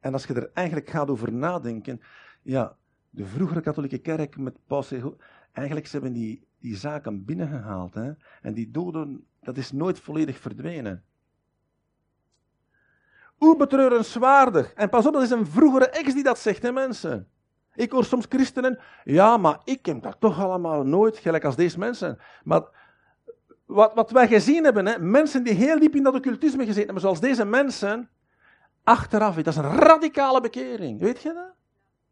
En 0.00 0.12
als 0.12 0.26
je 0.26 0.34
er 0.34 0.50
eigenlijk 0.52 0.88
gaat 0.88 1.10
over 1.10 1.32
nadenken, 1.32 2.00
ja, 2.42 2.76
de 3.10 3.26
vroegere 3.26 3.60
katholieke 3.60 3.98
kerk 3.98 4.36
met 4.36 4.58
Paus, 4.66 4.92
eigenlijk 5.52 5.86
ze 5.86 5.92
hebben 5.92 6.12
die, 6.12 6.46
die 6.58 6.76
zaken 6.76 7.24
binnengehaald. 7.24 7.94
Hè? 7.94 8.12
En 8.42 8.54
die 8.54 8.70
doden, 8.70 9.26
dat 9.40 9.56
is 9.56 9.72
nooit 9.72 10.00
volledig 10.00 10.38
verdwenen. 10.38 11.04
Hoe 13.36 13.56
betreurenswaardig. 13.56 14.72
En 14.72 14.88
pas 14.88 15.06
op, 15.06 15.12
dat 15.12 15.22
is 15.22 15.30
een 15.30 15.46
vroegere 15.46 15.88
ex 15.88 16.14
die 16.14 16.22
dat 16.22 16.38
zegt, 16.38 16.62
hè 16.62 16.72
mensen. 16.72 17.28
Ik 17.74 17.90
hoor 17.90 18.04
soms 18.04 18.26
christenen, 18.28 18.78
ja, 19.04 19.36
maar 19.36 19.60
ik 19.64 19.86
heb 19.86 20.02
dat 20.02 20.20
toch 20.20 20.40
allemaal 20.40 20.84
nooit, 20.84 21.18
gelijk 21.18 21.44
als 21.44 21.56
deze 21.56 21.78
mensen. 21.78 22.18
Maar 22.44 22.87
wat, 23.68 23.94
wat 23.94 24.10
wij 24.10 24.28
gezien 24.28 24.64
hebben, 24.64 24.86
hè, 24.86 24.98
mensen 24.98 25.42
die 25.42 25.54
heel 25.54 25.78
diep 25.78 25.94
in 25.94 26.02
dat 26.02 26.14
occultisme 26.14 26.64
gezeten 26.64 26.84
hebben, 26.84 27.02
zoals 27.02 27.20
deze 27.20 27.44
mensen, 27.44 28.08
achteraf, 28.84 29.34
dat 29.34 29.46
is 29.46 29.56
een 29.56 29.78
radicale 29.78 30.40
bekering. 30.40 31.00
Weet 31.00 31.22
je 31.22 31.32
dat? 31.32 31.56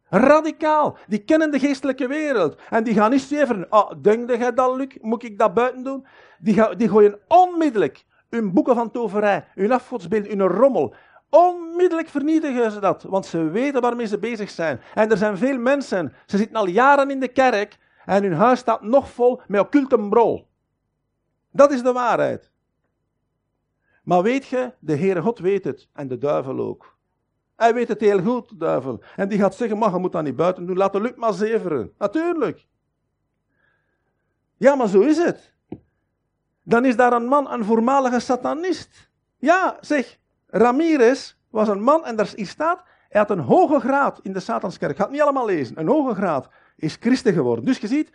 Radicaal. 0.09 0.97
Die 1.07 1.19
kennen 1.19 1.51
de 1.51 1.59
geestelijke 1.59 2.07
wereld. 2.07 2.57
En 2.71 2.85
die 2.85 2.95
gaan 2.95 3.11
niet 3.11 3.21
zeven, 3.21 3.69
ah, 3.69 3.91
denk 4.03 4.31
jij 4.31 4.55
dat, 4.55 4.77
Luc? 4.77 4.97
Moet 5.01 5.25
ik 5.25 5.39
dat 5.39 5.55
buiten 5.55 5.85
doen? 5.85 6.07
Die, 6.39 6.77
die 6.77 6.89
gooien 6.89 7.19
onmiddellijk 7.29 8.05
hun 8.31 8.53
boeken 8.53 8.75
van 8.75 8.91
toverij, 8.91 9.45
hun 9.55 9.73
afgodsbeeld, 9.73 10.27
hun 10.27 10.43
rommel. 10.43 10.95
Onmiddellijk 11.31 12.09
vernietigen 12.09 12.71
ze 12.71 12.81
dat, 12.81 13.03
want 13.03 13.27
ze 13.27 13.51
weten 13.51 13.81
waarmee 13.81 14.07
ze 14.07 14.19
bezig 14.19 14.51
zijn. 14.51 14.81
En 14.95 15.11
er 15.11 15.17
zijn 15.17 15.37
veel 15.37 15.59
mensen, 15.59 16.13
ze 16.27 16.37
zitten 16.37 16.57
al 16.57 16.69
jaren 16.69 17.11
in 17.11 17.21
de 17.21 17.29
kerk 17.29 17.79
en 18.05 18.23
hun 18.23 18.33
huis 18.33 18.59
staat 18.59 18.83
nog 18.83 19.11
vol 19.11 19.41
met 19.47 19.61
occulte 19.61 19.99
brol. 19.99 20.46
Dat 21.57 21.73
is 21.73 21.83
de 21.83 21.93
waarheid. 21.93 22.51
Maar 24.05 24.23
weet 24.23 24.47
je, 24.47 24.73
de 24.79 24.97
Heere 24.97 25.23
God 25.23 25.39
weet 25.39 25.65
het 25.65 25.89
en 25.93 26.09
de 26.09 26.19
duivel 26.19 26.59
ook. 26.59 26.97
Hij 27.57 27.75
weet 27.75 27.89
het 27.89 28.01
heel 28.01 28.23
goed, 28.23 28.49
de 28.49 28.57
duivel. 28.57 29.03
En 29.17 29.29
die 29.29 29.39
gaat 29.39 29.55
zeggen, 29.55 29.79
maar 29.79 29.91
je 29.91 29.99
moet 29.99 30.13
dat 30.13 30.23
niet 30.23 30.37
buiten 30.37 30.67
doen, 30.67 30.77
laat 30.77 30.93
de 30.93 31.01
lucht 31.01 31.17
maar 31.17 31.33
zeveren. 31.33 31.93
Natuurlijk. 31.99 32.67
Ja, 34.57 34.75
maar 34.75 34.89
zo 34.89 35.01
is 35.01 35.17
het. 35.17 35.55
Dan 36.63 36.85
is 36.85 36.97
daar 36.97 37.13
een 37.13 37.27
man, 37.27 37.51
een 37.51 37.65
voormalige 37.65 38.21
satanist. 38.21 39.11
Ja, 39.37 39.77
zeg, 39.81 40.19
Ramirez 40.47 41.35
was 41.51 41.69
een 41.69 41.83
man 41.83 42.05
en 42.05 42.17
daar 42.17 42.33
staat, 42.37 42.83
hij 43.09 43.21
had 43.21 43.31
een 43.31 43.39
hoge 43.39 43.81
graad 43.81 44.21
in 44.23 44.33
de 44.33 44.41
Satanskerk. 44.41 44.99
Ik 44.99 45.11
niet 45.11 45.21
allemaal 45.21 45.47
lezen. 45.47 45.79
Een 45.79 45.89
hoge 45.89 46.15
graad 46.15 46.49
is 46.77 46.97
christen 47.01 47.33
geworden. 47.33 47.65
Dus 47.65 47.79
je 47.79 47.87
ziet, 47.87 48.11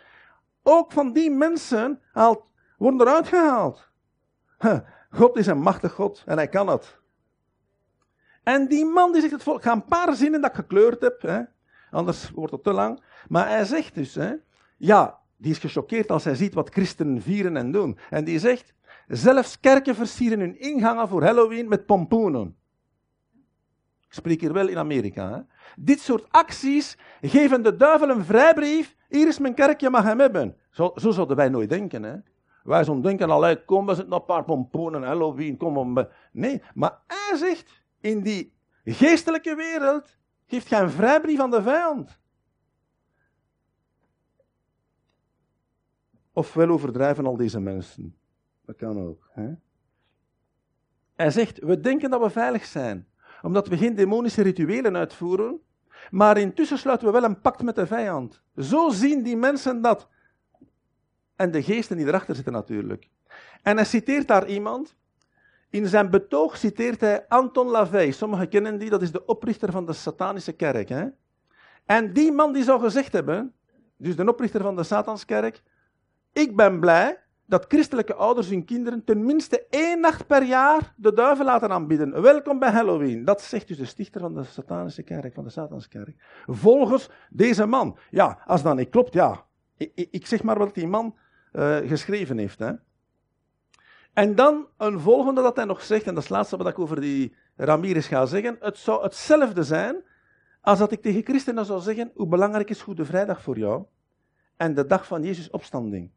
ook 0.63 0.91
van 0.91 1.13
die 1.13 1.31
mensen 1.31 2.01
haalt, 2.11 2.43
worden 2.81 3.07
eruit 3.07 3.27
gehaald. 3.27 3.89
God 5.09 5.37
is 5.37 5.47
een 5.47 5.61
machtig 5.61 5.93
God 5.93 6.23
en 6.25 6.37
hij 6.37 6.47
kan 6.47 6.67
het. 6.67 6.99
En 8.43 8.67
die 8.67 8.85
man 8.85 9.11
die 9.11 9.21
zegt 9.21 9.33
het 9.33 9.43
volk, 9.43 9.57
ik 9.57 9.63
ga 9.63 9.71
een 9.71 9.85
paar 9.85 10.15
zinnen 10.15 10.41
dat 10.41 10.49
ik 10.49 10.55
gekleurd 10.55 11.01
heb, 11.01 11.21
hè, 11.21 11.41
anders 11.91 12.29
wordt 12.29 12.51
het 12.51 12.63
te 12.63 12.71
lang. 12.71 13.03
Maar 13.27 13.49
hij 13.49 13.65
zegt 13.65 13.95
dus, 13.95 14.15
hè, 14.15 14.33
ja, 14.77 15.19
die 15.37 15.51
is 15.51 15.57
gechoqueerd 15.57 16.11
als 16.11 16.23
hij 16.23 16.35
ziet 16.35 16.53
wat 16.53 16.69
christenen 16.69 17.21
vieren 17.21 17.57
en 17.57 17.71
doen. 17.71 17.97
En 18.09 18.23
die 18.23 18.39
zegt, 18.39 18.73
zelfs 19.07 19.59
kerken 19.59 19.95
versieren 19.95 20.39
hun 20.39 20.59
ingangen 20.59 21.07
voor 21.07 21.23
Halloween 21.23 21.67
met 21.67 21.85
pompoenen. 21.85 22.55
Ik 24.07 24.13
spreek 24.13 24.41
hier 24.41 24.53
wel 24.53 24.67
in 24.67 24.77
Amerika. 24.77 25.31
Hè. 25.31 25.41
Dit 25.75 25.99
soort 25.99 26.25
acties 26.31 26.97
geven 27.21 27.63
de 27.63 27.75
duivel 27.75 28.09
een 28.09 28.25
vrijbrief. 28.25 28.95
Hier 29.09 29.27
is 29.27 29.39
mijn 29.39 29.53
kerk, 29.53 29.81
je 29.81 29.89
mag 29.89 30.03
hem 30.03 30.19
hebben. 30.19 30.57
Zo, 30.71 30.91
zo 30.95 31.11
zouden 31.11 31.35
wij 31.35 31.49
nooit 31.49 31.69
denken. 31.69 32.03
Hè. 32.03 32.15
Wij 32.63 32.83
zouden 32.83 33.05
denken, 33.05 33.29
allee, 33.29 33.65
kom, 33.65 33.85
we 33.85 33.95
zitten 33.95 34.13
een 34.13 34.25
paar 34.25 34.43
pompoenen, 34.43 35.03
Halloween, 35.03 35.57
kom 35.57 35.77
om. 35.77 36.07
Nee, 36.31 36.61
maar 36.73 36.99
hij 37.07 37.37
zegt, 37.37 37.83
in 37.99 38.21
die 38.21 38.53
geestelijke 38.83 39.55
wereld 39.55 40.17
geeft 40.45 40.67
gij 40.67 40.81
een 40.81 40.89
vrijbrief 40.89 41.39
aan 41.39 41.51
de 41.51 41.61
vijand. 41.61 42.19
Ofwel 46.33 46.69
overdrijven 46.69 47.25
al 47.25 47.37
deze 47.37 47.59
mensen. 47.59 48.17
Dat 48.65 48.75
kan 48.75 48.99
ook. 48.99 49.29
Hè? 49.31 49.53
Hij 51.15 51.31
zegt, 51.31 51.59
we 51.59 51.79
denken 51.79 52.09
dat 52.09 52.21
we 52.21 52.29
veilig 52.29 52.65
zijn, 52.65 53.07
omdat 53.41 53.67
we 53.67 53.77
geen 53.77 53.95
demonische 53.95 54.41
rituelen 54.41 54.95
uitvoeren, 54.95 55.61
maar 56.09 56.37
intussen 56.37 56.77
sluiten 56.77 57.07
we 57.07 57.13
wel 57.13 57.23
een 57.23 57.41
pact 57.41 57.61
met 57.61 57.75
de 57.75 57.87
vijand. 57.87 58.43
Zo 58.57 58.89
zien 58.89 59.23
die 59.23 59.37
mensen 59.37 59.81
dat. 59.81 60.09
En 61.41 61.51
de 61.51 61.63
geesten 61.63 61.97
die 61.97 62.07
erachter 62.07 62.35
zitten 62.35 62.53
natuurlijk. 62.53 63.09
En 63.61 63.75
hij 63.75 63.85
citeert 63.85 64.27
daar 64.27 64.47
iemand. 64.47 64.95
In 65.69 65.87
zijn 65.87 66.09
betoog 66.09 66.57
citeert 66.57 67.01
hij 67.01 67.25
Anton 67.27 67.67
LaVey. 67.67 68.11
Sommigen 68.11 68.49
kennen 68.49 68.77
die, 68.77 68.89
dat 68.89 69.01
is 69.01 69.11
de 69.11 69.25
oprichter 69.25 69.71
van 69.71 69.85
de 69.85 69.93
satanische 69.93 70.51
kerk. 70.51 70.89
Hè? 70.89 71.05
En 71.85 72.13
die 72.13 72.31
man 72.31 72.53
die 72.53 72.63
zou 72.63 72.81
gezegd 72.81 73.13
hebben, 73.13 73.53
dus 73.97 74.15
de 74.15 74.27
oprichter 74.27 74.61
van 74.61 74.75
de 74.75 74.83
Satanskerk, 74.83 75.61
ik 76.33 76.55
ben 76.55 76.79
blij 76.79 77.19
dat 77.45 77.65
christelijke 77.67 78.13
ouders 78.13 78.49
hun 78.49 78.65
kinderen 78.65 79.03
tenminste 79.03 79.65
één 79.69 79.99
nacht 79.99 80.27
per 80.27 80.43
jaar 80.43 80.93
de 80.95 81.13
duivel 81.13 81.45
laten 81.45 81.71
aanbidden. 81.71 82.21
Welkom 82.21 82.59
bij 82.59 82.71
Halloween. 82.71 83.25
Dat 83.25 83.41
zegt 83.41 83.67
dus 83.67 83.77
de 83.77 83.85
stichter 83.85 84.21
van 84.21 84.33
de 84.33 84.43
satanische 84.43 85.03
kerk, 85.03 85.33
van 85.33 85.43
de 85.43 85.49
Satanskerk. 85.49 86.15
Volgens 86.45 87.09
deze 87.29 87.65
man. 87.65 87.97
Ja, 88.09 88.41
als 88.45 88.63
dat 88.63 88.75
niet 88.75 88.89
klopt, 88.89 89.13
ja. 89.13 89.45
Ik, 89.77 90.07
ik 90.11 90.27
zeg 90.27 90.43
maar 90.43 90.57
wat 90.57 90.75
die 90.75 90.87
man 90.87 91.15
uh, 91.51 91.77
geschreven 91.77 92.37
heeft. 92.37 92.59
Hè. 92.59 92.71
En 94.13 94.35
dan 94.35 94.67
een 94.77 94.99
volgende 94.99 95.41
dat 95.41 95.55
hij 95.55 95.65
nog 95.65 95.83
zegt, 95.83 96.05
en 96.05 96.13
dat 96.13 96.23
is 96.23 96.29
het 96.29 96.37
laatste 96.37 96.57
wat 96.57 96.67
ik 96.67 96.79
over 96.79 97.01
die 97.01 97.35
Ramirez 97.55 98.07
ga 98.07 98.25
zeggen. 98.25 98.57
Het 98.59 98.77
zou 98.77 99.03
hetzelfde 99.03 99.63
zijn 99.63 100.03
als 100.61 100.79
dat 100.79 100.91
ik 100.91 101.01
tegen 101.01 101.23
christenen 101.23 101.65
zou 101.65 101.81
zeggen, 101.81 102.11
hoe 102.15 102.27
belangrijk 102.27 102.69
is 102.69 102.81
Goede 102.81 103.05
Vrijdag 103.05 103.41
voor 103.41 103.57
jou? 103.57 103.83
En 104.57 104.73
de 104.73 104.85
dag 104.85 105.07
van 105.07 105.23
Jezus 105.23 105.49
opstanding. 105.49 106.11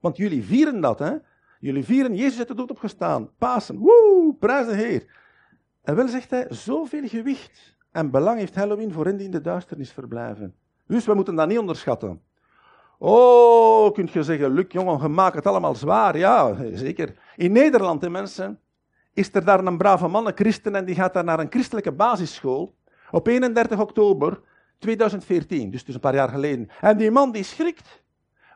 Want 0.00 0.16
jullie 0.16 0.44
vieren 0.44 0.80
dat, 0.80 0.98
hè? 0.98 1.16
Jullie 1.60 1.84
vieren 1.84 2.14
Jezus 2.14 2.38
uit 2.38 2.48
de 2.48 2.54
dood 2.54 2.70
opgestaan. 2.70 3.30
Pasen. 3.38 3.78
Woe, 3.78 4.34
prijs 4.38 4.66
de 4.66 4.74
Heer. 4.74 5.06
En 5.82 5.96
wel 5.96 6.08
zegt 6.08 6.30
hij, 6.30 6.46
zoveel 6.48 7.08
gewicht 7.08 7.76
en 7.90 8.10
belang 8.10 8.38
heeft 8.38 8.54
Halloween 8.54 8.92
voor 8.92 9.04
hen 9.04 9.16
die 9.16 9.26
in 9.26 9.32
de 9.32 9.40
duisternis 9.40 9.92
verblijven. 9.92 10.54
Dus 10.86 11.04
we 11.04 11.14
moeten 11.14 11.34
dat 11.34 11.48
niet 11.48 11.58
onderschatten. 11.58 12.20
Oh, 12.98 13.92
kunt 13.92 14.10
je 14.12 14.22
zeggen, 14.22 14.52
Luc, 14.52 14.64
jongen, 14.68 15.00
je 15.00 15.08
maakt 15.08 15.34
het 15.34 15.46
allemaal 15.46 15.74
zwaar. 15.74 16.18
Ja, 16.18 16.56
zeker. 16.72 17.14
In 17.36 17.52
Nederland, 17.52 18.02
hè, 18.02 18.10
mensen, 18.10 18.60
is 19.12 19.34
er 19.34 19.44
daar 19.44 19.64
een 19.64 19.78
brave 19.78 20.08
man, 20.08 20.26
een 20.26 20.34
christen, 20.34 20.74
en 20.74 20.84
die 20.84 20.94
gaat 20.94 21.12
daar 21.12 21.24
naar 21.24 21.40
een 21.40 21.50
christelijke 21.50 21.92
basisschool 21.92 22.74
op 23.10 23.26
31 23.26 23.80
oktober 23.80 24.40
2014, 24.78 25.70
dus, 25.70 25.84
dus 25.84 25.94
een 25.94 26.00
paar 26.00 26.14
jaar 26.14 26.28
geleden. 26.28 26.68
En 26.80 26.96
die 26.96 27.10
man 27.10 27.32
die 27.32 27.42
schrikt, 27.42 28.02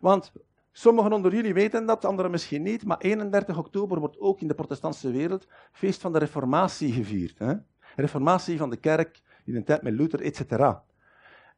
want 0.00 0.32
sommigen 0.72 1.12
onder 1.12 1.34
jullie 1.34 1.54
weten 1.54 1.86
dat, 1.86 2.04
anderen 2.04 2.30
misschien 2.30 2.62
niet, 2.62 2.84
maar 2.84 2.98
31 2.98 3.58
oktober 3.58 3.98
wordt 3.98 4.20
ook 4.20 4.40
in 4.40 4.48
de 4.48 4.54
protestantse 4.54 5.10
wereld 5.10 5.46
feest 5.72 6.00
van 6.00 6.12
de 6.12 6.18
reformatie 6.18 6.92
gevierd. 6.92 7.38
Hè? 7.38 7.54
Reformatie 7.96 8.58
van 8.58 8.70
de 8.70 8.76
kerk 8.76 9.20
in 9.44 9.52
de 9.52 9.64
tijd 9.64 9.82
met 9.82 9.92
Luther, 9.92 10.20
etc. 10.20 10.40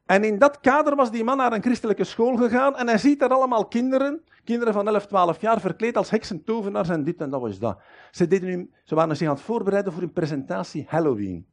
En 0.05 0.23
in 0.23 0.39
dat 0.39 0.59
kader 0.59 0.95
was 0.95 1.11
die 1.11 1.23
man 1.23 1.37
naar 1.37 1.53
een 1.53 1.61
christelijke 1.61 2.03
school 2.03 2.35
gegaan 2.35 2.75
en 2.75 2.87
hij 2.87 2.97
ziet 2.97 3.19
daar 3.19 3.29
allemaal 3.29 3.67
kinderen, 3.67 4.23
kinderen 4.43 4.73
van 4.73 4.87
11, 4.87 5.05
12 5.07 5.41
jaar, 5.41 5.59
verkleed 5.59 5.97
als 5.97 6.09
heksen, 6.09 6.43
tovenaars 6.43 6.89
en 6.89 7.03
dit 7.03 7.21
en 7.21 7.29
dat 7.29 7.41
was 7.41 7.59
dat. 7.59 7.79
Ze, 8.11 8.27
deden 8.27 8.73
ze 8.83 8.95
waren 8.95 9.17
zich 9.17 9.27
aan 9.27 9.33
het 9.33 9.43
voorbereiden 9.43 9.93
voor 9.93 10.01
een 10.01 10.13
presentatie 10.13 10.85
Halloween. 10.87 11.47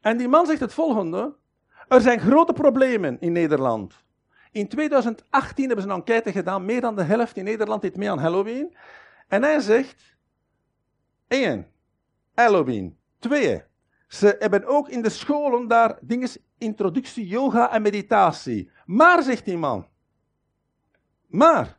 En 0.00 0.16
die 0.16 0.28
man 0.28 0.46
zegt 0.46 0.60
het 0.60 0.74
volgende. 0.74 1.34
Er 1.88 2.00
zijn 2.00 2.20
grote 2.20 2.52
problemen 2.52 3.20
in 3.20 3.32
Nederland. 3.32 4.04
In 4.52 4.68
2018 4.68 5.66
hebben 5.66 5.84
ze 5.84 5.90
een 5.90 5.96
enquête 5.96 6.32
gedaan. 6.32 6.64
Meer 6.64 6.80
dan 6.80 6.96
de 6.96 7.02
helft 7.02 7.36
in 7.36 7.44
Nederland 7.44 7.82
deed 7.82 7.96
mee 7.96 8.10
aan 8.10 8.18
Halloween. 8.18 8.76
En 9.28 9.42
hij 9.42 9.60
zegt: 9.60 10.16
1. 11.28 11.66
Halloween. 12.34 12.98
2. 13.18 13.62
Ze 14.14 14.36
hebben 14.38 14.66
ook 14.66 14.88
in 14.88 15.02
de 15.02 15.08
scholen 15.08 15.68
daar 15.68 15.98
dingen, 16.00 16.28
introductie 16.58 17.26
yoga 17.26 17.72
en 17.72 17.82
meditatie. 17.82 18.70
Maar, 18.86 19.22
zegt 19.22 19.44
die 19.44 19.56
man, 19.56 19.86
maar, 21.26 21.78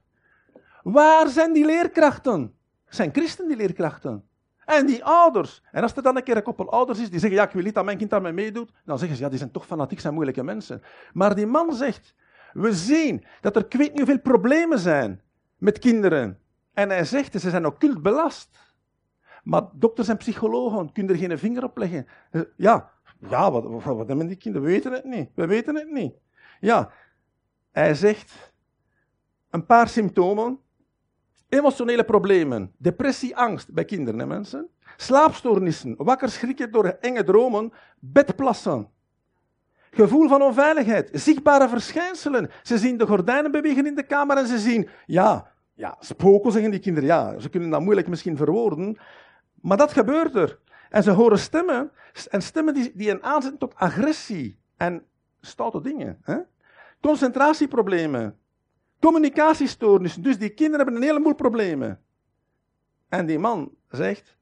waar 0.83 1.27
zijn 1.27 1.53
die 1.53 1.65
leerkrachten? 1.65 2.55
Zijn 2.87 3.11
christen 3.13 3.47
die 3.47 3.57
leerkrachten? 3.57 4.27
En 4.65 4.85
die 4.85 5.03
ouders. 5.03 5.61
En 5.71 5.81
als 5.81 5.95
er 5.95 6.03
dan 6.03 6.15
een 6.15 6.23
keer 6.23 6.37
een 6.37 6.43
koppel 6.43 6.71
ouders 6.71 6.99
is 6.99 7.09
die 7.09 7.19
zeggen, 7.19 7.39
ja, 7.39 7.45
ik 7.45 7.53
wil 7.53 7.63
niet 7.63 7.73
dat 7.73 7.85
mijn 7.85 7.97
kind 7.97 8.09
daarmee 8.09 8.33
meedoet, 8.33 8.71
dan 8.85 8.97
zeggen 8.97 9.17
ze, 9.17 9.23
ja, 9.23 9.29
die 9.29 9.37
zijn 9.37 9.51
toch 9.51 9.65
fanatiek, 9.65 9.99
zijn 9.99 10.13
moeilijke 10.13 10.43
mensen. 10.43 10.81
Maar 11.13 11.35
die 11.35 11.47
man 11.47 11.73
zegt, 11.73 12.13
we 12.53 12.73
zien 12.73 13.25
dat 13.41 13.55
er 13.55 13.65
ik 13.65 13.73
weet 13.73 13.93
niet 13.93 14.21
problemen 14.21 14.79
zijn 14.79 15.21
met 15.57 15.79
kinderen. 15.79 16.39
En 16.73 16.89
hij 16.89 17.05
zegt, 17.05 17.41
ze 17.41 17.49
zijn 17.49 17.65
occult 17.65 18.01
belast. 18.01 18.49
Maar 19.45 19.63
dokters 19.73 20.07
en 20.07 20.17
psychologen 20.17 20.91
kunnen 20.91 21.13
er 21.13 21.19
geen 21.19 21.37
vinger 21.37 21.63
op 21.63 21.77
leggen. 21.77 22.07
Eh, 22.31 22.41
ja, 22.57 22.91
ja 23.29 23.51
wat, 23.51 23.83
wat, 23.83 24.07
hebben 24.07 24.27
die 24.27 24.35
kinderen? 24.35 24.67
We 24.67 24.73
weten 24.73 24.91
het 24.91 25.03
niet. 25.03 25.29
We 25.35 25.45
weten 25.45 25.75
het 25.75 25.91
niet. 25.91 26.13
Ja, 26.59 26.91
hij 27.71 27.93
zegt 27.93 28.53
een 29.49 29.65
paar 29.65 29.87
symptomen. 29.87 30.59
Emotionele 31.49 32.03
problemen, 32.03 32.71
depressie, 32.77 33.35
angst 33.37 33.73
bij 33.73 33.85
kinderen 33.85 34.21
en 34.21 34.27
mensen. 34.27 34.67
Slaapstoornissen, 34.97 35.95
wakker 35.97 36.29
schrikken 36.29 36.71
door 36.71 36.85
enge 36.85 37.23
dromen, 37.23 37.71
bedplassen. 37.99 38.89
Gevoel 39.91 40.27
van 40.27 40.41
onveiligheid, 40.41 41.09
zichtbare 41.13 41.69
verschijnselen. 41.69 42.49
Ze 42.63 42.77
zien 42.77 42.97
de 42.97 43.07
gordijnen 43.07 43.51
bewegen 43.51 43.85
in 43.85 43.95
de 43.95 44.03
kamer 44.03 44.37
en 44.37 44.47
ze 44.47 44.59
zien, 44.59 44.89
ja, 45.05 45.51
ja, 45.73 45.97
spoken 45.99 46.51
zeggen 46.51 46.71
die 46.71 46.79
kinderen. 46.79 47.09
Ja, 47.09 47.39
ze 47.39 47.49
kunnen 47.49 47.69
dat 47.69 47.81
moeilijk 47.81 48.07
misschien 48.07 48.37
verwoorden, 48.37 48.97
maar 49.65 49.77
dat 49.77 49.93
gebeurt 49.93 50.35
er. 50.35 50.59
En 50.89 51.03
ze 51.03 51.11
horen 51.11 51.39
stemmen, 51.39 51.91
en 52.29 52.41
stemmen 52.41 52.73
die, 52.73 52.91
die 52.95 53.09
een 53.09 53.23
aanzetten 53.23 53.59
tot 53.59 53.75
agressie 53.75 54.59
en 54.77 55.05
stoute 55.41 55.81
dingen. 55.81 56.17
Hè? 56.21 56.37
Concentratieproblemen, 57.01 58.37
communicatiestoornissen. 58.99 60.23
Dus 60.23 60.37
die 60.37 60.49
kinderen 60.49 60.85
hebben 60.85 60.95
een 60.95 61.07
heleboel 61.07 61.35
problemen. 61.35 62.01
En 63.09 63.25
die 63.25 63.39
man 63.39 63.71
zegt, 63.89 64.37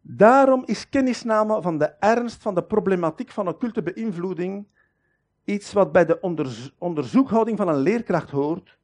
daarom 0.00 0.62
is 0.64 0.88
kennisname 0.88 1.62
van 1.62 1.78
de 1.78 1.94
ernst 1.98 2.42
van 2.42 2.54
de 2.54 2.64
problematiek 2.64 3.30
van 3.30 3.48
occulte 3.48 3.82
beïnvloeding 3.82 4.66
iets 5.44 5.72
wat 5.72 5.92
bij 5.92 6.04
de 6.04 6.20
onderzoekhouding 6.78 7.56
van 7.56 7.68
een 7.68 7.80
leerkracht 7.80 8.30
hoort. 8.30 8.78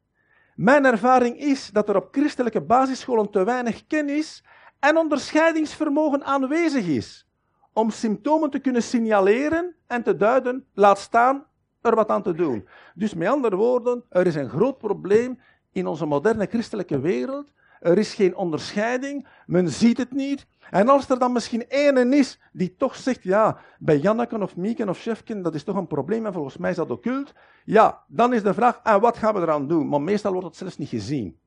Mijn 0.55 0.85
ervaring 0.85 1.37
is 1.37 1.69
dat 1.69 1.89
er 1.89 1.95
op 1.95 2.07
christelijke 2.11 2.61
basisscholen 2.61 3.31
te 3.31 3.43
weinig 3.43 3.87
kennis 3.87 4.43
en 4.85 4.97
onderscheidingsvermogen 4.97 6.23
aanwezig 6.23 6.87
is 6.87 7.27
om 7.73 7.89
symptomen 7.89 8.49
te 8.49 8.59
kunnen 8.59 8.83
signaleren 8.83 9.75
en 9.87 10.03
te 10.03 10.15
duiden, 10.15 10.65
laat 10.73 10.99
staan 10.99 11.45
er 11.81 11.95
wat 11.95 12.09
aan 12.09 12.23
te 12.23 12.33
doen. 12.33 12.67
Dus 12.95 13.13
met 13.13 13.27
andere 13.27 13.55
woorden, 13.55 14.03
er 14.09 14.27
is 14.27 14.35
een 14.35 14.49
groot 14.49 14.77
probleem 14.77 15.39
in 15.71 15.87
onze 15.87 16.05
moderne 16.05 16.45
christelijke 16.45 16.99
wereld. 16.99 17.53
Er 17.79 17.97
is 17.97 18.13
geen 18.13 18.35
onderscheiding, 18.35 19.27
men 19.45 19.69
ziet 19.69 19.97
het 19.97 20.11
niet. 20.11 20.45
En 20.69 20.89
als 20.89 21.09
er 21.09 21.19
dan 21.19 21.31
misschien 21.31 21.69
één 21.69 22.13
is 22.13 22.39
die 22.51 22.75
toch 22.75 22.95
zegt, 22.95 23.23
ja, 23.23 23.57
bij 23.79 23.97
Janneken 23.97 24.43
of 24.43 24.55
Mieken 24.55 24.89
of 24.89 24.99
Chefken, 24.99 25.41
dat 25.41 25.55
is 25.55 25.63
toch 25.63 25.75
een 25.75 25.87
probleem 25.87 26.25
en 26.25 26.33
volgens 26.33 26.57
mij 26.57 26.69
is 26.69 26.75
dat 26.75 26.91
occult. 26.91 27.33
Ja, 27.63 28.03
dan 28.07 28.33
is 28.33 28.43
de 28.43 28.53
vraag, 28.53 28.79
en 28.83 28.99
wat 28.99 29.17
gaan 29.17 29.33
we 29.33 29.41
eraan 29.41 29.67
doen? 29.67 29.89
Maar 29.89 30.01
meestal 30.01 30.31
wordt 30.31 30.47
het 30.47 30.55
zelfs 30.55 30.77
niet 30.77 30.89
gezien. 30.89 31.39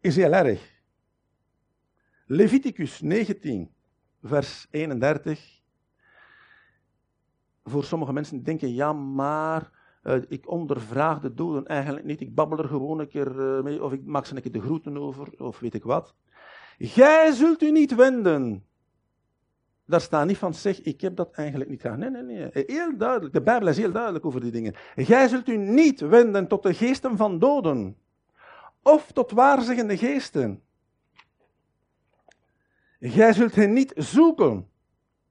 Is 0.00 0.16
heel 0.16 0.32
erg. 0.32 0.71
Leviticus 2.32 3.00
19, 3.00 3.70
vers 4.22 4.66
31. 4.70 5.60
Voor 7.64 7.84
sommige 7.84 8.12
mensen 8.12 8.42
denken, 8.42 8.74
ja, 8.74 8.92
maar 8.92 9.70
uh, 10.02 10.22
ik 10.28 10.50
ondervraag 10.50 11.20
de 11.20 11.34
doden 11.34 11.66
eigenlijk 11.66 12.04
niet. 12.04 12.20
Ik 12.20 12.34
babbel 12.34 12.58
er 12.58 12.68
gewoon 12.68 12.98
een 12.98 13.08
keer 13.08 13.56
uh, 13.56 13.62
mee, 13.62 13.82
of 13.82 13.92
ik 13.92 14.04
maak 14.04 14.26
ze 14.26 14.36
een 14.36 14.42
keer 14.42 14.52
de 14.52 14.60
groeten 14.60 14.98
over, 14.98 15.28
of 15.38 15.60
weet 15.60 15.74
ik 15.74 15.82
wat. 15.82 16.14
Gij 16.78 17.32
zult 17.32 17.62
u 17.62 17.70
niet 17.70 17.94
wenden. 17.94 18.64
Daar 19.86 20.00
staat 20.00 20.26
niet 20.26 20.38
van, 20.38 20.54
zeg, 20.54 20.82
ik 20.82 21.00
heb 21.00 21.16
dat 21.16 21.30
eigenlijk 21.30 21.70
niet 21.70 21.80
gedaan. 21.80 21.98
Nee, 21.98 22.10
nee, 22.10 22.22
nee. 22.22 22.50
Heel 22.52 22.96
duidelijk. 22.96 23.32
De 23.32 23.42
Bijbel 23.42 23.68
is 23.68 23.76
heel 23.76 23.92
duidelijk 23.92 24.24
over 24.26 24.40
die 24.40 24.52
dingen. 24.52 24.74
Gij 24.94 25.28
zult 25.28 25.48
u 25.48 25.56
niet 25.56 26.00
wenden 26.00 26.48
tot 26.48 26.62
de 26.62 26.74
geesten 26.74 27.16
van 27.16 27.38
doden. 27.38 27.96
Of 28.82 29.12
tot 29.12 29.30
waarzeggende 29.30 29.96
geesten. 29.96 30.62
Gij 33.04 33.32
zult 33.32 33.54
hen 33.54 33.72
niet 33.72 33.92
zoeken 33.96 34.68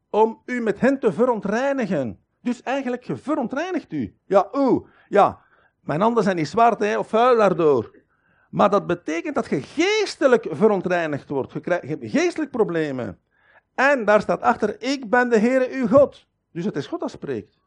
om 0.09 0.41
u 0.45 0.61
met 0.61 0.79
hen 0.79 0.99
te 0.99 1.13
verontreinigen. 1.13 2.19
Dus 2.41 2.61
eigenlijk, 2.61 3.03
je 3.03 3.15
verontreinigt 3.15 3.91
u. 3.91 4.15
Ja, 4.25 4.49
oeh, 4.53 4.87
ja, 5.09 5.41
mijn 5.81 6.01
handen 6.01 6.23
zijn 6.23 6.35
niet 6.35 6.47
zwart 6.47 6.79
hè, 6.79 6.97
of 6.97 7.07
vuil 7.07 7.37
daardoor. 7.37 7.99
Maar 8.49 8.69
dat 8.69 8.87
betekent 8.87 9.35
dat 9.35 9.49
je 9.49 9.61
geestelijk 9.61 10.47
verontreinigd 10.49 11.29
wordt. 11.29 11.51
Je, 11.51 11.59
krijgt, 11.59 11.87
hebt 11.87 12.09
geestelijk 12.09 12.51
problemen. 12.51 13.19
En 13.75 14.05
daar 14.05 14.21
staat 14.21 14.41
achter, 14.41 14.81
ik 14.81 15.09
ben 15.09 15.29
de 15.29 15.39
Heere 15.39 15.69
uw 15.71 15.87
God. 15.87 16.25
Dus 16.51 16.65
het 16.65 16.75
is 16.75 16.87
God 16.87 16.99
dat 16.99 17.11
spreekt. 17.11 17.59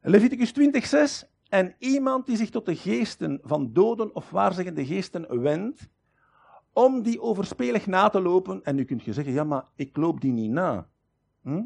Leviticus 0.00 0.52
20, 0.52 0.86
6. 0.86 1.30
En 1.48 1.74
iemand 1.78 2.26
die 2.26 2.36
zich 2.36 2.50
tot 2.50 2.66
de 2.66 2.76
geesten 2.76 3.40
van 3.42 3.72
doden 3.72 4.14
of 4.14 4.30
waarzeggende 4.30 4.86
geesten 4.86 5.42
wendt, 5.42 5.88
om 6.76 7.02
die 7.02 7.20
overspelig 7.20 7.86
na 7.86 8.08
te 8.08 8.20
lopen. 8.20 8.60
En 8.64 8.74
nu 8.74 8.84
kunt 8.84 9.02
je 9.02 9.12
zeggen, 9.12 9.32
ja, 9.32 9.44
maar 9.44 9.64
ik 9.74 9.96
loop 9.96 10.20
die 10.20 10.32
niet 10.32 10.50
na. 10.50 10.88
Hm? 11.42 11.64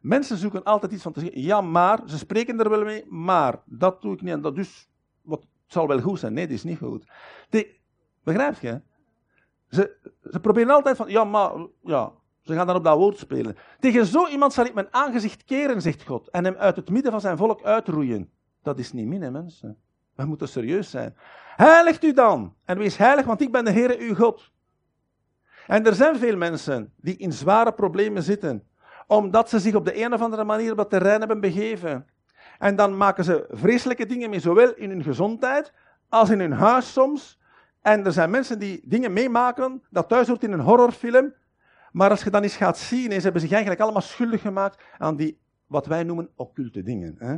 Mensen 0.00 0.36
zoeken 0.36 0.64
altijd 0.64 0.92
iets 0.92 1.02
van 1.02 1.12
te 1.12 1.20
zeggen, 1.20 1.42
ja, 1.42 1.60
maar, 1.60 2.00
ze 2.06 2.18
spreken 2.18 2.60
er 2.60 2.70
wel 2.70 2.84
mee, 2.84 3.06
maar, 3.08 3.62
dat 3.64 4.02
doe 4.02 4.14
ik 4.14 4.22
niet. 4.22 4.32
En 4.32 4.40
dat 4.40 4.54
dus, 4.54 4.88
wat, 5.22 5.40
het 5.40 5.50
zal 5.66 5.86
wel 5.86 6.00
goed 6.00 6.18
zijn. 6.18 6.32
Nee, 6.32 6.46
dat 6.46 6.56
is 6.56 6.64
niet 6.64 6.78
goed. 6.78 7.06
Begrijp 8.24 8.60
je? 8.60 8.80
Ze, 9.68 9.96
ze 10.30 10.40
proberen 10.40 10.74
altijd 10.74 10.96
van, 10.96 11.08
ja, 11.10 11.24
maar, 11.24 11.66
ja, 11.82 12.12
ze 12.40 12.54
gaan 12.54 12.66
dan 12.66 12.76
op 12.76 12.84
dat 12.84 12.96
woord 12.96 13.18
spelen. 13.18 13.56
Tegen 13.80 14.06
zo 14.06 14.26
iemand 14.26 14.52
zal 14.52 14.64
ik 14.64 14.74
mijn 14.74 14.94
aangezicht 14.94 15.44
keren, 15.44 15.82
zegt 15.82 16.02
God, 16.02 16.28
en 16.28 16.44
hem 16.44 16.54
uit 16.54 16.76
het 16.76 16.90
midden 16.90 17.12
van 17.12 17.20
zijn 17.20 17.36
volk 17.36 17.62
uitroeien. 17.62 18.30
Dat 18.62 18.78
is 18.78 18.92
niet 18.92 19.06
min, 19.06 19.22
hè, 19.22 19.30
mensen. 19.30 19.78
We 20.16 20.24
moeten 20.24 20.48
serieus 20.48 20.90
zijn. 20.90 21.16
Heiligt 21.56 22.04
u 22.04 22.12
dan 22.12 22.54
en 22.64 22.78
wees 22.78 22.96
heilig, 22.96 23.24
want 23.24 23.40
ik 23.40 23.52
ben 23.52 23.64
de 23.64 23.70
Heere 23.70 23.98
uw 23.98 24.14
God. 24.14 24.50
En 25.66 25.86
er 25.86 25.94
zijn 25.94 26.18
veel 26.18 26.36
mensen 26.36 26.92
die 26.96 27.16
in 27.16 27.32
zware 27.32 27.72
problemen 27.72 28.22
zitten, 28.22 28.66
omdat 29.06 29.48
ze 29.48 29.58
zich 29.58 29.74
op 29.74 29.84
de 29.84 30.04
een 30.04 30.12
of 30.12 30.20
andere 30.20 30.44
manier 30.44 30.72
op 30.72 30.78
het 30.78 30.90
terrein 30.90 31.18
hebben 31.18 31.40
begeven. 31.40 32.06
En 32.58 32.76
dan 32.76 32.96
maken 32.96 33.24
ze 33.24 33.46
vreselijke 33.50 34.06
dingen 34.06 34.30
mee, 34.30 34.40
zowel 34.40 34.74
in 34.74 34.90
hun 34.90 35.02
gezondheid 35.02 35.72
als 36.08 36.30
in 36.30 36.40
hun 36.40 36.52
huis 36.52 36.92
soms. 36.92 37.38
En 37.82 38.04
er 38.04 38.12
zijn 38.12 38.30
mensen 38.30 38.58
die 38.58 38.80
dingen 38.84 39.12
meemaken, 39.12 39.82
dat 39.90 40.08
thuis 40.08 40.28
hoort 40.28 40.42
in 40.42 40.52
een 40.52 40.60
horrorfilm. 40.60 41.34
Maar 41.92 42.10
als 42.10 42.22
je 42.22 42.30
dan 42.30 42.42
eens 42.42 42.56
gaat 42.56 42.78
zien, 42.78 43.12
ze 43.12 43.20
hebben 43.20 43.40
zich 43.40 43.50
eigenlijk 43.50 43.80
allemaal 43.80 44.02
schuldig 44.02 44.40
gemaakt 44.40 44.82
aan 44.98 45.16
die, 45.16 45.40
wat 45.66 45.86
wij 45.86 46.02
noemen, 46.02 46.28
occulte 46.34 46.82
dingen. 46.82 47.14
Hè? 47.18 47.36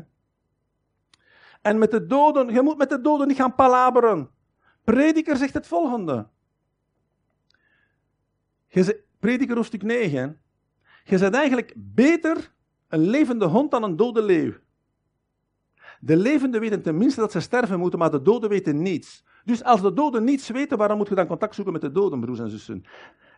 En 1.69 1.79
met 1.79 1.91
de 1.91 2.07
doden, 2.07 2.53
je 2.53 2.63
moet 2.63 2.79
met 2.79 2.89
de 2.89 3.01
doden 3.01 3.29
niet 3.29 3.37
gaan 3.37 3.55
palaberen. 3.55 4.31
Prediker 4.85 5.37
zegt 5.37 5.55
het 5.55 5.67
volgende. 5.67 6.29
Prediker 9.19 9.57
hoofdstuk 9.57 9.83
9. 9.83 10.41
Je 11.05 11.19
bent 11.19 11.35
eigenlijk 11.35 11.73
beter 11.77 12.53
een 12.89 13.01
levende 13.01 13.45
hond 13.45 13.71
dan 13.71 13.83
een 13.83 13.97
dode 13.97 14.23
leeuw. 14.23 14.53
De 16.01 16.17
levenden 16.17 16.61
weten 16.61 16.83
tenminste 16.83 17.21
dat 17.21 17.33
ze 17.33 17.41
sterven 17.41 17.79
moeten, 17.79 17.99
maar 17.99 18.11
de 18.11 18.23
doden 18.23 18.49
weten 18.49 18.83
niets. 18.83 19.25
Dus 19.45 19.65
als 19.65 19.83
de 19.83 19.93
doden 19.93 20.25
niets 20.25 20.49
weten, 20.49 20.79
waarom 20.79 20.97
moet 20.99 21.09
je 21.09 21.15
dan 21.15 21.27
contact 21.27 21.55
zoeken 21.55 21.73
met 21.73 21.83
de 21.83 21.93
doden, 21.93 22.21
broers 22.21 22.39
en 22.39 22.51
zussen? 22.51 22.85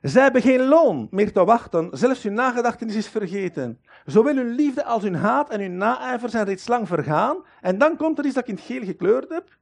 Zij 0.01 0.23
hebben 0.23 0.43
geen 0.43 0.69
loon 0.69 1.09
meer 1.11 1.33
te 1.33 1.45
wachten, 1.45 1.89
zelfs 1.93 2.23
hun 2.23 2.35
nagedachtenis 2.35 2.95
is 2.95 3.09
vergeten. 3.09 3.81
Zowel 4.05 4.37
hun 4.37 4.55
liefde 4.55 4.85
als 4.85 5.03
hun 5.03 5.15
haat 5.15 5.51
en 5.51 5.61
hun 5.61 5.77
naijver 5.77 6.29
zijn 6.29 6.45
reeds 6.45 6.69
lang 6.69 6.89
vergaan. 6.89 7.45
En 7.61 7.79
dan 7.79 7.97
komt 7.97 8.19
er 8.19 8.25
iets 8.25 8.35
dat 8.35 8.43
ik 8.43 8.49
in 8.49 8.55
het 8.55 8.65
geel 8.65 8.85
gekleurd 8.85 9.29
heb. 9.29 9.59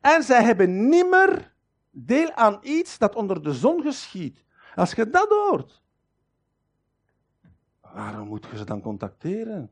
En 0.00 0.22
zij 0.22 0.42
hebben 0.42 0.88
nimmer 0.88 1.52
deel 1.90 2.32
aan 2.32 2.58
iets 2.62 2.98
dat 2.98 3.14
onder 3.14 3.42
de 3.42 3.52
zon 3.52 3.82
geschiet. 3.82 4.44
Als 4.74 4.92
je 4.92 5.10
dat 5.10 5.28
hoort, 5.28 5.82
waarom 7.94 8.28
moet 8.28 8.46
je 8.50 8.56
ze 8.56 8.64
dan 8.64 8.80
contacteren? 8.80 9.70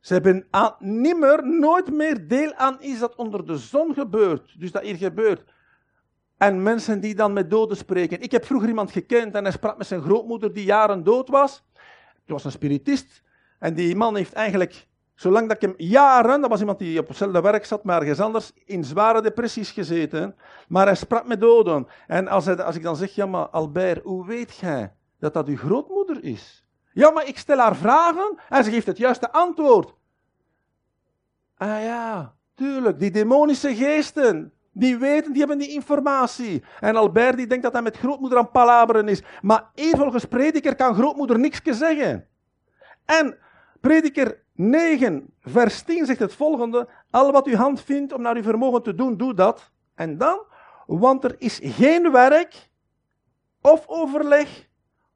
Ze 0.00 0.12
hebben 0.12 0.46
aan, 0.50 0.74
nimmer, 0.78 1.46
nooit 1.46 1.90
meer 1.92 2.28
deel 2.28 2.54
aan 2.54 2.76
iets 2.80 2.98
dat 2.98 3.14
onder 3.14 3.46
de 3.46 3.56
zon 3.56 3.94
gebeurt. 3.94 4.60
Dus 4.60 4.72
dat 4.72 4.82
hier 4.82 4.96
gebeurt. 4.96 5.44
En 6.40 6.62
mensen 6.62 7.00
die 7.00 7.14
dan 7.14 7.32
met 7.32 7.50
doden 7.50 7.76
spreken. 7.76 8.20
Ik 8.20 8.30
heb 8.30 8.44
vroeger 8.44 8.68
iemand 8.68 8.90
gekend 8.90 9.34
en 9.34 9.42
hij 9.42 9.52
sprak 9.52 9.78
met 9.78 9.86
zijn 9.86 10.02
grootmoeder 10.02 10.52
die 10.52 10.64
jaren 10.64 11.04
dood 11.04 11.28
was. 11.28 11.64
was 12.26 12.44
een 12.44 12.50
spiritist. 12.50 13.22
En 13.58 13.74
die 13.74 13.96
man 13.96 14.16
heeft 14.16 14.32
eigenlijk, 14.32 14.86
zolang 15.14 15.48
dat 15.48 15.56
ik 15.56 15.62
hem 15.62 15.74
jaren, 15.76 16.40
dat 16.40 16.50
was 16.50 16.60
iemand 16.60 16.78
die 16.78 16.98
op 16.98 17.08
hetzelfde 17.08 17.40
werk 17.40 17.64
zat, 17.64 17.84
maar 17.84 18.00
ergens 18.00 18.20
anders, 18.20 18.52
in 18.64 18.84
zware 18.84 19.22
depressies 19.22 19.70
gezeten. 19.70 20.36
Maar 20.68 20.86
hij 20.86 20.94
sprak 20.94 21.26
met 21.26 21.40
doden. 21.40 21.86
En 22.06 22.28
als, 22.28 22.44
hij, 22.44 22.62
als 22.62 22.76
ik 22.76 22.82
dan 22.82 22.96
zeg, 22.96 23.14
ja 23.14 23.26
maar 23.26 23.48
Albert, 23.48 24.04
hoe 24.04 24.26
weet 24.26 24.56
jij 24.56 24.92
dat 25.18 25.34
dat 25.34 25.48
uw 25.48 25.56
grootmoeder 25.56 26.24
is? 26.24 26.64
Ja, 26.92 27.10
maar 27.10 27.28
ik 27.28 27.38
stel 27.38 27.58
haar 27.58 27.76
vragen 27.76 28.38
en 28.48 28.64
ze 28.64 28.70
geeft 28.70 28.86
het 28.86 28.98
juiste 28.98 29.32
antwoord. 29.32 29.94
Ah 31.56 31.82
ja, 31.82 32.34
tuurlijk, 32.54 32.98
die 32.98 33.10
demonische 33.10 33.74
geesten, 33.74 34.52
die 34.72 34.96
weten, 34.96 35.32
die 35.32 35.40
hebben 35.40 35.58
die 35.58 35.72
informatie. 35.72 36.64
En 36.80 36.96
Albert 36.96 37.36
die 37.36 37.46
denkt 37.46 37.64
dat 37.64 37.72
hij 37.72 37.82
met 37.82 37.96
grootmoeder 37.96 38.38
aan 38.38 38.50
palaberen 38.50 39.08
is. 39.08 39.22
Maar 39.42 39.70
hier 39.74 39.96
volgens 39.96 40.24
prediker 40.24 40.74
kan 40.74 40.94
grootmoeder 40.94 41.38
niks 41.38 41.60
zeggen. 41.64 42.26
En 43.04 43.38
prediker 43.80 44.42
9, 44.54 45.34
vers 45.40 45.82
10 45.82 46.06
zegt 46.06 46.18
het 46.18 46.34
volgende. 46.34 46.88
Al 47.10 47.32
wat 47.32 47.46
uw 47.46 47.56
hand 47.56 47.80
vindt 47.80 48.12
om 48.12 48.22
naar 48.22 48.36
uw 48.36 48.42
vermogen 48.42 48.82
te 48.82 48.94
doen, 48.94 49.16
doe 49.16 49.34
dat. 49.34 49.72
En 49.94 50.18
dan, 50.18 50.44
want 50.86 51.24
er 51.24 51.34
is 51.38 51.58
geen 51.62 52.12
werk 52.12 52.70
of 53.60 53.84
overleg 53.86 54.68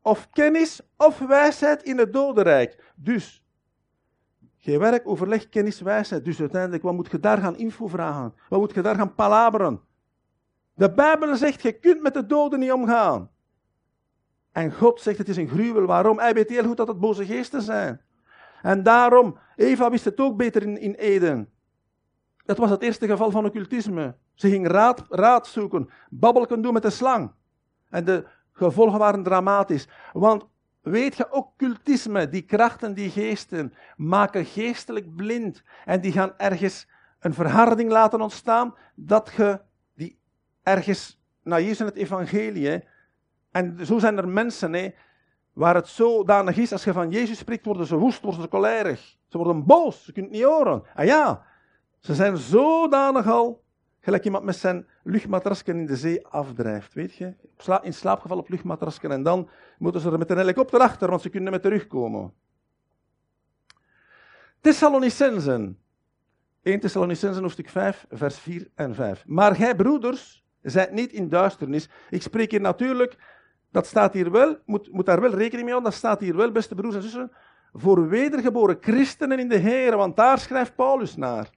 of 0.02 0.30
kennis 0.30 0.80
of 0.96 1.18
wijsheid 1.18 1.82
in 1.82 1.98
het 1.98 2.12
dodenrijk. 2.12 2.92
Dus 2.94 3.43
geen 4.64 4.78
werk, 4.78 5.08
overleg, 5.08 5.48
kennis, 5.48 5.80
wijsheid. 5.80 6.24
Dus 6.24 6.40
uiteindelijk, 6.40 6.82
wat 6.82 6.94
moet 6.94 7.10
je 7.10 7.20
daar 7.20 7.38
gaan 7.38 7.56
info 7.56 7.86
vragen? 7.86 8.34
Wat 8.48 8.60
moet 8.60 8.74
je 8.74 8.82
daar 8.82 8.94
gaan 8.94 9.14
palaberen? 9.14 9.80
De 10.74 10.92
Bijbel 10.92 11.36
zegt, 11.36 11.62
je 11.62 11.72
kunt 11.72 12.02
met 12.02 12.14
de 12.14 12.26
doden 12.26 12.58
niet 12.58 12.72
omgaan. 12.72 13.30
En 14.52 14.72
God 14.72 15.00
zegt, 15.00 15.18
het 15.18 15.28
is 15.28 15.36
een 15.36 15.48
gruwel. 15.48 15.86
Waarom? 15.86 16.18
Hij 16.18 16.34
weet 16.34 16.50
heel 16.50 16.64
goed 16.64 16.76
dat 16.76 16.88
het 16.88 17.00
boze 17.00 17.24
geesten 17.26 17.62
zijn. 17.62 18.00
En 18.62 18.82
daarom, 18.82 19.38
Eva 19.56 19.90
wist 19.90 20.04
het 20.04 20.20
ook 20.20 20.36
beter 20.36 20.62
in, 20.62 20.78
in 20.78 20.94
Eden. 20.94 21.48
Dat 22.44 22.58
was 22.58 22.70
het 22.70 22.82
eerste 22.82 23.06
geval 23.06 23.30
van 23.30 23.44
occultisme. 23.44 24.16
Ze 24.34 24.48
ging 24.48 24.66
raad, 24.66 25.04
raad 25.08 25.46
zoeken, 25.46 25.88
babbelken 26.10 26.62
doen 26.62 26.72
met 26.72 26.82
de 26.82 26.90
slang. 26.90 27.32
En 27.90 28.04
de 28.04 28.24
gevolgen 28.52 28.98
waren 28.98 29.22
dramatisch. 29.22 29.88
Want 30.12 30.46
Weet 30.84 31.16
je, 31.16 31.32
occultisme, 31.32 32.28
die 32.28 32.42
krachten, 32.42 32.94
die 32.94 33.10
geesten, 33.10 33.74
maken 33.96 34.44
geestelijk 34.44 35.14
blind. 35.14 35.62
En 35.84 36.00
die 36.00 36.12
gaan 36.12 36.32
ergens 36.36 36.88
een 37.20 37.34
verharding 37.34 37.90
laten 37.90 38.20
ontstaan, 38.20 38.74
dat 38.94 39.32
je 39.36 39.60
die 39.94 40.18
ergens, 40.62 41.20
nou 41.42 41.62
Jezus 41.62 41.80
in 41.80 41.86
het 41.86 41.96
evangelie, 41.96 42.84
en 43.50 43.86
zo 43.86 43.98
zijn 43.98 44.16
er 44.16 44.28
mensen, 44.28 44.72
hè, 44.72 44.90
waar 45.52 45.74
het 45.74 45.88
zodanig 45.88 46.56
is, 46.56 46.72
als 46.72 46.84
je 46.84 46.92
van 46.92 47.10
Jezus 47.10 47.38
spreekt, 47.38 47.64
worden 47.64 47.86
ze 47.86 47.96
woest, 47.96 48.22
worden 48.22 48.42
ze 48.42 48.48
kolerig. 48.48 49.16
Ze 49.28 49.36
worden 49.36 49.64
boos, 49.64 50.04
ze 50.04 50.12
kunnen 50.12 50.30
het 50.30 50.40
niet 50.40 50.50
horen. 50.50 50.82
Ah 50.94 51.04
ja, 51.04 51.44
ze 52.00 52.14
zijn 52.14 52.36
zodanig 52.36 53.26
al 53.26 53.63
Gelijk 54.04 54.24
iemand 54.24 54.44
met 54.44 54.56
zijn 54.56 54.86
luchtmatrasken 55.02 55.76
in 55.76 55.86
de 55.86 55.96
zee 55.96 56.26
afdrijft, 56.26 56.94
weet 56.94 57.14
je? 57.14 57.34
In 57.82 57.94
slaapgeval 57.94 58.38
op 58.38 58.48
luchtmatrasken 58.48 59.10
en 59.10 59.22
dan 59.22 59.48
moeten 59.78 60.00
ze 60.00 60.10
er 60.10 60.18
met 60.18 60.30
een 60.30 60.36
helikopter 60.36 60.80
achter, 60.80 61.08
want 61.08 61.22
ze 61.22 61.28
kunnen 61.28 61.52
met 61.52 61.62
terugkomen. 61.62 62.32
Thessalonicensen. 64.60 65.78
1 66.62 66.80
Thessalonicensen 66.80 67.42
hoofdstuk 67.42 67.68
5, 67.68 68.06
vers 68.10 68.38
4 68.38 68.70
en 68.74 68.94
5. 68.94 69.24
Maar 69.26 69.54
gij 69.54 69.76
broeders, 69.76 70.44
zijt 70.62 70.92
niet 70.92 71.12
in 71.12 71.28
duisternis. 71.28 71.88
Ik 72.10 72.22
spreek 72.22 72.50
hier 72.50 72.60
natuurlijk, 72.60 73.16
dat 73.70 73.86
staat 73.86 74.12
hier 74.12 74.30
wel, 74.30 74.58
moet, 74.66 74.92
moet 74.92 75.06
daar 75.06 75.20
wel 75.20 75.34
rekening 75.34 75.62
mee 75.62 75.72
houden, 75.72 75.90
dat 75.90 75.98
staat 75.98 76.20
hier 76.20 76.36
wel, 76.36 76.52
beste 76.52 76.74
broers 76.74 76.94
en 76.94 77.02
zussen, 77.02 77.32
voor 77.72 78.08
wedergeboren 78.08 78.76
christenen 78.80 79.38
in 79.38 79.48
de 79.48 79.58
Heer, 79.58 79.96
want 79.96 80.16
daar 80.16 80.38
schrijft 80.38 80.74
Paulus 80.74 81.16
naar. 81.16 81.50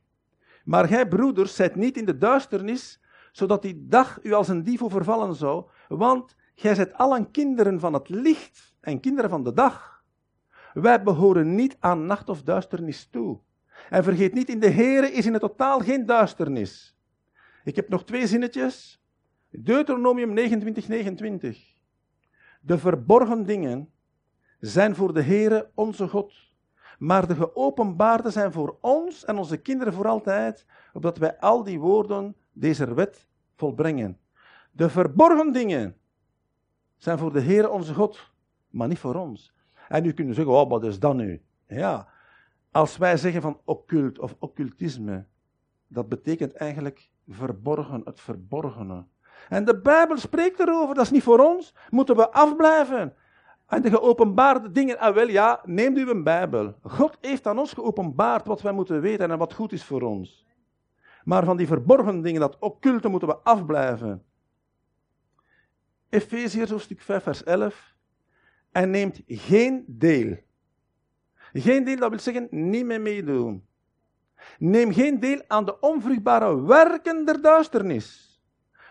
Maar 0.67 0.87
gij, 0.87 1.07
broeders, 1.07 1.55
zijt 1.55 1.75
niet 1.75 1.97
in 1.97 2.05
de 2.05 2.17
duisternis, 2.17 3.01
zodat 3.31 3.61
die 3.61 3.85
dag 3.87 4.19
u 4.23 4.33
als 4.33 4.47
een 4.47 4.63
dief 4.63 4.81
vervallen 4.85 5.35
zou, 5.35 5.65
want 5.87 6.35
gij 6.55 6.75
zijt 6.75 6.93
allen 6.93 7.31
kinderen 7.31 7.79
van 7.79 7.93
het 7.93 8.09
licht 8.09 8.75
en 8.79 8.99
kinderen 8.99 9.29
van 9.29 9.43
de 9.43 9.53
dag. 9.53 10.03
Wij 10.73 11.03
behoren 11.03 11.55
niet 11.55 11.77
aan 11.79 12.05
nacht 12.05 12.29
of 12.29 12.43
duisternis 12.43 13.05
toe. 13.05 13.39
En 13.89 14.03
vergeet 14.03 14.33
niet, 14.33 14.49
in 14.49 14.59
de 14.59 14.69
Here 14.69 15.11
is 15.11 15.25
in 15.25 15.33
het 15.33 15.41
totaal 15.41 15.79
geen 15.79 16.05
duisternis. 16.05 16.97
Ik 17.63 17.75
heb 17.75 17.89
nog 17.89 18.05
twee 18.05 18.27
zinnetjes. 18.27 19.01
Deuteronomium 19.49 20.33
29, 20.33 20.87
29. 20.87 21.63
De 22.61 22.77
verborgen 22.77 23.45
dingen 23.45 23.89
zijn 24.59 24.95
voor 24.95 25.13
de 25.13 25.21
Heere 25.21 25.71
onze 25.73 26.07
God 26.07 26.46
maar 26.97 27.27
de 27.27 27.35
geopenbaarde 27.35 28.29
zijn 28.29 28.51
voor 28.51 28.77
ons 28.81 29.25
en 29.25 29.37
onze 29.37 29.57
kinderen 29.57 29.93
voor 29.93 30.07
altijd, 30.07 30.65
opdat 30.93 31.17
wij 31.17 31.39
al 31.39 31.63
die 31.63 31.79
woorden 31.79 32.35
deze 32.51 32.93
wet 32.93 33.27
volbrengen. 33.55 34.17
De 34.71 34.89
verborgen 34.89 35.51
dingen 35.51 35.95
zijn 36.97 37.17
voor 37.17 37.33
de 37.33 37.39
Heer 37.39 37.69
onze 37.69 37.93
God, 37.93 38.31
maar 38.69 38.87
niet 38.87 38.99
voor 38.99 39.15
ons. 39.15 39.53
En 39.87 40.05
u 40.05 40.13
kunt 40.13 40.35
zeggen, 40.35 40.53
oh, 40.53 40.69
wat 40.69 40.83
is 40.83 40.99
dat 40.99 41.15
nu? 41.15 41.41
Ja, 41.67 42.07
als 42.71 42.97
wij 42.97 43.17
zeggen 43.17 43.41
van 43.41 43.59
occult 43.65 44.19
of 44.19 44.35
occultisme, 44.39 45.25
dat 45.87 46.09
betekent 46.09 46.53
eigenlijk 46.53 47.09
verborgen, 47.27 48.01
het 48.05 48.19
verborgene. 48.19 49.05
En 49.49 49.65
de 49.65 49.79
Bijbel 49.81 50.17
spreekt 50.17 50.59
erover, 50.59 50.95
dat 50.95 51.03
is 51.03 51.11
niet 51.11 51.23
voor 51.23 51.39
ons, 51.39 51.73
moeten 51.89 52.15
we 52.15 52.31
afblijven. 52.31 53.15
En 53.67 53.81
de 53.81 53.89
geopenbaarde 53.89 54.71
dingen, 54.71 54.99
ah 54.99 55.15
wel 55.15 55.27
ja, 55.27 55.61
neemt 55.65 55.97
u 55.97 56.09
een 56.09 56.23
Bijbel. 56.23 56.75
God 56.81 57.17
heeft 57.21 57.47
aan 57.47 57.59
ons 57.59 57.73
geopenbaard 57.73 58.47
wat 58.47 58.61
wij 58.61 58.71
moeten 58.71 59.01
weten 59.01 59.31
en 59.31 59.37
wat 59.37 59.53
goed 59.53 59.71
is 59.71 59.83
voor 59.83 60.01
ons. 60.01 60.45
Maar 61.23 61.45
van 61.45 61.57
die 61.57 61.67
verborgen 61.67 62.21
dingen, 62.21 62.39
dat 62.39 62.57
occulte, 62.59 63.07
moeten 63.07 63.27
we 63.27 63.37
afblijven. 63.37 64.23
Efeziërs 66.09 66.69
hoofdstuk 66.69 67.01
5 67.01 67.23
vers 67.23 67.43
11. 67.43 67.95
En 68.71 68.89
neemt 68.89 69.21
geen 69.27 69.83
deel. 69.87 70.37
Geen 71.53 71.83
deel, 71.83 71.97
dat 71.97 72.09
wil 72.09 72.19
zeggen 72.19 72.47
niet 72.51 72.85
meer 72.85 73.01
meedoen. 73.01 73.65
Neem 74.59 74.93
geen 74.93 75.19
deel 75.19 75.41
aan 75.47 75.65
de 75.65 75.79
onvruchtbare 75.79 76.61
werken 76.61 77.25
der 77.25 77.41
duisternis. 77.41 78.26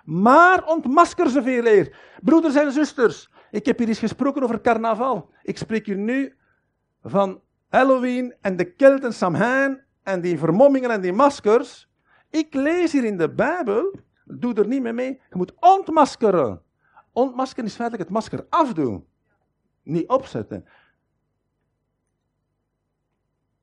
Maar 0.06 0.66
ontmasker 0.66 1.30
ze 1.30 1.42
veel 1.42 1.66
eer. 1.66 1.96
Broeders 2.22 2.54
en 2.54 2.72
zusters, 2.72 3.30
ik 3.50 3.66
heb 3.66 3.78
hier 3.78 3.88
eens 3.88 3.98
gesproken 3.98 4.42
over 4.42 4.60
carnaval. 4.60 5.30
Ik 5.42 5.58
spreek 5.58 5.86
hier 5.86 5.96
nu 5.96 6.36
van 7.02 7.40
Halloween 7.68 8.34
en 8.40 8.56
de 8.56 8.72
Kelten 8.72 9.12
Samhain 9.12 9.82
en 10.02 10.20
die 10.20 10.38
vermommingen 10.38 10.90
en 10.90 11.00
die 11.00 11.12
maskers. 11.12 11.88
Ik 12.30 12.54
lees 12.54 12.92
hier 12.92 13.04
in 13.04 13.18
de 13.18 13.34
Bijbel, 13.34 14.00
doe 14.24 14.54
er 14.54 14.66
niet 14.66 14.82
mee 14.82 14.92
mee, 14.92 15.20
je 15.30 15.36
moet 15.36 15.52
ontmaskeren. 15.60 16.62
Ontmaskeren 17.12 17.64
is 17.64 17.74
feitelijk 17.74 18.08
het 18.08 18.18
masker 18.18 18.46
afdoen, 18.48 19.06
niet 19.82 20.08
opzetten. 20.08 20.64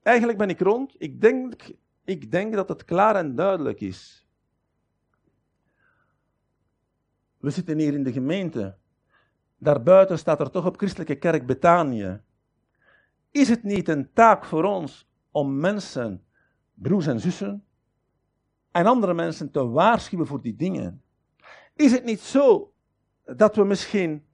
Eigenlijk 0.01 0.37
ben 0.37 0.49
ik 0.49 0.59
rond. 0.59 0.95
Ik 0.97 1.21
denk, 1.21 1.75
ik 2.03 2.31
denk 2.31 2.53
dat 2.53 2.69
het 2.69 2.85
klaar 2.85 3.15
en 3.15 3.35
duidelijk 3.35 3.81
is. 3.81 4.22
We 7.43 7.49
zitten 7.49 7.79
hier 7.79 7.93
in 7.93 8.03
de 8.03 8.11
gemeente. 8.11 8.77
Daarbuiten 9.57 10.17
staat 10.17 10.39
er 10.39 10.49
toch 10.49 10.65
op 10.65 10.77
Christelijke 10.77 11.15
Kerk 11.15 11.45
Betanië. 11.45 12.21
Is 13.31 13.49
het 13.49 13.63
niet 13.63 13.89
een 13.89 14.13
taak 14.13 14.45
voor 14.45 14.63
ons 14.63 15.09
om 15.31 15.59
mensen, 15.59 16.23
broers 16.73 17.07
en 17.07 17.19
zussen, 17.19 17.65
en 18.71 18.85
andere 18.85 19.13
mensen 19.13 19.51
te 19.51 19.67
waarschuwen 19.67 20.27
voor 20.27 20.41
die 20.41 20.55
dingen? 20.55 21.03
Is 21.75 21.91
het 21.91 22.03
niet 22.03 22.19
zo 22.19 22.73
dat 23.23 23.55
we 23.55 23.63
misschien 23.63 24.25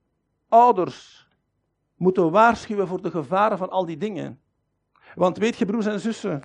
ouders 0.48 1.30
moeten 1.96 2.32
waarschuwen 2.32 2.88
voor 2.88 3.02
de 3.02 3.12
gevaren 3.12 3.58
van 3.58 3.70
al 3.70 3.86
die 3.86 3.98
dingen? 3.98 4.42
Want 5.16 5.38
weet 5.38 5.58
je, 5.58 5.66
broers 5.66 5.86
en 5.86 6.00
zussen, 6.00 6.42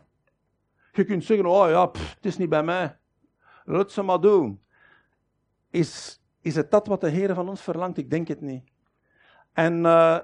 je 0.92 1.04
kunt 1.04 1.24
zeggen, 1.24 1.46
oh 1.46 1.68
ja, 1.68 1.90
het 1.90 2.26
is 2.26 2.36
niet 2.36 2.48
bij 2.48 2.62
mij. 2.62 2.98
Laat 3.64 3.92
ze 3.92 4.02
maar 4.02 4.20
doen. 4.20 4.62
Is, 5.70 6.22
is 6.44 6.54
het 6.54 6.70
dat 6.70 6.86
wat 6.86 7.00
de 7.00 7.08
Heer 7.08 7.34
van 7.34 7.48
ons 7.48 7.60
verlangt? 7.60 7.98
Ik 7.98 8.10
denk 8.10 8.28
het 8.28 8.40
niet. 8.40 8.64
En 9.52 9.74
uh, 9.78 10.18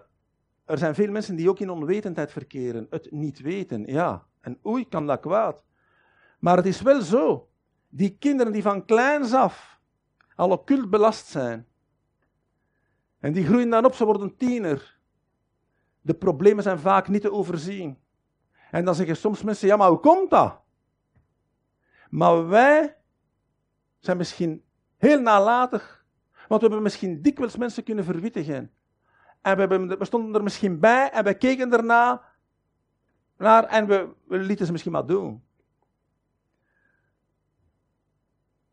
er 0.64 0.78
zijn 0.78 0.94
veel 0.94 1.10
mensen 1.10 1.36
die 1.36 1.48
ook 1.48 1.58
in 1.58 1.70
onwetendheid 1.70 2.32
verkeren. 2.32 2.86
Het 2.90 3.10
niet 3.10 3.40
weten, 3.40 3.84
ja. 3.86 4.26
En 4.40 4.58
oei, 4.66 4.88
kan 4.88 5.06
dat 5.06 5.20
kwaad. 5.20 5.62
Maar 6.38 6.56
het 6.56 6.66
is 6.66 6.80
wel 6.80 7.00
zo. 7.00 7.48
Die 7.88 8.16
kinderen 8.18 8.52
die 8.52 8.62
van 8.62 8.84
kleins 8.84 9.32
af 9.32 9.80
al 10.34 10.50
occult 10.50 10.90
belast 10.90 11.26
zijn. 11.26 11.66
En 13.18 13.32
die 13.32 13.44
groeien 13.44 13.70
dan 13.70 13.84
op, 13.84 13.94
ze 13.94 14.04
worden 14.04 14.36
tiener. 14.36 14.98
De 16.00 16.14
problemen 16.14 16.62
zijn 16.62 16.78
vaak 16.78 17.08
niet 17.08 17.22
te 17.22 17.32
overzien. 17.32 17.98
En 18.70 18.84
dan 18.84 18.94
zeggen 18.94 19.16
soms 19.16 19.42
mensen, 19.42 19.68
ja, 19.68 19.76
maar 19.76 19.88
hoe 19.88 20.00
komt 20.00 20.30
dat? 20.30 20.60
Maar 22.10 22.48
wij 22.48 22.96
zijn 23.98 24.16
misschien 24.16 24.64
heel 24.96 25.20
nalatig, 25.20 25.99
want 26.50 26.62
we 26.62 26.68
hebben 26.68 26.82
misschien 26.82 27.22
dikwijls 27.22 27.56
mensen 27.56 27.82
kunnen 27.84 28.04
verwittigen. 28.04 28.70
en 29.42 29.54
we, 29.54 29.60
hebben, 29.60 30.06
stonden 30.06 30.34
er 30.34 30.42
misschien 30.42 30.80
bij 30.80 31.10
en 31.10 31.24
we 31.24 31.34
keken 31.34 31.72
erna 31.72 32.22
naar 33.36 33.64
en 33.64 33.86
we, 33.86 34.08
we 34.24 34.38
lieten 34.38 34.66
ze 34.66 34.72
misschien 34.72 34.92
maar 34.92 35.06
doen. 35.06 35.42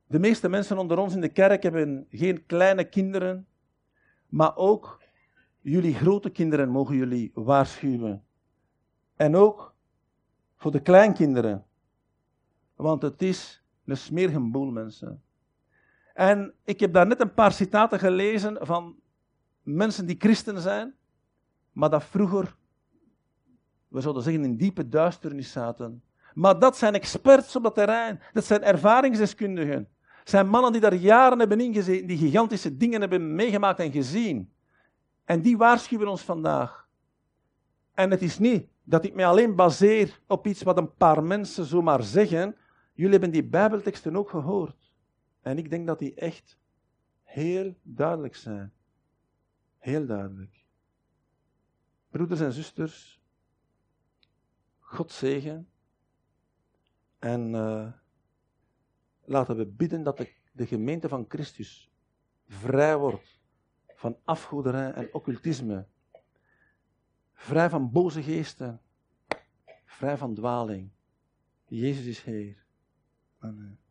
De 0.07 0.19
meeste 0.19 0.49
mensen 0.49 0.77
onder 0.77 0.97
ons 0.97 1.13
in 1.13 1.21
de 1.21 1.29
kerk 1.29 1.63
hebben 1.63 2.07
geen 2.09 2.45
kleine 2.45 2.83
kinderen, 2.83 3.47
maar 4.27 4.55
ook 4.55 5.01
jullie 5.61 5.93
grote 5.93 6.29
kinderen 6.29 6.69
mogen 6.69 6.95
jullie 6.95 7.31
waarschuwen. 7.33 8.23
En 9.15 9.35
ook 9.35 9.75
voor 10.55 10.71
de 10.71 10.81
kleinkinderen. 10.81 11.65
Want 12.75 13.01
het 13.01 13.21
is 13.21 13.63
een 13.85 13.97
smerige 13.97 14.39
boel, 14.39 14.71
mensen. 14.71 15.21
En 16.17 16.53
ik 16.63 16.79
heb 16.79 16.93
daar 16.93 17.07
net 17.07 17.19
een 17.21 17.33
paar 17.33 17.51
citaten 17.51 17.99
gelezen 17.99 18.57
van 18.61 18.95
mensen 19.61 20.05
die 20.05 20.15
christen 20.19 20.61
zijn, 20.61 20.95
maar 21.71 21.89
dat 21.89 22.03
vroeger, 22.03 22.55
we 23.87 24.01
zouden 24.01 24.23
zeggen, 24.23 24.43
in 24.43 24.57
diepe 24.57 24.89
duisternis 24.89 25.51
zaten. 25.51 26.03
Maar 26.33 26.59
dat 26.59 26.77
zijn 26.77 26.93
experts 26.93 27.55
op 27.55 27.63
dat 27.63 27.75
terrein. 27.75 28.21
Dat 28.33 28.45
zijn 28.45 28.63
ervaringsdeskundigen. 28.63 29.87
Zijn 30.23 30.47
mannen 30.49 30.71
die 30.71 30.81
daar 30.81 30.93
jaren 30.93 31.39
hebben 31.39 31.59
ingezeten, 31.59 32.07
die 32.07 32.17
gigantische 32.17 32.77
dingen 32.77 32.99
hebben 32.99 33.35
meegemaakt 33.35 33.79
en 33.79 33.91
gezien. 33.91 34.51
En 35.25 35.41
die 35.41 35.57
waarschuwen 35.57 36.07
ons 36.07 36.21
vandaag. 36.21 36.87
En 37.93 38.11
het 38.11 38.21
is 38.21 38.39
niet 38.39 38.67
dat 38.83 39.05
ik 39.05 39.13
mij 39.13 39.27
alleen 39.27 39.55
baseer 39.55 40.19
op 40.27 40.47
iets 40.47 40.63
wat 40.63 40.77
een 40.77 40.93
paar 40.95 41.23
mensen 41.23 41.65
zomaar 41.65 42.03
zeggen. 42.03 42.55
Jullie 42.93 43.11
hebben 43.11 43.31
die 43.31 43.43
Bijbelteksten 43.43 44.15
ook 44.15 44.29
gehoord. 44.29 44.86
En 45.47 45.57
ik 45.57 45.69
denk 45.69 45.87
dat 45.87 45.99
die 45.99 46.13
echt 46.13 46.59
heel 47.23 47.75
duidelijk 47.81 48.35
zijn. 48.35 48.73
Heel 49.77 50.05
duidelijk. 50.05 50.65
Broeders 52.09 52.39
en 52.39 52.53
zusters, 52.53 53.21
God 54.79 55.11
zegen. 55.11 55.69
En 57.19 57.53
uh, 57.53 57.91
laten 59.25 59.57
we 59.57 59.65
bidden 59.65 60.03
dat 60.03 60.17
de, 60.17 60.33
de 60.51 60.67
gemeente 60.67 61.09
van 61.09 61.25
Christus 61.27 61.91
vrij 62.47 62.97
wordt 62.97 63.41
van 63.95 64.17
afgoederij 64.23 64.91
en 64.91 65.13
occultisme. 65.13 65.87
Vrij 67.33 67.69
van 67.69 67.91
boze 67.91 68.23
geesten. 68.23 68.81
Vrij 69.85 70.17
van 70.17 70.35
dwaling. 70.35 70.91
Jezus 71.65 72.05
is 72.05 72.21
Heer. 72.21 72.65
Amen. 73.39 73.86